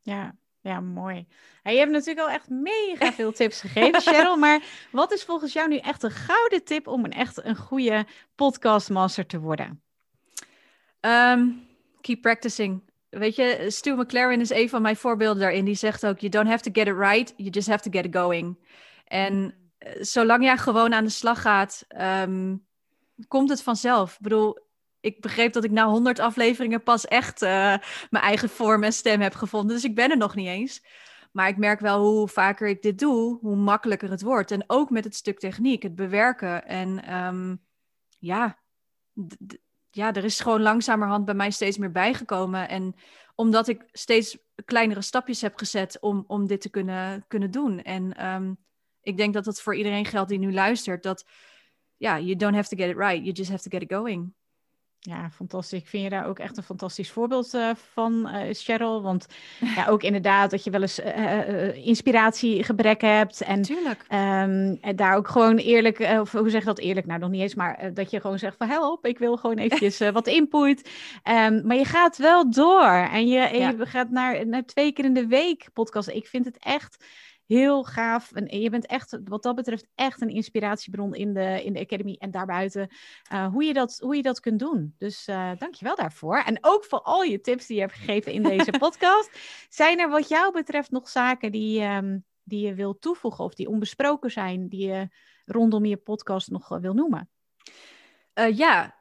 Ja, 0.00 0.36
ja, 0.60 0.80
mooi. 0.80 1.26
je 1.62 1.70
hebt 1.70 1.90
natuurlijk 1.90 2.26
al 2.26 2.30
echt 2.30 2.48
mega 2.48 3.12
veel 3.12 3.32
tips 3.32 3.60
gegeven, 3.60 4.00
Cheryl. 4.00 4.36
Maar 4.46 4.62
wat 4.90 5.12
is 5.12 5.24
volgens 5.24 5.52
jou 5.52 5.68
nu 5.68 5.76
echt 5.76 6.02
een 6.02 6.10
gouden 6.10 6.64
tip 6.64 6.86
om 6.86 7.04
een 7.04 7.12
echt 7.12 7.44
een 7.44 7.56
goede 7.56 8.06
podcastmaster 8.34 9.26
te 9.26 9.38
worden? 9.38 9.82
Um, 11.00 11.66
keep 12.00 12.20
practicing. 12.20 12.82
Weet 13.08 13.36
je, 13.36 13.64
Stu 13.68 13.94
McLaren 13.94 14.40
is 14.40 14.50
een 14.50 14.68
van 14.68 14.82
mijn 14.82 14.96
voorbeelden 14.96 15.42
daarin. 15.42 15.64
Die 15.64 15.74
zegt 15.74 16.06
ook, 16.06 16.18
you 16.18 16.30
don't 16.30 16.48
have 16.48 16.62
to 16.62 16.70
get 16.72 16.86
it 16.86 16.98
right, 16.98 17.34
you 17.36 17.50
just 17.50 17.68
have 17.68 17.82
to 17.82 17.90
get 17.90 18.04
it 18.04 18.16
going. 18.16 18.58
En 19.04 19.54
eh, 19.78 19.92
zolang 20.00 20.42
jij 20.42 20.56
gewoon 20.56 20.94
aan 20.94 21.04
de 21.04 21.10
slag 21.10 21.40
gaat, 21.40 21.86
um, 22.22 22.66
komt 23.28 23.50
het 23.50 23.62
vanzelf. 23.62 24.14
Ik 24.14 24.20
bedoel, 24.20 24.58
ik 25.14 25.20
begreep 25.20 25.52
dat 25.52 25.64
ik 25.64 25.70
na 25.70 25.86
100 25.86 26.18
afleveringen 26.18 26.82
pas 26.82 27.04
echt 27.06 27.42
uh, 27.42 27.48
mijn 28.10 28.24
eigen 28.24 28.48
vorm 28.48 28.84
en 28.84 28.92
stem 28.92 29.20
heb 29.20 29.34
gevonden. 29.34 29.74
Dus 29.74 29.84
ik 29.84 29.94
ben 29.94 30.10
er 30.10 30.16
nog 30.16 30.34
niet 30.34 30.46
eens. 30.46 30.82
Maar 31.32 31.48
ik 31.48 31.56
merk 31.56 31.80
wel 31.80 32.00
hoe 32.00 32.28
vaker 32.28 32.68
ik 32.68 32.82
dit 32.82 32.98
doe, 32.98 33.38
hoe 33.40 33.56
makkelijker 33.56 34.10
het 34.10 34.22
wordt. 34.22 34.50
En 34.50 34.64
ook 34.66 34.90
met 34.90 35.04
het 35.04 35.14
stuk 35.14 35.38
techniek, 35.38 35.82
het 35.82 35.94
bewerken. 35.94 36.66
En 36.66 37.14
um, 37.14 37.60
ja, 38.18 38.58
ja, 39.90 40.12
er 40.12 40.24
is 40.24 40.40
gewoon 40.40 40.62
langzamerhand 40.62 41.24
bij 41.24 41.34
mij 41.34 41.50
steeds 41.50 41.78
meer 41.78 41.92
bijgekomen. 41.92 42.68
En 42.68 42.94
omdat 43.34 43.68
ik 43.68 43.84
steeds 43.92 44.38
kleinere 44.64 45.02
stapjes 45.02 45.40
heb 45.40 45.56
gezet 45.56 46.00
om, 46.00 46.24
om 46.26 46.46
dit 46.46 46.60
te 46.60 46.70
kunnen, 46.70 47.24
kunnen 47.28 47.50
doen. 47.50 47.82
En 47.82 48.26
um, 48.26 48.58
ik 49.02 49.16
denk 49.16 49.34
dat 49.34 49.44
dat 49.44 49.60
voor 49.60 49.76
iedereen 49.76 50.04
geldt 50.04 50.28
die 50.28 50.38
nu 50.38 50.52
luistert. 50.52 51.02
Dat 51.02 51.26
ja, 51.96 52.18
you 52.18 52.36
don't 52.36 52.54
have 52.54 52.68
to 52.68 52.76
get 52.76 52.90
it 52.90 52.96
right, 52.96 53.24
you 53.24 53.32
just 53.32 53.50
have 53.50 53.62
to 53.62 53.70
get 53.70 53.82
it 53.82 53.92
going. 53.92 54.34
Ja, 55.00 55.30
fantastisch. 55.30 55.80
Ik 55.80 55.86
vind 55.86 56.02
je 56.02 56.10
daar 56.10 56.26
ook 56.26 56.38
echt 56.38 56.56
een 56.56 56.62
fantastisch 56.62 57.10
voorbeeld 57.10 57.54
uh, 57.54 57.70
van, 57.92 58.28
uh, 58.34 58.40
Cheryl. 58.52 59.02
Want 59.02 59.26
ja, 59.76 59.86
ook 59.86 60.02
inderdaad 60.02 60.50
dat 60.50 60.64
je 60.64 60.70
wel 60.70 60.80
eens 60.80 61.00
uh, 61.00 61.86
inspiratiegebrek 61.86 63.00
hebt. 63.00 63.40
En, 63.40 63.62
Tuurlijk. 63.62 64.00
Um, 64.02 64.78
en 64.80 64.96
daar 64.96 65.16
ook 65.16 65.28
gewoon 65.28 65.56
eerlijk, 65.56 65.98
of 66.20 66.32
hoe 66.32 66.50
zeg 66.50 66.60
je 66.60 66.66
dat 66.66 66.78
eerlijk? 66.78 67.06
Nou, 67.06 67.20
nog 67.20 67.30
niet 67.30 67.40
eens, 67.40 67.54
maar 67.54 67.94
dat 67.94 68.10
je 68.10 68.20
gewoon 68.20 68.38
zegt 68.38 68.56
van 68.56 68.68
help, 68.68 69.06
ik 69.06 69.18
wil 69.18 69.36
gewoon 69.36 69.58
eventjes 69.58 69.98
wat 70.12 70.26
input. 70.26 70.90
Um, 71.24 71.66
maar 71.66 71.76
je 71.76 71.84
gaat 71.84 72.16
wel 72.16 72.50
door. 72.50 73.08
En 73.12 73.28
je, 73.28 73.40
en 73.40 73.76
je 73.76 73.86
gaat 73.86 74.10
naar, 74.10 74.46
naar 74.46 74.64
twee 74.64 74.92
keer 74.92 75.04
in 75.04 75.14
de 75.14 75.26
week 75.26 75.68
podcast. 75.72 76.08
Ik 76.08 76.26
vind 76.26 76.44
het 76.44 76.58
echt 76.58 77.04
heel 77.48 77.84
gaaf. 77.84 78.32
En 78.32 78.60
je 78.60 78.70
bent 78.70 78.86
echt, 78.86 79.18
wat 79.24 79.42
dat 79.42 79.54
betreft, 79.54 79.86
echt 79.94 80.20
een 80.20 80.28
inspiratiebron 80.28 81.14
in 81.14 81.34
de, 81.34 81.64
in 81.64 81.72
de 81.72 81.80
Academy 81.80 82.16
en 82.18 82.30
daarbuiten. 82.30 82.88
Uh, 83.32 83.46
hoe, 83.46 83.64
je 83.64 83.72
dat, 83.72 83.98
hoe 84.02 84.16
je 84.16 84.22
dat 84.22 84.40
kunt 84.40 84.58
doen. 84.58 84.94
Dus 84.98 85.28
uh, 85.28 85.50
dank 85.58 85.74
je 85.74 85.84
wel 85.84 85.96
daarvoor. 85.96 86.38
En 86.38 86.58
ook 86.60 86.84
voor 86.84 87.00
al 87.00 87.22
je 87.22 87.40
tips 87.40 87.66
die 87.66 87.76
je 87.76 87.82
hebt 87.82 87.94
gegeven 87.94 88.32
in 88.32 88.42
deze 88.42 88.70
podcast. 88.78 89.38
Zijn 89.68 89.98
er 89.98 90.08
wat 90.08 90.28
jou 90.28 90.52
betreft 90.52 90.90
nog 90.90 91.08
zaken 91.08 91.52
die, 91.52 91.82
um, 91.82 92.24
die 92.42 92.66
je 92.66 92.74
wil 92.74 92.98
toevoegen 92.98 93.44
of 93.44 93.54
die 93.54 93.68
onbesproken 93.68 94.30
zijn, 94.30 94.68
die 94.68 94.88
je 94.88 95.08
rondom 95.44 95.84
je 95.84 95.96
podcast 95.96 96.50
nog 96.50 96.68
wil 96.68 96.94
noemen? 96.94 97.30
Uh, 98.38 98.56
ja, 98.56 98.94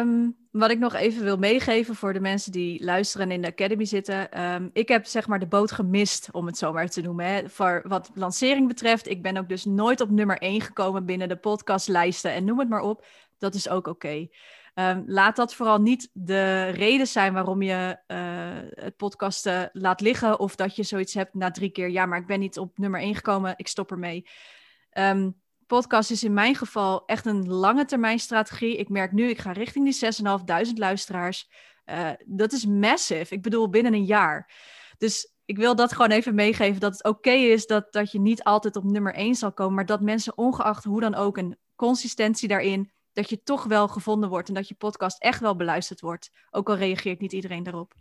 um, 0.00 0.36
wat 0.50 0.70
ik 0.70 0.78
nog 0.78 0.94
even 0.94 1.24
wil 1.24 1.36
meegeven 1.36 1.94
voor 1.94 2.12
de 2.12 2.20
mensen 2.20 2.52
die 2.52 2.84
luisteren 2.84 3.26
en 3.26 3.32
in 3.32 3.42
de 3.42 3.48
Academy 3.48 3.84
zitten. 3.84 4.44
Um, 4.44 4.70
ik 4.72 4.88
heb 4.88 5.06
zeg 5.06 5.26
maar 5.26 5.38
de 5.38 5.46
boot 5.46 5.72
gemist, 5.72 6.28
om 6.32 6.46
het 6.46 6.58
zo 6.58 6.72
maar 6.72 6.88
te 6.88 7.00
noemen. 7.00 7.26
Hè. 7.26 7.48
Voor 7.48 7.82
wat 7.86 8.10
lancering 8.14 8.68
betreft, 8.68 9.08
ik 9.08 9.22
ben 9.22 9.36
ook 9.36 9.48
dus 9.48 9.64
nooit 9.64 10.00
op 10.00 10.10
nummer 10.10 10.38
1 10.38 10.60
gekomen 10.60 11.04
binnen 11.04 11.28
de 11.28 11.36
podcastlijsten 11.36 12.32
en 12.32 12.44
noem 12.44 12.58
het 12.58 12.68
maar 12.68 12.80
op. 12.80 13.06
Dat 13.38 13.54
is 13.54 13.68
ook 13.68 13.86
oké. 13.86 14.28
Um, 14.74 15.04
laat 15.06 15.36
dat 15.36 15.54
vooral 15.54 15.80
niet 15.80 16.10
de 16.12 16.68
reden 16.68 17.06
zijn 17.06 17.32
waarom 17.32 17.62
je 17.62 17.98
uh, 18.06 18.84
het 18.84 18.96
podcasten 18.96 19.70
laat 19.72 20.00
liggen. 20.00 20.38
Of 20.38 20.56
dat 20.56 20.76
je 20.76 20.82
zoiets 20.82 21.14
hebt 21.14 21.34
na 21.34 21.50
drie 21.50 21.70
keer. 21.70 21.90
Ja, 21.90 22.06
maar 22.06 22.18
ik 22.18 22.26
ben 22.26 22.40
niet 22.40 22.58
op 22.58 22.78
nummer 22.78 23.00
1 23.00 23.14
gekomen, 23.14 23.54
ik 23.56 23.68
stop 23.68 23.90
ermee. 23.90 24.26
Um, 24.92 25.42
podcast 25.74 26.10
is 26.10 26.24
in 26.24 26.32
mijn 26.32 26.54
geval 26.54 27.06
echt 27.06 27.26
een 27.26 27.48
lange 27.48 27.84
termijn 27.84 28.18
strategie. 28.18 28.76
Ik 28.76 28.88
merk 28.88 29.12
nu, 29.12 29.28
ik 29.28 29.38
ga 29.38 29.52
richting 29.52 29.84
die 29.84 30.66
6.500 30.68 30.72
luisteraars. 30.74 31.50
Uh, 31.86 32.10
dat 32.26 32.52
is 32.52 32.66
massive. 32.66 33.34
Ik 33.34 33.42
bedoel, 33.42 33.68
binnen 33.68 33.94
een 33.94 34.04
jaar. 34.04 34.52
Dus 34.98 35.34
ik 35.44 35.56
wil 35.56 35.74
dat 35.74 35.92
gewoon 35.92 36.10
even 36.10 36.34
meegeven. 36.34 36.80
Dat 36.80 36.92
het 36.92 37.04
oké 37.04 37.16
okay 37.16 37.44
is 37.44 37.66
dat, 37.66 37.92
dat 37.92 38.12
je 38.12 38.20
niet 38.20 38.42
altijd 38.42 38.76
op 38.76 38.84
nummer 38.84 39.14
1 39.14 39.34
zal 39.34 39.52
komen. 39.52 39.74
Maar 39.74 39.86
dat 39.86 40.00
mensen 40.00 40.38
ongeacht 40.38 40.84
hoe 40.84 41.00
dan 41.00 41.14
ook 41.14 41.36
een 41.36 41.56
consistentie 41.76 42.48
daarin. 42.48 42.92
Dat 43.12 43.28
je 43.28 43.42
toch 43.42 43.64
wel 43.64 43.88
gevonden 43.88 44.28
wordt. 44.28 44.48
En 44.48 44.54
dat 44.54 44.68
je 44.68 44.74
podcast 44.74 45.22
echt 45.22 45.40
wel 45.40 45.56
beluisterd 45.56 46.00
wordt. 46.00 46.30
Ook 46.50 46.68
al 46.68 46.76
reageert 46.76 47.20
niet 47.20 47.32
iedereen 47.32 47.62
daarop. 47.62 47.94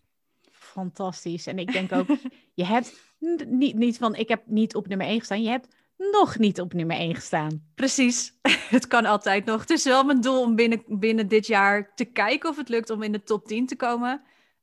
Fantastisch. 0.51 1.47
En 1.47 1.59
ik 1.59 1.71
denk 1.71 1.91
ook, 1.91 2.07
je 2.53 2.65
hebt 2.65 2.93
niet, 3.19 3.75
niet 3.75 3.97
van 3.97 4.15
ik 4.15 4.27
heb 4.27 4.43
niet 4.45 4.75
op 4.75 4.87
nummer 4.87 5.07
1 5.07 5.19
gestaan. 5.19 5.41
Je 5.41 5.49
hebt 5.49 5.75
nog 5.97 6.37
niet 6.37 6.61
op 6.61 6.73
nummer 6.73 6.97
1 6.97 7.15
gestaan. 7.15 7.63
Precies, 7.75 8.33
het 8.75 8.87
kan 8.87 9.05
altijd 9.05 9.45
nog. 9.45 9.61
Het 9.61 9.69
is 9.69 9.83
wel 9.83 10.03
mijn 10.03 10.21
doel 10.21 10.41
om 10.41 10.55
binnen, 10.55 10.83
binnen 10.87 11.27
dit 11.27 11.47
jaar 11.47 11.93
te 11.95 12.05
kijken 12.05 12.49
of 12.49 12.57
het 12.57 12.69
lukt 12.69 12.89
om 12.89 13.03
in 13.03 13.11
de 13.11 13.23
top 13.23 13.45
10 13.45 13.67
te 13.67 13.75
komen. 13.75 14.21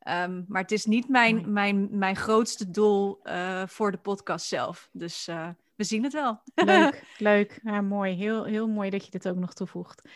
Um, 0.08 0.44
maar 0.48 0.62
het 0.62 0.72
is 0.72 0.84
niet 0.84 1.08
mijn, 1.08 1.52
mijn, 1.52 1.88
mijn 1.90 2.16
grootste 2.16 2.70
doel 2.70 3.20
uh, 3.24 3.62
voor 3.66 3.90
de 3.90 3.98
podcast 3.98 4.46
zelf. 4.46 4.88
Dus 4.92 5.28
uh, 5.28 5.48
we 5.74 5.84
zien 5.84 6.02
het 6.02 6.12
wel. 6.12 6.40
Leuk, 6.54 7.04
leuk. 7.18 7.60
Ja, 7.62 7.80
mooi. 7.80 8.14
Heel, 8.14 8.44
heel 8.44 8.68
mooi 8.68 8.90
dat 8.90 9.04
je 9.04 9.10
dit 9.10 9.28
ook 9.28 9.36
nog 9.36 9.54
toevoegt. 9.54 10.08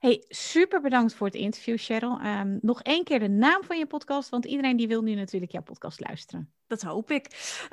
Hey, 0.00 0.24
super 0.28 0.80
bedankt 0.80 1.14
voor 1.14 1.26
het 1.26 1.36
interview, 1.36 1.78
Cheryl. 1.78 2.20
Um, 2.24 2.58
nog 2.62 2.82
één 2.82 3.04
keer 3.04 3.18
de 3.18 3.28
naam 3.28 3.64
van 3.64 3.78
je 3.78 3.86
podcast, 3.86 4.28
want 4.28 4.44
iedereen 4.44 4.76
die 4.76 4.88
wil 4.88 5.02
nu 5.02 5.14
natuurlijk 5.14 5.52
jouw 5.52 5.62
podcast 5.62 6.00
luisteren. 6.00 6.52
Dat 6.66 6.82
hoop 6.82 7.10
ik. 7.10 7.26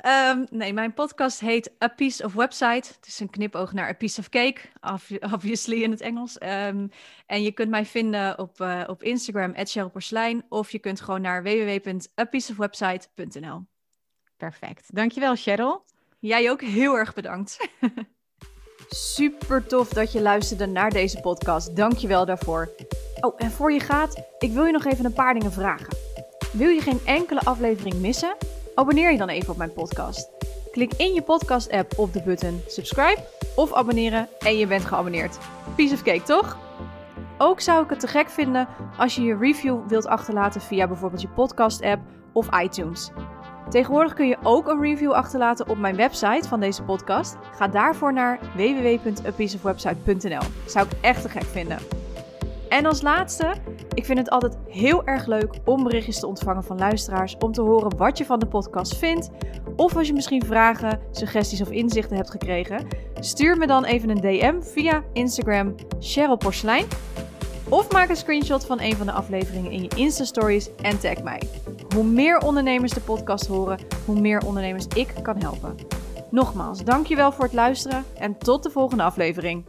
Um, 0.05 0.45
nee, 0.49 0.73
mijn 0.73 0.93
podcast 0.93 1.39
heet 1.39 1.71
A 1.83 1.87
Piece 1.87 2.23
of 2.23 2.33
Website. 2.33 2.93
Het 2.95 3.07
is 3.07 3.19
een 3.19 3.29
knipoog 3.29 3.73
naar 3.73 3.89
A 3.89 3.93
Piece 3.93 4.19
of 4.19 4.29
Cake, 4.29 4.61
obviously 5.33 5.83
in 5.83 5.91
het 5.91 6.01
Engels. 6.01 6.41
Um, 6.41 6.89
en 7.25 7.43
je 7.43 7.51
kunt 7.51 7.69
mij 7.69 7.85
vinden 7.85 8.39
op, 8.39 8.59
uh, 8.59 8.83
op 8.87 9.03
Instagram, 9.03 9.53
@cherylporslijn, 9.55 10.45
of 10.49 10.71
je 10.71 10.79
kunt 10.79 11.01
gewoon 11.01 11.21
naar 11.21 11.43
www.apieceofwebsite.nl. 11.43 13.65
Perfect. 14.37 14.95
Dankjewel, 14.95 15.35
Cheryl. 15.35 15.85
Jij 16.19 16.51
ook 16.51 16.61
heel 16.61 16.97
erg 16.97 17.13
bedankt. 17.13 17.67
Super 18.89 19.65
tof 19.65 19.89
dat 19.89 20.11
je 20.11 20.21
luisterde 20.21 20.65
naar 20.65 20.89
deze 20.89 21.19
podcast. 21.19 21.75
Dank 21.75 21.97
je 21.97 22.07
wel 22.07 22.25
daarvoor. 22.25 22.69
Oh, 23.19 23.33
en 23.37 23.51
voor 23.51 23.71
je 23.71 23.79
gaat, 23.79 24.23
ik 24.39 24.51
wil 24.51 24.65
je 24.65 24.71
nog 24.71 24.85
even 24.85 25.05
een 25.05 25.13
paar 25.13 25.33
dingen 25.33 25.51
vragen. 25.51 25.87
Wil 26.51 26.69
je 26.69 26.81
geen 26.81 26.99
enkele 27.05 27.39
aflevering 27.39 27.95
missen? 27.95 28.35
Abonneer 28.75 29.11
je 29.11 29.17
dan 29.17 29.29
even 29.29 29.49
op 29.49 29.57
mijn 29.57 29.73
podcast. 29.73 30.29
Klik 30.71 30.93
in 30.93 31.13
je 31.13 31.21
podcast-app 31.21 31.99
op 31.99 32.13
de 32.13 32.21
button 32.21 32.61
subscribe 32.67 33.23
of 33.55 33.73
abonneren 33.73 34.27
en 34.39 34.57
je 34.57 34.67
bent 34.67 34.85
geabonneerd. 34.85 35.37
Piece 35.75 35.93
of 35.93 36.03
cake, 36.03 36.23
toch? 36.23 36.57
Ook 37.37 37.59
zou 37.59 37.83
ik 37.83 37.89
het 37.89 37.99
te 37.99 38.07
gek 38.07 38.29
vinden 38.29 38.67
als 38.97 39.15
je 39.15 39.21
je 39.21 39.37
review 39.37 39.87
wilt 39.87 40.07
achterlaten 40.07 40.61
via 40.61 40.87
bijvoorbeeld 40.87 41.21
je 41.21 41.27
podcast-app 41.27 42.01
of 42.33 42.61
iTunes. 42.61 43.11
Tegenwoordig 43.69 44.13
kun 44.13 44.27
je 44.27 44.37
ook 44.43 44.67
een 44.67 44.81
review 44.81 45.11
achterlaten 45.11 45.69
op 45.69 45.77
mijn 45.77 45.95
website 45.95 46.47
van 46.47 46.59
deze 46.59 46.83
podcast. 46.83 47.37
Ga 47.55 47.67
daarvoor 47.67 48.13
naar 48.13 48.39
www.apieceofwebsite.nl. 48.55 50.41
Zou 50.65 50.85
ik 50.85 50.91
echt 51.01 51.21
te 51.21 51.29
gek 51.29 51.43
vinden. 51.43 51.77
En 52.69 52.85
als 52.85 53.01
laatste, 53.01 53.53
ik 53.93 54.05
vind 54.05 54.17
het 54.17 54.29
altijd 54.29 54.57
heel 54.67 55.05
erg 55.05 55.25
leuk 55.25 55.55
om 55.65 55.83
berichtjes 55.83 56.19
te 56.19 56.27
ontvangen 56.27 56.63
van 56.63 56.77
luisteraars 56.77 57.37
om 57.37 57.51
te 57.51 57.61
horen 57.61 57.97
wat 57.97 58.17
je 58.17 58.25
van 58.25 58.39
de 58.39 58.47
podcast 58.47 58.97
vindt. 58.97 59.29
Of 59.75 59.95
als 59.95 60.07
je 60.07 60.13
misschien 60.13 60.45
vragen, 60.45 60.99
suggesties 61.11 61.61
of 61.61 61.69
inzichten 61.69 62.15
hebt 62.15 62.31
gekregen, 62.31 62.87
stuur 63.19 63.57
me 63.57 63.67
dan 63.67 63.85
even 63.85 64.09
een 64.09 64.21
DM 64.21 64.61
via 64.61 65.03
Instagram 65.13 65.75
Cheryl. 65.99 66.37
Of 67.69 67.91
maak 67.91 68.09
een 68.09 68.15
screenshot 68.15 68.65
van 68.65 68.81
een 68.81 68.95
van 68.95 69.05
de 69.05 69.11
afleveringen 69.11 69.71
in 69.71 69.81
je 69.81 69.89
Insta-stories 69.95 70.69
en 70.75 70.99
tag 70.99 71.23
mij. 71.23 71.41
Hoe 71.95 72.03
meer 72.03 72.37
ondernemers 72.37 72.91
de 72.91 73.01
podcast 73.01 73.47
horen, 73.47 73.79
hoe 74.05 74.19
meer 74.19 74.45
ondernemers 74.45 74.87
ik 74.95 75.13
kan 75.21 75.41
helpen. 75.41 75.75
Nogmaals, 76.31 76.83
dankjewel 76.83 77.31
voor 77.31 77.43
het 77.43 77.53
luisteren 77.53 78.05
en 78.17 78.37
tot 78.37 78.63
de 78.63 78.69
volgende 78.69 79.03
aflevering. 79.03 79.65